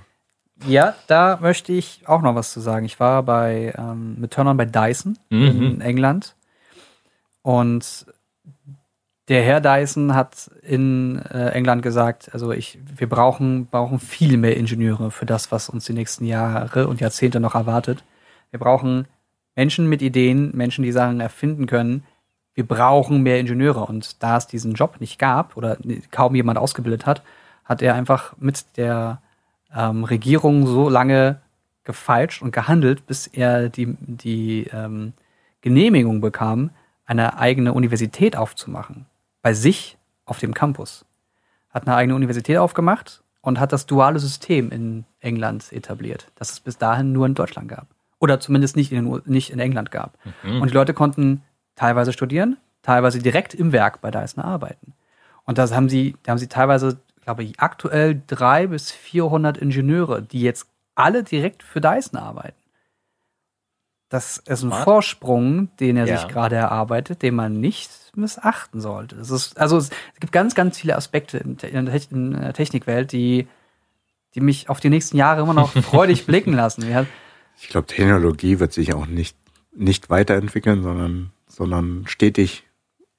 Ja, 0.66 0.95
da 1.08 1.38
möchte 1.41 1.72
ich 1.72 2.01
auch 2.08 2.22
noch 2.22 2.36
was 2.36 2.51
zu 2.51 2.60
sagen. 2.60 2.86
Ich 2.86 2.99
war 2.99 3.24
bei 3.24 3.74
ähm, 3.78 4.16
mit 4.20 4.32
Turnern 4.32 4.58
bei 4.58 4.66
Dyson 4.66 5.18
Mhm. 5.30 5.45
in 5.47 5.82
England 5.82 6.36
und 7.43 8.05
der 9.28 9.43
Herr 9.43 9.60
Dyson 9.60 10.16
hat 10.16 10.49
in 10.62 11.20
äh, 11.20 11.49
England 11.49 11.82
gesagt, 11.82 12.30
also 12.34 12.51
ich, 12.51 12.80
wir 12.95 13.10
brauchen, 13.10 13.66
brauchen 13.66 13.99
viel 13.99 14.38
mehr 14.38 14.55
Ingenieure 14.55 15.12
für 15.12 15.26
das, 15.26 15.51
was 15.51 15.68
uns 15.68 15.86
die 15.86 15.93
nächsten 15.93 16.26
Jahre 16.26 16.88
und 16.88 17.01
Jahrzehnte 17.01 17.41
noch 17.41 17.53
erwartet. 17.53 18.03
Wir 18.51 18.60
brauchen 18.60 19.05
Menschen 19.55 19.88
mit 19.89 20.01
Ideen, 20.01 20.51
Menschen, 20.55 20.84
die 20.84 20.93
Sachen 20.93 21.20
erfinden 21.20 21.68
können. 21.68 22.05
Wir 22.53 22.66
brauchen 22.66 23.22
mehr 23.22 23.39
Ingenieure. 23.39 23.86
Und 23.86 24.24
da 24.24 24.38
es 24.38 24.47
diesen 24.47 24.76
Job 24.76 25.01
nicht 25.01 25.20
gab 25.20 25.58
oder 25.58 25.78
kaum 26.10 26.34
jemand 26.34 26.58
ausgebildet 26.58 27.05
hat, 27.05 27.22
hat 27.66 27.82
er 27.82 27.95
einfach 27.95 28.34
mit 28.39 28.78
der 28.78 29.22
ähm, 29.76 30.03
Regierung 30.03 30.68
so 30.68 30.89
lange 30.89 31.39
gefeilscht 31.84 32.41
und 32.41 32.51
gehandelt, 32.51 33.05
bis 33.07 33.28
er 33.28 33.70
die, 33.70 33.95
die 33.99 34.68
ähm, 34.74 35.13
Genehmigung 35.61 36.22
bekam, 36.22 36.72
eine 37.05 37.38
eigene 37.38 37.74
Universität 37.74 38.36
aufzumachen. 38.36 39.05
Bei 39.41 39.53
sich 39.53 39.97
auf 40.26 40.39
dem 40.39 40.53
Campus. 40.53 41.05
Hat 41.70 41.88
eine 41.88 41.95
eigene 41.95 42.15
Universität 42.15 42.57
aufgemacht 42.57 43.24
und 43.41 43.59
hat 43.59 43.72
das 43.72 43.86
duale 43.86 44.20
System 44.20 44.72
in 44.72 45.05
England 45.20 45.72
etabliert, 45.72 46.28
das 46.36 46.51
es 46.51 46.59
bis 46.59 46.78
dahin 46.78 47.13
nur 47.13 47.26
in 47.26 47.34
Deutschland 47.34 47.70
gab. 47.70 47.88
Oder 48.20 48.39
zumindest 48.39 48.76
nicht 48.76 48.91
in, 48.91 49.22
nicht 49.26 49.51
in 49.51 49.59
England 49.59 49.91
gab. 49.91 50.18
Und 50.59 50.70
die 50.72 50.74
Leute 50.74 50.93
konnten 50.93 51.43
teilweise 51.76 52.11
studieren, 52.11 52.57
teilweise 52.82 53.20
direkt 53.20 53.53
im 53.53 53.72
Werk 53.72 54.01
bei 54.01 54.11
Dyson 54.11 54.43
arbeiten. 54.43 54.93
Und 55.45 55.57
das 55.57 55.74
haben 55.74 55.88
sie, 55.88 56.15
da 56.24 56.32
haben 56.32 56.39
sie 56.39 56.47
teilweise, 56.47 56.97
glaube 57.28 57.44
ich, 57.44 57.60
aktuell 57.60 58.22
drei 58.26 58.68
bis 58.68 58.90
400 58.90 59.58
Ingenieure, 59.58 60.22
die 60.22 60.40
jetzt 60.40 60.66
alle 60.96 61.26
direkt 61.26 61.62
für 61.62 61.82
Dyson 61.82 62.18
arbeiten. 62.18 62.56
Das 64.08 64.38
ist 64.38 64.64
ein 64.64 64.70
Smart. 64.70 64.86
Vorsprung, 64.86 65.68
den 65.82 65.98
er 65.98 66.06
Ja. 66.06 66.16
sich 66.20 66.30
gerade 66.30 66.56
erarbeitet, 66.56 67.22
den 67.24 67.36
man 67.36 67.60
nicht 67.60 67.92
missachten 68.16 68.80
sollte. 68.80 69.18
Es 69.18 69.30
ist, 69.30 69.60
also 69.60 69.76
es 69.76 69.90
gibt 70.22 70.32
ganz, 70.32 70.56
ganz 70.56 70.78
viele 70.80 70.96
Aspekte 70.96 71.40
in 71.40 71.58
der, 71.58 72.54
Technikwelt, 72.54 73.12
die, 73.12 73.46
die 74.34 74.40
mich 74.40 74.70
auf 74.70 74.80
die 74.80 74.90
nächsten 74.90 75.18
Jahre 75.18 75.42
immer 75.42 75.54
noch 75.54 75.74
freudig 75.84 76.26
blicken 76.28 76.54
lassen. 76.54 76.90
Ja, 76.90 77.06
Ich 77.60 77.68
glaube, 77.68 77.88
Technologie 77.88 78.62
wird 78.62 78.72
sich 78.72 78.94
auch 78.94 79.06
nicht, 79.06 79.36
nicht 79.76 80.10
weiterentwickeln, 80.10 80.82
sondern, 80.82 81.32
sondern 81.46 82.06
stetig 82.08 82.64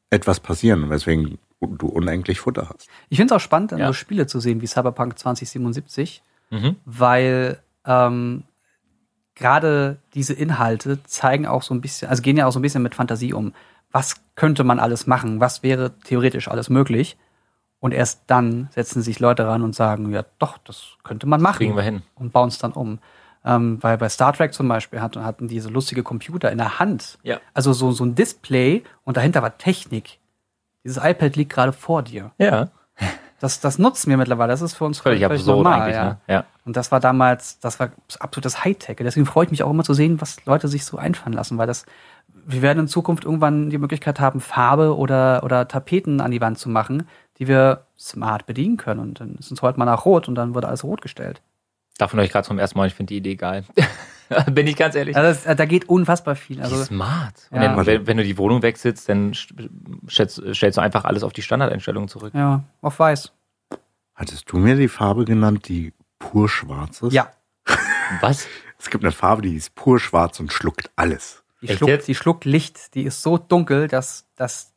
etwas 0.09 0.41
passieren, 0.41 0.89
weswegen 0.89 1.39
du 1.61 1.87
unendlich 1.89 2.41
Futter 2.41 2.69
hast. 2.73 2.89
Ich 3.09 3.19
finde 3.19 3.35
es 3.35 3.37
auch 3.37 3.43
spannend, 3.45 3.73
dann 3.73 3.79
Ja. 3.81 3.87
so 3.89 3.93
Spiele 3.93 4.27
zu 4.27 4.41
sehen 4.41 4.61
wie 4.61 4.67
Cyberpunk 4.67 5.19
2077, 5.19 6.23
Mhm. 6.51 6.77
weil 6.85 7.59
ähm, 7.85 8.45
gerade 9.35 9.99
diese 10.15 10.33
Inhalte 10.35 11.03
zeigen 11.05 11.47
auch 11.47 11.63
so 11.63 11.75
ein 11.75 11.81
bisschen, 11.81 12.09
also 12.09 12.23
gehen 12.23 12.37
ja 12.37 12.47
auch 12.47 12.53
so 12.53 12.59
ein 12.59 12.63
bisschen 12.63 12.83
mit 12.83 12.95
Fantasie 12.95 13.33
um. 13.33 13.53
Was 13.91 14.17
könnte 14.35 14.65
man 14.65 14.79
alles 14.81 15.07
machen? 15.07 15.41
Was 15.41 15.63
wäre 15.63 15.99
theoretisch 16.01 16.49
alles 16.49 16.69
möglich? 16.69 17.17
Und 17.81 17.93
erst 17.95 18.23
dann 18.27 18.69
setzen 18.73 19.03
sich 19.03 19.21
Leute 19.21 19.47
ran 19.47 19.63
und 19.63 19.75
sagen, 19.75 20.11
ja 20.13 20.25
doch, 20.39 20.59
das 20.59 20.97
könnte 21.05 21.27
man 21.27 21.41
machen. 21.41 21.59
Kriegen 21.59 21.77
wir 21.77 21.83
hin. 21.85 22.03
Und 22.17 22.33
bauen 22.33 22.49
es 22.49 22.59
dann 22.59 22.73
um. 22.73 22.99
Ähm, 23.45 23.79
weil 23.83 23.97
bei 23.97 24.09
Star 24.09 24.33
Trek 24.33 24.53
zum 24.53 24.67
Beispiel 24.67 25.01
hatten, 25.01 25.25
hatten 25.25 25.47
diese 25.47 25.69
lustige 25.71 26.03
Computer 26.03 26.51
in 26.51 26.59
der 26.59 26.81
Hand. 26.81 27.19
Ja. 27.23 27.41
Also 27.55 27.73
so, 27.73 27.93
so 27.93 28.05
ein 28.05 28.17
Display 28.17 28.83
und 29.05 29.17
dahinter 29.17 29.43
war 29.43 29.57
Technik. 29.59 30.19
Dieses 30.89 31.05
iPad 31.05 31.37
liegt 31.37 31.53
gerade 31.53 31.73
vor 31.73 32.03
dir. 32.03 32.33
Ja, 32.39 32.71
Das, 33.41 33.61
das 33.61 33.79
nutzen 33.79 34.11
wir 34.11 34.17
mittlerweile. 34.17 34.51
Das 34.51 34.63
ist 34.63 34.75
für 34.75 34.85
uns 34.85 34.99
völlig 34.99 35.25
absurd 35.25 35.67
eigentlich. 35.67 35.95
ja. 35.95 36.05
Ne? 36.05 36.19
Ja. 36.27 36.45
Und 36.65 36.77
das 36.77 36.91
war 36.91 36.99
damals, 36.99 37.61
das 37.61 37.79
war 37.79 37.91
absolutes 38.19 38.65
Hightech. 38.65 38.97
Deswegen 38.97 39.27
freue 39.27 39.45
ich 39.45 39.51
mich 39.51 39.63
auch 39.63 39.71
immer 39.71 39.85
zu 39.85 39.95
sehen, 39.95 40.21
was 40.21 40.45
Leute 40.45 40.67
sich 40.67 40.85
so 40.85 40.97
einfallen 40.97 41.35
lassen, 41.35 41.57
weil 41.59 41.67
das, 41.67 41.87
wir 42.27 42.63
werden 42.63 42.81
in 42.81 42.89
Zukunft 42.89 43.25
irgendwann 43.25 43.71
die 43.71 43.79
Möglichkeit 43.79 44.19
haben, 44.19 44.41
Farbe 44.41 44.97
oder, 44.97 45.45
oder 45.45 45.69
Tapeten 45.69 46.21
an 46.21 46.31
die 46.31 46.41
Wand 46.41 46.59
zu 46.59 46.69
machen, 46.69 47.07
die 47.39 47.47
wir 47.47 47.85
smart 47.99 48.47
bedienen 48.47 48.77
können. 48.77 49.01
Und 49.01 49.21
dann 49.21 49.37
ist 49.37 49.51
uns 49.51 49.63
heute 49.63 49.79
mal 49.79 49.85
nach 49.85 50.05
Rot 50.05 50.27
und 50.27 50.35
dann 50.35 50.55
wird 50.55 50.65
alles 50.65 50.83
rot 50.83 51.03
gestellt. 51.03 51.43
Davon 51.99 52.19
ich 52.21 52.33
gerade 52.33 52.47
zum 52.47 52.59
ersten 52.59 52.79
Mal, 52.79 52.89
ich 52.89 52.95
finde 52.95 53.13
die 53.13 53.19
Idee 53.19 53.37
geil. 53.37 53.65
Bin 54.53 54.67
ich 54.67 54.77
ganz 54.77 54.95
ehrlich. 54.95 55.17
Also 55.17 55.41
das, 55.45 55.57
da 55.57 55.65
geht 55.65 55.89
unfassbar 55.89 56.37
viel. 56.37 56.57
Die 56.57 56.63
Also, 56.63 56.83
smart. 56.85 57.35
Und 57.51 57.63
Ja. 57.63 57.75
dann, 57.75 57.87
wenn, 57.87 58.07
wenn 58.07 58.17
du 58.19 58.25
die 58.25 58.37
Wohnung 58.39 58.63
wechselst, 58.63 59.09
dann 59.09 59.33
stellst, 60.09 60.43
stellst 60.55 60.77
du 60.79 60.81
einfach 60.83 61.05
alles 61.05 61.23
auf 61.23 61.33
die 61.33 61.43
Standardeinstellungen 61.43 62.09
zurück. 62.09 62.33
ja, 62.35 62.63
auf 62.83 62.99
weiß. 62.99 63.33
Hattest 64.15 64.51
du 64.51 64.59
mir 64.59 64.77
die 64.77 64.89
Farbe 64.89 65.25
genannt, 65.25 65.69
die 65.69 65.93
pur 66.19 66.49
schwarz 66.49 67.03
ist? 67.03 67.13
Ja, 67.13 67.31
Was? 68.21 68.47
Es 68.79 68.91
gibt 68.91 69.05
eine 69.05 69.13
Farbe, 69.13 69.43
die 69.43 69.55
ist 69.57 69.75
pur 69.75 69.99
schwarz 70.01 70.39
und 70.41 70.53
schluckt 70.53 70.91
alles. 70.97 71.43
die 71.63 71.69
Echt 71.69 71.79
schluckt, 71.79 71.91
jetzt? 71.91 72.09
die 72.09 72.15
schluckt 72.15 72.45
Licht. 72.45 72.95
Die 72.95 73.03
ist 73.05 73.23
so 73.23 73.39
dunkel, 73.39 73.89
dass 73.89 74.27
das, 74.37 74.73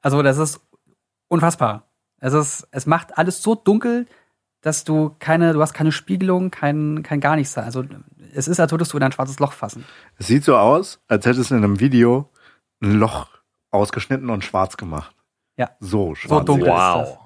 also 0.00 0.22
das 0.22 0.38
ist 0.38 0.60
unfassbar. 1.28 1.84
Es 2.18 2.32
ist, 2.32 2.66
es 2.70 2.86
macht 2.86 3.18
alles 3.18 3.42
so 3.42 3.54
dunkel, 3.54 4.06
dass 4.62 4.84
du 4.84 5.14
keine, 5.18 5.52
du 5.52 5.60
hast 5.60 5.74
keine 5.74 5.92
Spiegelung, 5.92 6.50
kein, 6.50 7.02
kein 7.02 7.20
gar 7.20 7.36
nichts. 7.36 7.54
da. 7.54 7.62
Also 7.62 7.84
es 8.34 8.48
ist, 8.48 8.60
als 8.60 8.72
würdest 8.72 8.92
du 8.92 8.96
in 8.96 9.02
ein 9.02 9.12
schwarzes 9.12 9.38
Loch 9.38 9.52
fassen. 9.52 9.84
Es 10.18 10.26
sieht 10.26 10.44
so 10.44 10.56
aus, 10.56 11.00
als 11.08 11.26
hättest 11.26 11.50
du 11.50 11.54
in 11.54 11.64
einem 11.64 11.80
Video 11.80 12.30
ein 12.82 12.92
Loch 12.92 13.28
ausgeschnitten 13.70 14.30
und 14.30 14.44
schwarz 14.44 14.76
gemacht. 14.76 15.14
Ja. 15.56 15.70
So 15.80 16.14
schwarz. 16.14 16.44
dunkel. 16.44 16.66
sieht 16.66 16.74
ist 16.74 17.10
das. 17.12 17.18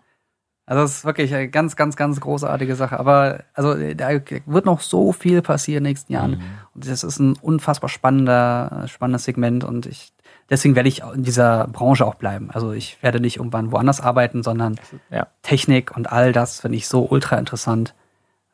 Also 0.66 0.82
es 0.84 0.96
ist 0.98 1.04
wirklich 1.04 1.34
eine 1.34 1.48
ganz, 1.48 1.74
ganz, 1.74 1.96
ganz 1.96 2.20
großartige 2.20 2.76
Sache. 2.76 3.00
Aber 3.00 3.40
also 3.54 3.74
da 3.94 4.10
wird 4.46 4.66
noch 4.66 4.80
so 4.80 5.10
viel 5.12 5.42
passieren 5.42 5.78
in 5.78 5.84
den 5.84 5.90
nächsten 5.90 6.12
Jahren. 6.12 6.30
Mhm. 6.32 6.42
Und 6.74 6.88
das 6.88 7.02
ist 7.02 7.18
ein 7.18 7.36
unfassbar 7.36 7.88
spannender, 7.88 8.84
spannendes 8.86 9.24
Segment 9.24 9.64
und 9.64 9.86
ich 9.86 10.12
deswegen 10.48 10.76
werde 10.76 10.88
ich 10.88 11.02
in 11.02 11.24
dieser 11.24 11.66
Branche 11.66 12.06
auch 12.06 12.14
bleiben. 12.14 12.50
Also 12.52 12.70
ich 12.70 13.02
werde 13.02 13.18
nicht 13.18 13.38
irgendwann 13.38 13.72
woanders 13.72 14.00
arbeiten, 14.00 14.44
sondern 14.44 14.78
Ja. 15.10 15.26
Technik 15.42 15.96
und 15.96 16.12
all 16.12 16.32
das 16.32 16.60
finde 16.60 16.76
ich 16.76 16.86
so 16.86 17.04
ultra 17.04 17.36
interessant. 17.36 17.94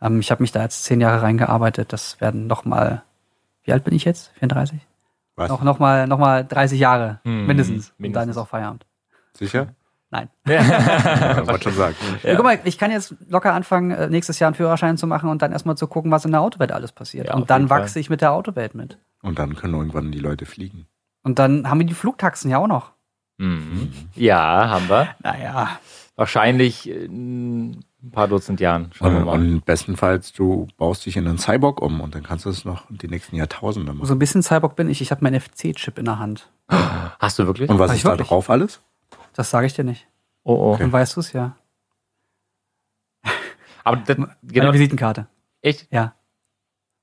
Ähm, 0.01 0.21
ich 0.21 0.31
habe 0.31 0.43
mich 0.43 0.53
da 0.53 0.63
jetzt 0.63 0.85
zehn 0.85 1.01
Jahre 1.01 1.23
reingearbeitet. 1.23 1.93
Das 1.93 2.21
werden 2.21 2.47
noch 2.47 2.65
mal, 2.65 3.03
wie 3.65 3.73
alt 3.73 3.85
bin 3.85 3.95
ich 3.95 4.05
jetzt? 4.05 4.33
34? 4.39 4.79
Was? 5.37 5.49
Noch, 5.51 5.63
noch 5.63 5.79
mal, 5.79 6.07
noch 6.07 6.19
mal 6.19 6.45
30 6.47 6.79
Jahre 6.79 7.21
Hm, 7.25 7.47
mindestens. 7.47 7.89
Und 7.91 7.95
dann 7.99 8.03
mindestens. 8.03 8.31
ist 8.37 8.43
auch 8.43 8.49
Feierabend. 8.49 8.87
Sicher? 9.35 9.69
Nein. 10.11 10.29
Ja, 10.47 11.47
wollte 11.47 11.65
schon 11.65 11.75
sagen. 11.75 11.97
Ja. 12.23 12.37
Guck 12.37 12.45
mal, 12.45 12.59
ich 12.65 12.79
kann 12.79 12.91
jetzt 12.91 13.15
locker 13.29 13.53
anfangen, 13.53 13.91
äh, 13.91 14.09
nächstes 14.09 14.39
Jahr 14.39 14.49
einen 14.49 14.55
Führerschein 14.55 14.97
zu 14.97 15.07
machen 15.07 15.29
und 15.29 15.43
dann 15.43 15.53
erstmal 15.53 15.77
zu 15.77 15.87
gucken, 15.89 16.11
was 16.11 16.25
in 16.25 16.31
der 16.33 16.41
Autowelt 16.41 16.73
alles 16.73 16.93
passiert. 16.93 17.27
Ja, 17.27 17.35
und 17.35 17.51
dann 17.51 17.63
jeden 17.63 17.69
Fall. 17.69 17.83
wachse 17.83 17.99
ich 18.01 18.09
mit 18.09 18.21
der 18.23 18.33
Autowelt 18.33 18.75
mit. 18.75 18.99
Und 19.23 19.39
dann 19.39 19.57
können 19.57 19.75
irgendwann 19.75 20.13
die 20.13 20.19
Leute 20.21 20.47
fliegen. 20.47 20.87
Und 21.23 21.39
dann 21.39 21.69
haben 21.69 21.81
wir 21.81 21.87
die 21.87 21.95
Flugtaxen 21.95 22.51
ja 22.51 22.59
auch 22.59 22.69
noch. 22.69 22.93
Mhm. 23.39 23.93
Ja, 24.15 24.71
haben 24.71 24.89
wir. 24.89 25.09
Naja. 25.23 25.79
Wahrscheinlich 26.15 26.89
äh, 26.89 27.09
ein 28.07 28.11
paar 28.13 28.29
Dutzend 28.29 28.61
Jahren. 28.61 28.91
Und, 29.01 29.25
und 29.25 29.65
bestenfalls, 29.65 30.33
du 30.33 30.67
baust 30.77 31.05
dich 31.07 31.17
in 31.17 31.27
einen 31.27 31.39
Cyborg 31.39 31.81
um 31.83 32.01
und 32.01 32.15
dann 32.15 32.23
kannst 32.23 32.45
du 32.45 32.51
es 32.51 32.65
noch 32.65 32.85
die 32.89 33.09
nächsten 33.09 33.37
Jahrtausende 33.37 33.93
machen. 33.93 34.07
So 34.07 34.15
ein 34.15 34.19
bisschen 34.19 34.43
Cyborg 34.43 34.77
bin 34.77 34.89
ich. 34.89 35.01
Ich 35.01 35.11
habe 35.11 35.23
meinen 35.25 35.41
FC-Chip 35.41 35.99
in 35.99 36.05
der 36.07 36.19
Hand. 36.19 36.51
Hast 36.69 37.39
du 37.39 37.47
wirklich? 37.47 37.69
Und 37.71 37.79
was 37.79 37.91
ist 37.91 37.99
ich 37.99 38.03
da 38.05 38.11
wirklich? 38.11 38.29
drauf 38.29 38.51
alles? 38.51 38.81
Das 39.35 39.51
sage 39.51 39.67
ich 39.67 39.75
dir 39.75 39.85
nicht. 39.85 40.07
oh, 40.45 40.73
oh. 40.73 40.77
Dann 40.79 40.93
weißt 40.93 41.17
du 41.17 41.21
es 41.21 41.33
ja. 41.33 41.57
Aber 43.85 43.97
das, 43.99 44.17
genau, 44.43 44.73
Visitenkarte. 44.73 45.27
echt? 45.63 45.87
Ja. 45.93 46.15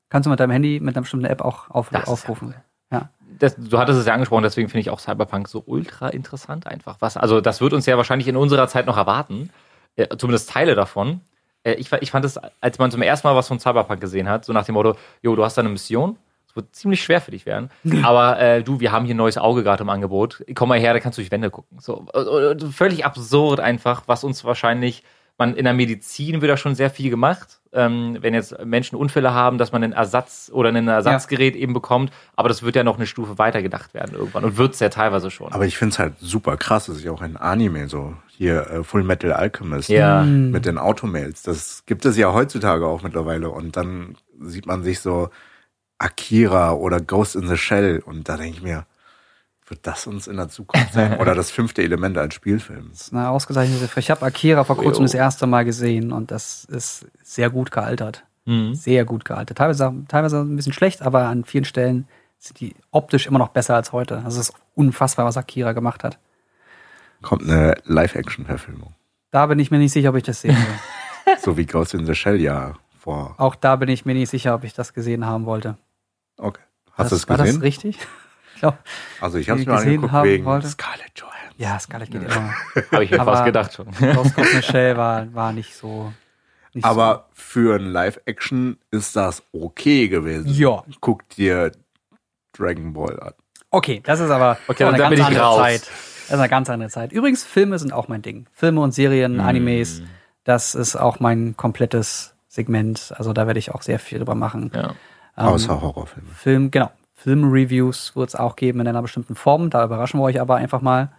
Kannst 0.10 0.26
du 0.26 0.30
mit 0.30 0.40
deinem 0.40 0.52
Handy 0.52 0.80
mit 0.80 0.96
einer 0.96 1.02
bestimmten 1.02 1.26
App 1.26 1.42
auch 1.42 1.70
auf, 1.70 1.90
Das 1.90 2.02
ist 2.04 2.08
ja 2.08 2.14
aufrufen. 2.14 2.50
cool. 2.50 2.56
Ja. 2.92 3.10
Das, 3.40 3.56
du 3.56 3.80
hattest 3.80 4.00
es 4.00 4.06
ja 4.06 4.14
angesprochen, 4.14 4.44
deswegen 4.44 4.70
finde 4.70 4.82
ich 4.82 4.90
auch 4.92 5.00
Cyberpunk 5.00 5.48
so 5.48 5.64
ultra 5.66 6.10
interessant 6.10 6.68
einfach. 6.68 6.98
Was, 7.00 7.18
also 7.18 7.42
das 7.42 7.62
wird 7.62 7.74
uns 7.74 7.86
ja 7.88 7.98
wahrscheinlich 7.98 8.28
in 8.28 8.36
unserer 8.36 8.68
Zeit 8.68 8.86
noch 8.86 8.98
erwarten. 8.98 9.50
Äh, 9.96 10.16
zumindest 10.18 10.50
Teile 10.50 10.76
davon. 10.76 11.22
Äh, 11.64 11.74
ich, 11.74 11.92
ich 11.92 12.12
fand 12.12 12.26
es, 12.26 12.40
als 12.62 12.80
man 12.80 12.92
zum 12.92 13.02
ersten 13.02 13.28
Mal 13.28 13.36
was 13.36 13.48
von 13.48 13.60
Cyberpunk 13.60 14.02
gesehen 14.02 14.30
hat, 14.30 14.46
so 14.46 14.54
nach 14.54 14.66
dem 14.66 14.74
Motto, 14.74 14.96
jo, 15.22 15.36
du 15.36 15.44
hast 15.44 15.58
da 15.58 15.62
eine 15.62 15.70
Mission, 15.70 16.18
es 16.48 16.56
wird 16.56 16.76
ziemlich 16.76 17.04
schwer 17.04 17.22
für 17.22 17.32
dich 17.32 17.46
werden. 17.46 17.70
Aber 18.04 18.40
äh, 18.40 18.64
du, 18.64 18.80
wir 18.80 18.92
haben 18.92 19.06
hier 19.06 19.16
ein 19.16 19.18
neues 19.18 19.38
Auge 19.38 19.64
gerade 19.64 19.84
im 19.84 19.90
Angebot. 19.90 20.44
Komm 20.56 20.70
mal 20.70 20.80
her, 20.80 20.94
da 20.94 21.00
kannst 21.00 21.18
du 21.18 21.22
durch 21.22 21.32
Wände 21.32 21.50
gucken. 21.50 21.80
So, 21.80 22.06
völlig 22.72 23.06
absurd 23.06 23.60
einfach, 23.60 24.04
was 24.08 24.24
uns 24.24 24.44
wahrscheinlich, 24.44 25.04
man 25.38 25.56
in 25.56 25.64
der 25.66 25.74
Medizin 25.74 26.42
wird 26.42 26.52
da 26.52 26.58
schon 26.58 26.76
sehr 26.76 26.90
viel 26.90 27.10
gemacht. 27.10 27.60
Ähm, 27.76 28.18
wenn 28.22 28.36
jetzt 28.36 28.64
Menschen 28.64 28.96
Unfälle 28.96 29.34
haben, 29.34 29.58
dass 29.58 29.72
man 29.72 29.84
einen 29.84 29.94
Ersatz 29.94 30.52
oder 30.54 30.70
ein 30.70 30.88
Ersatzgerät 30.88 31.56
eben 31.56 31.74
bekommt, 31.74 32.12
aber 32.36 32.48
das 32.48 32.62
wird 32.62 32.76
ja 32.76 32.84
noch 32.84 32.98
eine 32.98 33.08
Stufe 33.08 33.40
weiter 33.40 33.64
gedacht 33.64 33.96
werden 33.96 34.16
irgendwann 34.16 34.44
und 34.44 34.58
wird 34.58 34.76
es 34.76 34.80
ja 34.80 34.90
teilweise 34.90 35.32
schon. 35.32 35.52
Aber 35.52 35.66
ich 35.66 35.76
finde 35.76 35.94
es 35.94 36.00
halt 36.00 36.14
super 36.20 36.56
krass, 36.56 36.86
dass 36.86 37.00
ich 37.00 37.10
auch 37.10 37.24
in 37.24 37.36
Anime 37.36 37.90
so 37.90 38.16
hier 38.28 38.68
äh, 38.70 38.84
Full 38.84 39.04
Metal 39.04 39.34
Alchemist 39.34 39.90
Ja. 39.90 40.22
mit 40.24 40.66
den 40.68 40.78
Automails, 40.78 41.42
das 41.42 41.84
gibt 41.88 42.06
es 42.06 42.16
ja 42.16 42.32
heutzutage 42.32 42.86
auch 42.86 43.02
mittlerweile 43.02 43.50
und 43.50 43.76
dann 43.76 44.18
sieht 44.40 44.68
man 44.68 44.84
sich 44.84 45.00
so 45.00 45.30
Akira 45.98 46.74
oder 46.74 47.00
Ghost 47.00 47.36
in 47.36 47.48
the 47.48 47.58
Shell 47.58 48.04
und 48.06 48.30
da 48.30 48.38
denke 48.38 48.58
ich 48.58 48.64
mir, 48.64 48.86
wird 49.68 49.86
das 49.88 50.08
uns 50.08 50.28
in 50.28 50.38
der 50.38 50.50
Zukunft 50.50 50.94
sein 50.94 51.20
oder 51.20 51.36
das 51.36 51.52
fünfte 51.52 51.82
Element 51.84 52.18
als 52.18 52.34
Spielfilm? 52.36 52.90
Das 52.92 53.02
ist 53.02 53.14
eine 53.14 53.30
ausgezeichnete 53.30 53.88
Film. 53.88 54.00
Ich 54.02 54.12
habe 54.12 54.26
Akira 54.26 54.64
vor 54.64 54.78
kurzem 54.78 55.02
Jo. 55.04 55.06
das 55.06 55.14
erste 55.14 55.48
Mal 55.48 55.64
gesehen 55.66 56.12
und 56.12 56.32
das 56.32 56.66
ist 56.66 57.06
sehr 57.24 57.50
gut 57.50 57.72
gealtert. 57.72 58.24
Mhm. 58.46 58.74
Sehr 58.76 59.06
gut 59.06 59.24
gealtert. 59.26 59.58
Teilweise, 59.58 59.94
teilweise 60.10 60.42
ein 60.42 60.56
bisschen 60.56 60.74
schlecht, 60.74 61.02
aber 61.02 61.24
an 61.28 61.46
vielen 61.46 61.66
Stellen 61.66 62.08
sind 62.40 62.60
die 62.60 62.76
optisch 62.92 63.26
immer 63.26 63.40
noch 63.40 63.50
besser 63.50 63.76
als 63.76 63.94
heute. 63.94 64.18
Also 64.26 64.42
es 64.42 64.50
ist 64.50 64.56
unfassbar, 64.76 65.26
was 65.26 65.38
Akira 65.38 65.72
gemacht 65.72 66.04
hat. 66.04 66.20
Kommt 67.22 67.44
eine 67.44 67.76
Live-Action-Verfilmung, 67.86 68.94
Da 69.32 69.46
bin 69.46 69.60
ich 69.60 69.72
mir 69.72 69.78
nicht 69.78 69.94
sicher, 69.94 70.10
ob 70.10 70.16
ich 70.18 70.24
das 70.24 70.42
sehen 70.42 70.58
will. 70.58 71.38
so 71.40 71.56
wie 71.56 71.66
Ghost 71.66 71.94
in 71.94 72.06
the 72.06 72.16
Shell 72.16 72.42
ja 72.42 72.74
vor. 73.00 73.36
Auch 73.38 73.56
da 73.56 73.78
bin 73.78 73.88
ich 73.88 74.04
mir 74.06 74.14
nicht 74.14 74.30
sicher, 74.30 74.54
ob 74.56 74.66
ich 74.66 74.74
das 74.74 74.94
gesehen 74.94 75.26
haben 75.26 75.46
wollte. 75.46 75.78
Okay, 76.38 76.62
hast 76.92 77.12
du 77.12 77.16
das, 77.16 77.24
es 77.24 77.30
War 77.30 77.38
das 77.38 77.46
gesehen? 77.48 77.62
richtig? 77.62 78.00
Glaube, 78.64 78.78
Also 79.22 79.38
ich 79.38 79.50
habe 79.50 79.60
es 79.60 79.66
mir 79.66 79.74
gesehen 79.74 79.90
angeguckt 79.90 80.12
haben 80.14 80.30
wegen 80.30 80.46
wollte? 80.46 80.68
Scarlett 80.68 81.12
Johansson. 81.16 81.54
ja, 81.58 81.80
Scarlett 81.80 82.12
geht 82.12 82.24
immer. 82.24 82.54
Habe 82.92 83.04
ich 83.04 83.12
mir 83.12 83.20
Aber- 83.20 83.34
fast 83.34 83.46
gedacht 83.46 83.74
schon. 83.74 83.88
The 83.94 84.62
Shell 84.64 84.98
war, 84.98 85.34
war 85.34 85.52
nicht 85.54 85.76
so. 85.76 86.14
Nicht 86.74 86.86
Aber 86.86 87.28
für 87.34 87.76
ein 87.80 87.86
Live-Action 87.86 88.78
ist 88.90 89.16
das 89.16 89.44
okay 89.54 90.08
gewesen. 90.08 90.48
Ja. 90.48 90.84
Guck 91.02 91.28
dir 91.30 91.72
Dragon 92.54 92.94
Ball 92.94 93.20
an. 93.20 93.34
so. 93.38 93.64
Okay, 93.72 94.02
das 94.04 94.20
ist 94.20 94.30
aber 94.30 94.58
Okay, 94.68 94.84
eine 94.86 94.98
ganz 94.98 95.20
andere 95.20 95.44
raus. 95.44 95.58
Zeit. 95.58 95.82
Das 95.82 96.28
ist 96.30 96.34
eine 96.40 96.50
ganz 96.50 96.70
andere 96.70 96.90
Zeit. 96.90 97.12
Übrigens, 97.12 97.44
Filme 97.44 97.78
sind 97.80 97.92
auch 97.94 98.08
mein 98.08 98.22
Ding. 98.22 98.48
Filme 98.54 98.82
und 98.82 98.94
Serien, 98.94 99.40
Animes, 99.40 100.02
das 100.46 100.74
ist 100.74 100.96
auch 100.96 101.20
mein 101.20 101.58
komplettes 101.58 102.34
Segment. 102.48 103.14
Also 103.18 103.34
da 103.34 103.46
werde 103.46 103.60
ich 103.60 103.72
auch 103.74 103.82
sehr 103.82 104.00
viel 104.00 104.20
drüber 104.20 104.36
machen. 104.36 104.72
Ja. 104.74 104.92
Ähm, 105.38 105.46
Außer 105.48 105.82
Horrorfilme. 105.82 106.30
Film, 106.34 106.72
genau. 106.72 106.92
Film-Reviews 107.14 108.16
wird 108.16 108.30
es 108.30 108.36
auch 108.36 108.56
geben 108.56 108.80
in 108.80 108.88
einer 108.88 109.02
bestimmten 109.02 109.36
Form. 109.36 109.70
Da 109.70 109.84
überraschen 109.86 110.20
wir 110.20 110.24
euch 110.24 110.40
aber 110.42 110.56
einfach 110.56 110.82
mal. 110.82 111.12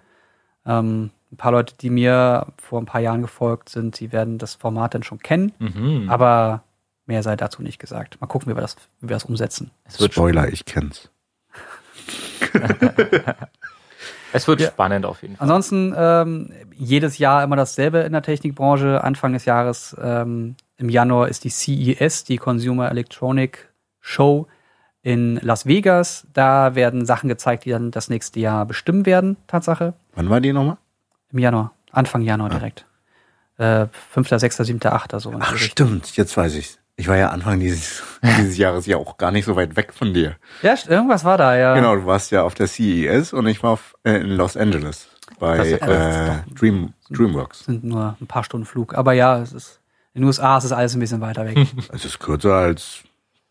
Ähm, 0.67 1.11
ein 1.33 1.37
paar 1.37 1.53
Leute, 1.53 1.75
die 1.81 1.91
mir 1.91 2.47
vor 2.59 2.81
ein 2.81 2.87
paar 2.87 3.01
Jahren 3.01 3.23
gefolgt 3.23 3.69
sind, 3.69 3.99
die 4.01 4.13
werden 4.13 4.39
das 4.39 4.55
Format 4.55 4.95
dann 4.95 5.03
schon 5.03 5.19
kennen. 5.19 5.53
Mhm. 5.59 6.09
Aber 6.09 6.63
mehr 7.07 7.23
sei 7.23 7.37
dazu 7.37 7.63
nicht 7.63 7.79
gesagt. 7.79 8.21
Mal 8.21 8.27
gucken, 8.29 8.51
wie 8.51 8.57
wir 8.57 8.61
das, 8.63 8.77
wie 9.01 9.09
wir 9.09 9.17
das 9.17 9.25
umsetzen. 9.25 9.71
es 9.85 9.99
wird, 10.01 10.13
Spoiler, 10.13 10.49
ich 10.49 10.65
kenn's. 10.65 11.11
es 14.33 14.49
wird 14.49 14.61
Ja. 14.61 14.69
spannend 14.69 15.07
auf 15.07 15.23
jeden 15.23 15.37
Fall. 15.37 15.43
Ansonsten 15.45 15.95
ähm, 15.97 16.53
jedes 16.77 17.19
Jahr 17.19 17.43
immer 17.45 17.57
dasselbe 17.57 17.99
in 18.01 18.13
der 18.13 18.23
Technikbranche. 18.23 19.03
Anfang 19.03 19.33
des 19.33 19.45
Jahres 19.45 19.97
ähm, 20.01 20.57
im 20.77 20.89
Januar 20.89 21.29
ist 21.29 21.45
die 21.45 21.51
CES, 21.51 22.25
die 22.25 22.37
Consumer 22.39 22.91
Electronic 22.91 23.69
Show 24.01 24.47
in 25.05 25.37
Las 25.43 25.67
Vegas. 25.67 26.27
Da 26.33 26.75
werden 26.75 27.05
Sachen 27.07 27.29
gezeigt, 27.29 27.67
die 27.67 27.71
dann 27.71 27.93
das 27.93 28.09
nächste 28.09 28.41
Jahr 28.41 28.67
bestimmen 28.67 29.07
werden. 29.07 29.37
Tatsache. 29.47 29.95
Wann 30.17 30.29
war 30.31 30.41
die 30.41 30.53
nochmal? 30.53 30.79
Im 31.31 31.39
Januar. 31.39 31.73
Anfang 31.93 32.23
Januar 32.23 32.51
direkt. 32.51 32.87
Äh, 33.59 33.87
5., 34.11 34.29
6., 34.31 34.57
7., 34.57 34.81
8. 34.85 35.21
so. 35.21 35.33
Ach 35.39 35.57
stimmt, 35.57 36.17
jetzt 36.17 36.37
weiß 36.37 36.57
ich's. 36.57 36.79
Ich 36.97 37.07
war 37.09 37.17
ja 37.17 37.29
Anfang 37.31 37.61
dieses, 37.61 38.03
dieses 38.23 38.57
Jahres 38.57 38.87
ja 38.87 38.97
auch 38.97 39.17
gar 39.19 39.31
nicht 39.31 39.45
so 39.45 39.55
weit 39.57 39.77
weg 39.77 39.93
von 39.93 40.15
dir. 40.15 40.37
Ja, 40.63 40.75
irgendwas 40.89 41.25
war 41.25 41.37
da, 41.39 41.57
ja. 41.57 41.75
Genau, 41.75 41.95
du 41.97 42.07
warst 42.07 42.31
ja 42.33 42.43
auf 42.43 42.55
der 42.55 42.67
CES 42.67 43.33
und 43.33 43.47
ich 43.47 43.63
war 43.63 43.71
auf, 43.73 43.95
äh, 44.05 44.13
in 44.21 44.31
Los 44.31 44.57
Angeles 44.57 45.09
bei 45.39 45.57
Das 45.59 45.67
ist- 45.69 45.83
äh, 45.83 46.39
Dream, 46.55 46.95
Dreamworks. 47.11 47.65
sind 47.67 47.85
nur 47.85 48.17
ein 48.21 48.27
paar 48.27 48.43
Stunden 48.45 48.65
Flug. 48.67 48.95
Aber 48.95 49.13
ja, 49.13 49.39
es 49.39 49.53
ist, 49.53 49.81
in 50.15 50.23
den 50.23 50.27
USA 50.29 50.57
ist 50.59 50.65
es 50.65 50.73
alles 50.73 50.95
ein 50.95 51.01
bisschen 51.01 51.21
weiter 51.21 51.45
weg. 51.45 51.59
Es 51.93 52.05
ist 52.05 52.19
kürzer 52.21 52.55
als 52.55 53.01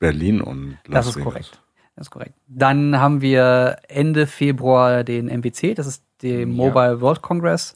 Berlin 0.04 0.42
und 0.42 0.78
Las 0.86 1.06
Das 1.06 1.08
ist 1.08 1.16
Vegas. 1.16 1.24
korrekt. 1.24 1.62
Das 1.96 2.08
ist 2.08 2.12
korrekt. 2.12 2.34
Dann 2.48 3.00
haben 3.00 3.22
wir 3.22 3.78
Ende 3.88 4.28
Februar 4.28 5.06
den 5.06 5.28
MWC, 5.30 5.76
das 5.76 5.88
ist 5.88 6.04
der 6.22 6.46
Mobile 6.46 7.00
World 7.00 7.22
Congress. 7.22 7.74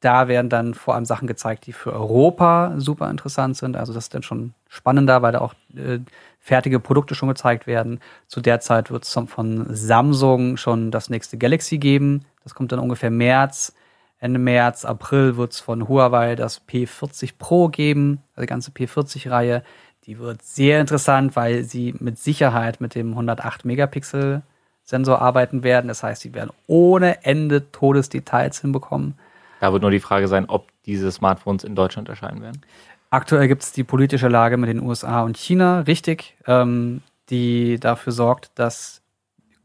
Da 0.00 0.28
werden 0.28 0.50
dann 0.50 0.74
vor 0.74 0.94
allem 0.94 1.06
Sachen 1.06 1.26
gezeigt, 1.26 1.66
die 1.66 1.72
für 1.72 1.92
Europa 1.94 2.74
super 2.76 3.10
interessant 3.10 3.56
sind. 3.56 3.76
Also 3.76 3.94
das 3.94 4.04
ist 4.04 4.14
dann 4.14 4.22
schon 4.22 4.52
spannender, 4.68 5.22
weil 5.22 5.32
da 5.32 5.40
auch 5.40 5.54
äh, 5.74 6.00
fertige 6.38 6.80
Produkte 6.80 7.14
schon 7.14 7.28
gezeigt 7.30 7.66
werden. 7.66 8.00
Zu 8.26 8.42
der 8.42 8.60
Zeit 8.60 8.90
wird 8.90 9.04
es 9.04 9.18
von 9.26 9.66
Samsung 9.74 10.58
schon 10.58 10.90
das 10.90 11.08
nächste 11.08 11.38
Galaxy 11.38 11.78
geben. 11.78 12.26
Das 12.42 12.54
kommt 12.54 12.72
dann 12.72 12.78
ungefähr 12.78 13.10
März. 13.10 13.74
Ende 14.18 14.38
März, 14.38 14.84
April 14.84 15.38
wird 15.38 15.52
es 15.52 15.60
von 15.60 15.88
Huawei 15.88 16.34
das 16.34 16.60
P40 16.68 17.32
Pro 17.38 17.68
geben, 17.68 18.22
also 18.34 18.42
die 18.42 18.48
ganze 18.48 18.70
P40-Reihe. 18.70 19.62
Die 20.06 20.18
wird 20.18 20.42
sehr 20.42 20.80
interessant, 20.80 21.36
weil 21.36 21.64
sie 21.64 21.94
mit 21.98 22.18
Sicherheit 22.18 22.80
mit 22.80 22.94
dem 22.94 23.10
108 23.10 23.64
Megapixel 23.64 24.42
Sensor 24.82 25.20
arbeiten 25.20 25.62
werden. 25.62 25.88
Das 25.88 26.02
heißt, 26.02 26.22
sie 26.22 26.34
werden 26.34 26.50
ohne 26.66 27.24
Ende 27.24 27.70
Todesdetails 27.70 28.60
hinbekommen. 28.60 29.14
Da 29.60 29.72
wird 29.72 29.82
nur 29.82 29.90
die 29.90 30.00
Frage 30.00 30.26
sein, 30.26 30.46
ob 30.48 30.68
diese 30.86 31.12
Smartphones 31.12 31.64
in 31.64 31.74
Deutschland 31.74 32.08
erscheinen 32.08 32.42
werden. 32.42 32.62
Aktuell 33.10 33.48
gibt 33.48 33.62
es 33.62 33.72
die 33.72 33.84
politische 33.84 34.28
Lage 34.28 34.56
mit 34.56 34.68
den 34.68 34.80
USA 34.80 35.22
und 35.22 35.36
China, 35.36 35.80
richtig, 35.80 36.36
ähm, 36.46 37.02
die 37.28 37.78
dafür 37.78 38.12
sorgt, 38.12 38.50
dass 38.54 39.02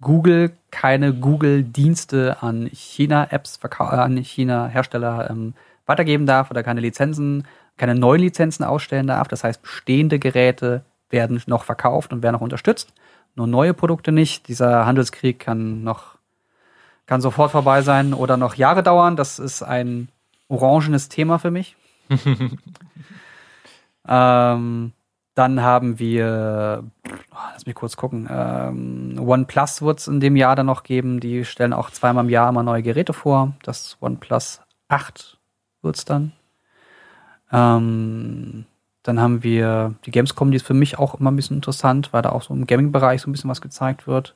Google 0.01 0.51
keine 0.71 1.13
Google-Dienste 1.13 2.37
an 2.41 2.69
China-Apps, 2.71 3.59
an 3.79 4.17
China-Hersteller 4.17 5.29
ähm, 5.29 5.53
weitergeben 5.85 6.25
darf 6.25 6.51
oder 6.51 6.63
keine 6.63 6.81
Lizenzen, 6.81 7.47
keine 7.77 7.95
neuen 7.95 8.21
Lizenzen 8.21 8.63
ausstellen 8.63 9.07
darf. 9.07 9.27
Das 9.27 9.43
heißt, 9.43 9.61
bestehende 9.61 10.19
Geräte 10.19 10.83
werden 11.09 11.41
noch 11.47 11.63
verkauft 11.63 12.13
und 12.13 12.23
werden 12.23 12.35
auch 12.35 12.41
unterstützt, 12.41 12.93
nur 13.35 13.47
neue 13.47 13.73
Produkte 13.73 14.11
nicht. 14.11 14.47
Dieser 14.47 14.85
Handelskrieg 14.85 15.39
kann 15.39 15.83
noch 15.83 16.15
kann 17.05 17.21
sofort 17.21 17.51
vorbei 17.51 17.81
sein 17.81 18.13
oder 18.13 18.37
noch 18.37 18.55
Jahre 18.55 18.83
dauern. 18.83 19.15
Das 19.15 19.39
ist 19.39 19.61
ein 19.61 20.09
orangenes 20.47 21.09
Thema 21.09 21.37
für 21.37 21.51
mich. 21.51 21.75
ähm, 24.07 24.91
dann 25.35 25.61
haben 25.61 25.99
wir, 25.99 26.83
oh, 27.05 27.37
lass 27.53 27.65
mich 27.65 27.75
kurz 27.75 27.97
gucken, 27.97 28.27
ähm, 28.31 29.19
OnePlus 29.19 29.81
wird 29.81 29.99
es 29.99 30.07
in 30.07 30.19
dem 30.19 30.35
Jahr 30.35 30.55
dann 30.55 30.67
noch 30.67 30.83
geben. 30.83 31.19
Die 31.19 31.45
stellen 31.45 31.73
auch 31.73 31.91
zweimal 31.91 32.23
im 32.23 32.29
Jahr 32.29 32.49
immer 32.49 32.63
neue 32.63 32.83
Geräte 32.83 33.13
vor. 33.13 33.53
Das 33.63 33.97
OnePlus 34.01 34.61
8 34.87 35.37
wird 35.81 35.97
es 35.97 36.05
dann. 36.05 36.31
Ähm, 37.51 38.65
dann 39.03 39.21
haben 39.21 39.43
wir 39.43 39.93
die 40.05 40.11
Gamescom, 40.11 40.51
die 40.51 40.57
ist 40.57 40.65
für 40.65 40.73
mich 40.73 40.97
auch 40.97 41.19
immer 41.19 41.31
ein 41.31 41.35
bisschen 41.35 41.57
interessant, 41.57 42.11
weil 42.11 42.23
da 42.23 42.31
auch 42.31 42.41
so 42.41 42.53
im 42.53 42.65
Gaming-Bereich 42.65 43.21
so 43.21 43.29
ein 43.29 43.33
bisschen 43.33 43.49
was 43.49 43.61
gezeigt 43.61 44.07
wird. 44.07 44.35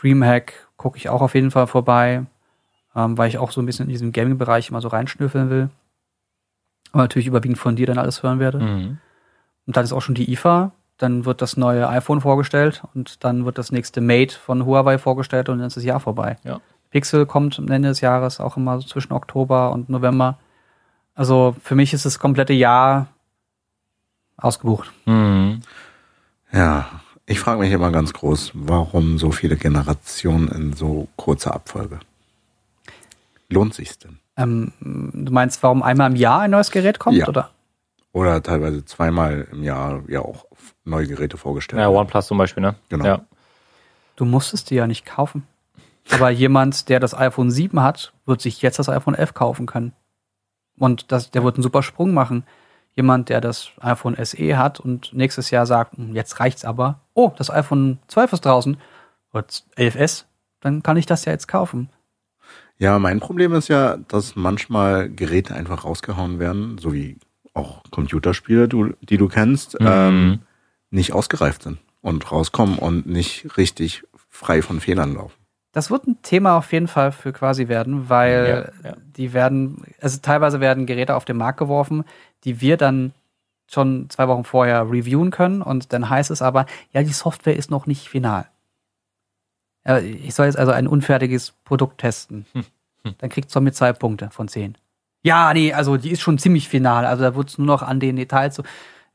Dreamhack 0.00 0.68
gucke 0.76 0.98
ich 0.98 1.08
auch 1.08 1.22
auf 1.22 1.34
jeden 1.34 1.52
Fall 1.52 1.68
vorbei, 1.68 2.26
ähm, 2.96 3.16
weil 3.16 3.28
ich 3.28 3.38
auch 3.38 3.52
so 3.52 3.62
ein 3.62 3.66
bisschen 3.66 3.84
in 3.84 3.90
diesem 3.90 4.12
Gaming-Bereich 4.12 4.70
immer 4.70 4.80
so 4.80 4.88
reinschnüffeln 4.88 5.50
will. 5.50 5.70
Aber 6.90 7.02
natürlich 7.02 7.28
überwiegend 7.28 7.58
von 7.58 7.76
dir 7.76 7.86
dann 7.86 7.98
alles 7.98 8.22
hören 8.22 8.40
werde. 8.40 8.58
Mhm. 8.58 8.98
Und 9.66 9.76
dann 9.76 9.84
ist 9.84 9.92
auch 9.92 10.02
schon 10.02 10.14
die 10.14 10.30
IFA. 10.32 10.72
Dann 10.98 11.24
wird 11.24 11.40
das 11.40 11.56
neue 11.56 11.88
iPhone 11.88 12.20
vorgestellt 12.20 12.82
und 12.94 13.24
dann 13.24 13.44
wird 13.44 13.58
das 13.58 13.72
nächste 13.72 14.00
Mate 14.00 14.36
von 14.36 14.66
Huawei 14.66 14.98
vorgestellt 14.98 15.48
und 15.48 15.58
dann 15.58 15.66
ist 15.66 15.76
das 15.76 15.84
Jahr 15.84 16.00
vorbei. 16.00 16.36
Ja. 16.44 16.60
Pixel 16.90 17.24
kommt 17.24 17.58
am 17.58 17.68
Ende 17.68 17.88
des 17.88 18.00
Jahres 18.02 18.38
auch 18.38 18.56
immer 18.56 18.80
so 18.80 18.86
zwischen 18.86 19.12
Oktober 19.12 19.72
und 19.72 19.88
November. 19.88 20.38
Also 21.14 21.54
für 21.62 21.74
mich 21.74 21.92
ist 21.92 22.04
das 22.04 22.18
komplette 22.18 22.52
Jahr 22.52 23.08
Ausgebucht. 24.36 24.90
Mhm. 25.04 25.60
Ja, 26.52 26.88
ich 27.26 27.38
frage 27.38 27.60
mich 27.60 27.70
immer 27.72 27.92
ganz 27.92 28.12
groß, 28.12 28.52
warum 28.54 29.18
so 29.18 29.30
viele 29.30 29.56
Generationen 29.56 30.48
in 30.48 30.72
so 30.72 31.08
kurzer 31.16 31.54
Abfolge? 31.54 32.00
Lohnt 33.48 33.74
sich's 33.74 33.98
denn? 33.98 34.18
Ähm, 34.36 34.72
du 34.80 35.32
meinst, 35.32 35.62
warum 35.62 35.82
einmal 35.82 36.10
im 36.10 36.16
Jahr 36.16 36.40
ein 36.40 36.50
neues 36.50 36.70
Gerät 36.70 36.98
kommt, 36.98 37.18
Ja. 37.18 37.28
oder? 37.28 37.50
Oder 38.12 38.42
teilweise 38.42 38.84
zweimal 38.84 39.46
im 39.52 39.62
Jahr 39.62 40.02
ja 40.08 40.20
auch 40.20 40.46
neue 40.84 41.06
Geräte 41.06 41.36
vorgestellt 41.36 41.80
Ja. 41.80 41.88
OnePlus 41.88 42.26
zum 42.26 42.38
Beispiel, 42.38 42.62
ne? 42.62 42.74
Genau. 42.88 43.04
Ja. 43.04 43.20
Du 44.16 44.24
musstest 44.24 44.70
die 44.70 44.74
ja 44.74 44.86
nicht 44.86 45.06
kaufen. 45.06 45.46
Aber 46.10 46.30
jemand, 46.30 46.88
der 46.88 46.98
das 47.00 47.14
iPhone 47.14 47.50
7 47.50 47.80
hat, 47.80 48.12
wird 48.26 48.40
sich 48.40 48.60
jetzt 48.60 48.78
das 48.78 48.88
iPhone 48.88 49.14
11 49.14 49.34
kaufen 49.34 49.66
können. 49.66 49.92
Und 50.82 51.12
das, 51.12 51.30
der 51.30 51.44
wird 51.44 51.54
einen 51.54 51.62
super 51.62 51.84
Sprung 51.84 52.12
machen. 52.12 52.42
Jemand, 52.96 53.28
der 53.28 53.40
das 53.40 53.70
iPhone 53.80 54.16
SE 54.24 54.58
hat 54.58 54.80
und 54.80 55.12
nächstes 55.14 55.52
Jahr 55.52 55.64
sagt, 55.64 55.96
"Hm, 55.96 56.12
jetzt 56.12 56.40
reicht's 56.40 56.64
aber. 56.64 56.98
Oh, 57.14 57.30
das 57.38 57.50
iPhone 57.50 58.00
12 58.08 58.32
ist 58.32 58.44
draußen. 58.44 58.76
Oder 59.32 59.46
11S. 59.76 60.24
Dann 60.60 60.82
kann 60.82 60.96
ich 60.96 61.06
das 61.06 61.24
ja 61.24 61.30
jetzt 61.30 61.46
kaufen. 61.46 61.88
Ja, 62.78 62.98
mein 62.98 63.20
Problem 63.20 63.54
ist 63.54 63.68
ja, 63.68 63.96
dass 64.08 64.34
manchmal 64.34 65.08
Geräte 65.08 65.54
einfach 65.54 65.84
rausgehauen 65.84 66.40
werden, 66.40 66.78
so 66.78 66.92
wie 66.92 67.16
auch 67.54 67.84
Computerspiele, 67.92 68.66
du, 68.66 68.92
die 69.02 69.18
du 69.18 69.28
kennst, 69.28 69.78
Mhm. 69.80 69.86
ähm, 69.88 70.38
nicht 70.90 71.12
ausgereift 71.12 71.62
sind 71.62 71.78
und 72.00 72.32
rauskommen 72.32 72.76
und 72.78 73.06
nicht 73.06 73.56
richtig 73.56 74.02
frei 74.28 74.62
von 74.62 74.80
Fehlern 74.80 75.14
laufen. 75.14 75.34
Das 75.72 75.90
wird 75.90 76.06
ein 76.06 76.20
Thema 76.22 76.58
auf 76.58 76.72
jeden 76.72 76.88
Fall 76.88 77.12
für 77.12 77.32
quasi 77.32 77.68
werden, 77.68 78.08
weil 78.10 78.70
Ja, 78.82 78.90
ja. 78.90 78.96
die 79.16 79.32
werden, 79.32 79.82
also 80.00 80.18
teilweise 80.20 80.60
werden 80.60 80.86
Geräte 80.86 81.16
auf 81.16 81.24
den 81.24 81.38
Markt 81.38 81.58
geworfen, 81.58 82.04
die 82.44 82.60
wir 82.60 82.76
dann 82.76 83.12
schon 83.70 84.10
zwei 84.10 84.28
Wochen 84.28 84.44
vorher 84.44 84.90
reviewen 84.90 85.30
können 85.30 85.62
und 85.62 85.94
dann 85.94 86.10
heißt 86.10 86.30
es 86.30 86.42
aber, 86.42 86.66
ja, 86.92 87.02
die 87.02 87.12
Software 87.12 87.56
ist 87.56 87.70
noch 87.70 87.86
nicht 87.86 88.08
final. 88.08 88.46
Ich 90.04 90.34
soll 90.34 90.46
jetzt 90.46 90.58
also 90.58 90.72
ein 90.72 90.86
unfertiges 90.86 91.52
Produkt 91.64 91.98
testen. 91.98 92.46
Dann 93.18 93.30
kriegst 93.30 93.54
du 93.56 93.60
mit 93.60 93.74
zwei 93.74 93.92
Punkte 93.92 94.28
von 94.30 94.46
zehn. 94.46 94.76
Ja, 95.24 95.52
nee, 95.54 95.72
also 95.72 95.96
die 95.96 96.10
ist 96.10 96.20
schon 96.20 96.38
ziemlich 96.38 96.68
final. 96.68 97.06
Also 97.06 97.22
da 97.24 97.34
wird 97.34 97.48
es 97.48 97.58
nur 97.58 97.66
noch 97.66 97.82
an 97.82 97.98
den 97.98 98.16
Details 98.16 98.54
so. 98.56 98.62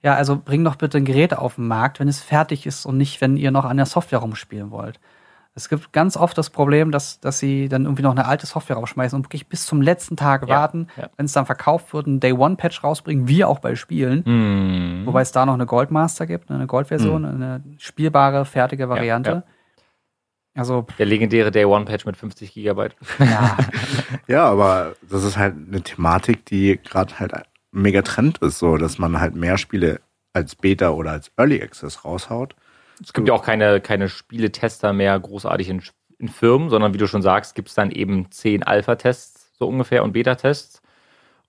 Ja, 0.04 0.16
also 0.16 0.36
bring 0.38 0.64
doch 0.64 0.76
bitte 0.76 0.98
ein 0.98 1.06
Gerät 1.06 1.34
auf 1.38 1.56
den 1.56 1.68
Markt, 1.68 2.00
wenn 2.00 2.08
es 2.08 2.22
fertig 2.22 2.66
ist 2.66 2.86
und 2.86 2.98
nicht, 2.98 3.22
wenn 3.22 3.38
ihr 3.38 3.52
noch 3.52 3.66
an 3.66 3.78
der 3.78 3.86
Software 3.86 4.20
rumspielen 4.20 4.72
wollt. 4.72 5.00
Es 5.58 5.70
gibt 5.70 5.92
ganz 5.92 6.16
oft 6.16 6.38
das 6.38 6.52
Problem, 6.52 6.92
dass, 6.92 7.20
dass 7.20 7.40
sie 7.40 7.68
dann 7.68 7.86
irgendwie 7.86 8.04
noch 8.04 8.12
eine 8.12 8.26
alte 8.28 8.46
Software 8.46 8.76
rausschmeißen 8.76 9.18
und 9.18 9.26
wirklich 9.26 9.48
bis 9.48 9.66
zum 9.66 9.82
letzten 9.82 10.16
Tag 10.16 10.44
Ja, 10.44 10.50
warten, 10.50 10.88
ja. 10.96 11.10
wenn 11.18 11.26
es 11.26 11.34
dann 11.34 11.48
verkauft 11.48 11.96
wird, 11.96 12.06
ein 12.06 12.20
Day-One-Patch 12.20 12.84
rausbringen, 12.84 13.28
wie 13.28 13.44
auch 13.44 13.58
bei 13.58 13.74
Spielen. 13.74 14.22
Mhm. 14.24 15.08
Wobei 15.08 15.22
es 15.24 15.32
da 15.32 15.48
noch 15.48 15.56
eine 15.56 15.66
Goldmaster 15.66 16.28
gibt, 16.28 16.52
eine 16.52 16.68
Goldversion, 16.68 17.26
eine 17.26 17.64
spielbare, 17.80 18.46
fertige 18.46 18.88
Variante. 18.88 19.32
ja. 19.32 19.44
Also, 20.54 20.86
Der 21.00 21.08
legendäre 21.08 21.50
Day 21.52 21.66
One 21.66 21.86
Patch 21.86 22.06
mit 22.06 22.18
50 22.18 22.54
Gigabyte. 22.54 22.96
ja, 23.20 23.58
Ja, 24.28 24.46
aber 24.46 24.94
das 25.10 25.24
ist 25.24 25.38
halt 25.38 25.56
eine 25.56 25.82
Thematik, 25.82 26.46
die 26.46 26.80
gerade 26.84 27.18
halt 27.20 27.34
mega 27.72 28.04
Trend 28.04 28.38
ist, 28.40 28.60
so 28.60 28.78
dass 28.78 29.00
man 29.00 29.20
halt 29.20 29.36
mehr 29.36 29.58
Spiele 29.58 30.02
als 30.34 30.56
Beta 30.56 30.90
oder 30.90 31.12
als 31.12 31.32
Early 31.38 31.62
Access 31.64 32.06
raushaut. 32.06 32.56
Es 33.02 33.14
gibt 33.14 33.28
ja 33.28 33.34
auch 33.34 33.44
keine, 33.44 33.80
keine 33.82 34.10
Spieletester 34.10 34.94
mehr 34.94 35.20
großartig 35.20 35.70
in, 35.70 35.82
in 36.18 36.30
Firmen, 36.30 36.70
sondern 36.70 36.94
wie 36.94 36.98
du 36.98 37.08
schon 37.08 37.22
sagst, 37.22 37.56
gibt 37.56 37.70
es 37.70 37.76
dann 37.76 37.92
eben 37.92 38.32
zehn 38.32 38.64
Alpha-Tests 38.64 39.54
so 39.58 39.68
ungefähr 39.68 40.04
und 40.04 40.14
Beta-Tests. 40.14 40.82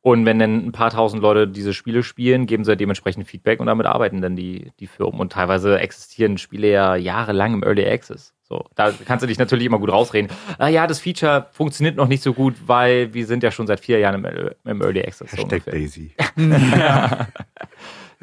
Und 0.01 0.25
wenn 0.25 0.39
dann 0.39 0.67
ein 0.67 0.73
paar 0.73 0.91
tausend 0.91 1.23
Leute 1.23 1.49
diese 1.49 1.75
Spiele 1.75 2.03
spielen, 2.03 2.47
geben 2.47 2.65
sie 2.65 2.77
dementsprechend 2.77 3.27
Feedback 3.27 3.61
und 3.61 3.67
damit 3.67 3.87
arbeiten 3.87 4.21
dann 4.21 4.37
die, 4.37 4.71
die 4.79 4.87
Firmen. 4.87 5.21
Und 5.21 5.33
teilweise 5.33 5.79
existieren 5.81 6.39
Spiele 6.39 6.71
ja 6.71 6.95
jahrelang 6.95 7.55
im 7.55 7.63
Early 7.63 7.85
Access. 7.87 8.33
So, 8.49 8.65
da 8.77 8.93
kannst 9.05 9.23
du 9.23 9.27
dich 9.27 9.39
natürlich 9.39 9.67
immer 9.67 9.79
gut 9.79 9.91
rausreden. 9.91 10.31
Ah 10.57 10.69
ja, 10.69 10.87
das 10.87 11.01
Feature 11.01 11.49
funktioniert 11.53 11.97
noch 11.97 12.09
nicht 12.09 12.23
so 12.23 12.33
gut, 12.33 12.55
weil 12.67 13.13
wir 13.13 13.27
sind 13.27 13.43
ja 13.43 13.51
schon 13.51 13.67
seit 13.67 13.81
vier 13.81 13.99
Jahren 13.99 14.25
im, 14.25 14.51
im 14.65 14.81
Early 14.81 15.01
Access. 15.03 15.33
So 15.33 15.37
Hashtag 15.37 15.67
ungefähr. 15.67 15.73
Daisy. 15.75 16.15
ja, 16.79 17.29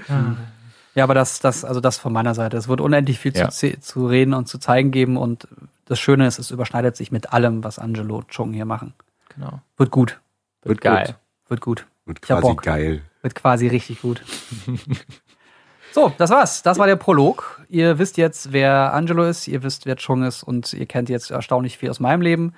aber 1.03 1.13
das, 1.13 1.39
das, 1.39 1.65
also 1.65 1.81
das 1.81 1.97
von 1.97 2.13
meiner 2.13 2.33
Seite. 2.35 2.55
Es 2.57 2.67
wird 2.67 2.79
unendlich 2.81 3.19
viel 3.19 3.35
Ja. 3.35 3.49
zu, 3.49 3.79
zu 3.79 4.07
reden 4.07 4.33
und 4.33 4.47
zu 4.47 4.57
zeigen 4.57 4.91
geben 4.91 5.17
und 5.17 5.47
das 5.85 5.99
Schöne 5.99 6.25
ist, 6.25 6.39
es 6.39 6.51
überschneidet 6.51 6.95
sich 6.95 7.11
mit 7.11 7.33
allem, 7.33 7.63
was 7.63 7.77
Angelo 7.79 8.17
und 8.17 8.29
Chung 8.29 8.53
hier 8.53 8.65
machen. 8.65 8.93
Genau. 9.35 9.59
Wird 9.77 9.91
gut, 9.91 10.19
Wird 10.63 10.81
geil. 10.81 11.15
wird 11.49 11.61
gut. 11.61 11.85
Wird 12.05 12.19
Ich 12.23 12.31
hab 12.31 12.39
quasi 12.41 12.53
Bock. 12.53 12.61
geil. 12.63 13.01
Wird 13.21 13.35
quasi 13.35 13.67
richtig 13.67 14.01
gut. 14.01 14.21
so, 15.91 16.13
das 16.17 16.29
war's. 16.29 16.63
Das 16.63 16.77
war 16.77 16.87
der 16.87 16.95
Prolog. 16.95 17.61
Ihr 17.69 17.97
wisst 17.99 18.17
jetzt, 18.17 18.51
wer 18.51 18.93
Angelo 18.93 19.23
ist, 19.25 19.47
ihr 19.47 19.63
wisst, 19.63 19.85
wer 19.85 19.95
Chung 19.97 20.23
ist 20.23 20.43
und 20.43 20.73
ihr 20.73 20.85
kennt 20.85 21.09
jetzt 21.09 21.31
erstaunlich 21.31 21.77
viel 21.77 21.89
aus 21.89 21.99
meinem 21.99 22.21
Leben. 22.21 22.53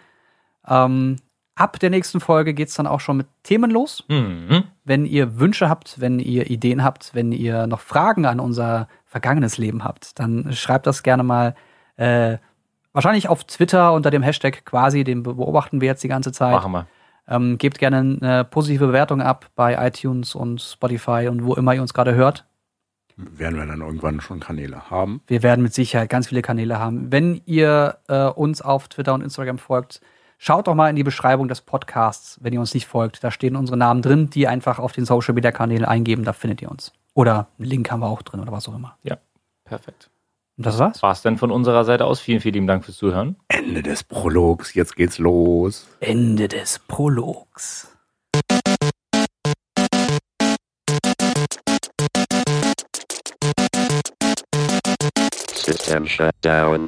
Ähm, 0.67 1.17
ab 1.55 1.79
der 1.79 1.89
nächsten 1.89 2.19
Folge 2.19 2.53
geht's 2.53 2.75
dann 2.75 2.87
auch 2.87 2.99
schon 2.99 3.17
mit 3.17 3.27
Themen 3.43 3.71
los. 3.71 4.03
Mhm. 4.09 4.63
Wenn 4.87 5.05
ihr 5.05 5.37
Wünsche 5.37 5.67
habt, 5.67 5.99
wenn 5.99 6.19
ihr 6.19 6.49
Ideen 6.49 6.81
habt, 6.81 7.13
wenn 7.13 7.33
ihr 7.33 7.67
noch 7.67 7.81
Fragen 7.81 8.25
an 8.25 8.39
unser 8.39 8.87
vergangenes 9.05 9.57
Leben 9.57 9.83
habt, 9.83 10.17
dann 10.17 10.53
schreibt 10.53 10.87
das 10.87 11.03
gerne 11.03 11.23
mal 11.23 11.55
äh, 11.97 12.37
wahrscheinlich 12.93 13.27
auf 13.27 13.43
Twitter 13.43 13.91
unter 13.91 14.11
dem 14.11 14.23
Hashtag 14.23 14.63
quasi, 14.63 15.03
den 15.03 15.23
beobachten 15.23 15.81
wir 15.81 15.87
jetzt 15.87 16.03
die 16.03 16.07
ganze 16.07 16.31
Zeit. 16.31 16.53
Machen 16.53 16.71
wir. 16.71 16.87
Ähm, 17.27 17.57
gebt 17.57 17.79
gerne 17.79 17.97
eine 18.21 18.45
positive 18.45 18.87
Bewertung 18.87 19.21
ab 19.21 19.47
bei 19.55 19.75
iTunes 19.85 20.35
und 20.35 20.61
Spotify 20.61 21.27
und 21.29 21.43
wo 21.43 21.53
immer 21.55 21.73
ihr 21.73 21.81
uns 21.81 21.93
gerade 21.93 22.15
hört. 22.15 22.45
Werden 23.17 23.57
wir 23.57 23.65
dann 23.65 23.81
irgendwann 23.81 24.21
schon 24.21 24.39
Kanäle 24.39 24.89
haben. 24.89 25.21
Wir 25.27 25.43
werden 25.43 25.63
mit 25.63 25.73
Sicherheit 25.73 26.09
ganz 26.09 26.29
viele 26.29 26.41
Kanäle 26.41 26.79
haben. 26.79 27.11
Wenn 27.11 27.41
ihr 27.45 27.97
äh, 28.07 28.27
uns 28.27 28.61
auf 28.61 28.87
Twitter 28.87 29.13
und 29.13 29.21
Instagram 29.21 29.57
folgt, 29.57 29.99
schaut 30.37 30.67
doch 30.67 30.75
mal 30.75 30.89
in 30.89 30.95
die 30.95 31.03
Beschreibung 31.03 31.47
des 31.47 31.61
Podcasts, 31.61 32.37
wenn 32.41 32.53
ihr 32.53 32.59
uns 32.59 32.73
nicht 32.73 32.87
folgt. 32.87 33.23
Da 33.23 33.31
stehen 33.31 33.55
unsere 33.55 33.77
Namen 33.77 34.01
drin, 34.01 34.29
die 34.29 34.47
einfach 34.47 34.79
auf 34.79 34.91
den 34.91 35.05
Social 35.05 35.33
Media 35.33 35.51
Kanälen 35.51 35.85
eingeben, 35.85 36.23
da 36.23 36.33
findet 36.33 36.61
ihr 36.61 36.71
uns. 36.71 36.93
Oder 37.13 37.47
einen 37.57 37.67
Link 37.67 37.91
haben 37.91 38.01
wir 38.01 38.07
auch 38.07 38.21
drin 38.21 38.39
oder 38.39 38.51
was 38.51 38.67
auch 38.69 38.75
immer. 38.75 38.97
Ja, 39.03 39.17
perfekt. 39.65 40.09
Und 40.57 40.65
das 40.65 40.79
war's. 40.79 41.03
War's 41.03 41.21
denn 41.21 41.37
von 41.37 41.51
unserer 41.51 41.83
Seite 41.85 42.05
aus? 42.05 42.19
Vielen, 42.19 42.39
vielen 42.39 42.55
lieben 42.55 42.67
Dank 42.67 42.85
fürs 42.85 42.97
Zuhören. 42.97 43.35
Ende 43.47 43.83
des 43.83 44.03
Prologs, 44.03 44.73
jetzt 44.73 44.95
geht's 44.95 45.19
los. 45.19 45.87
Ende 45.99 46.47
des 46.47 46.79
Prologs. 46.79 47.93
System 55.53 56.07
shut 56.07 56.33
down. 56.41 56.87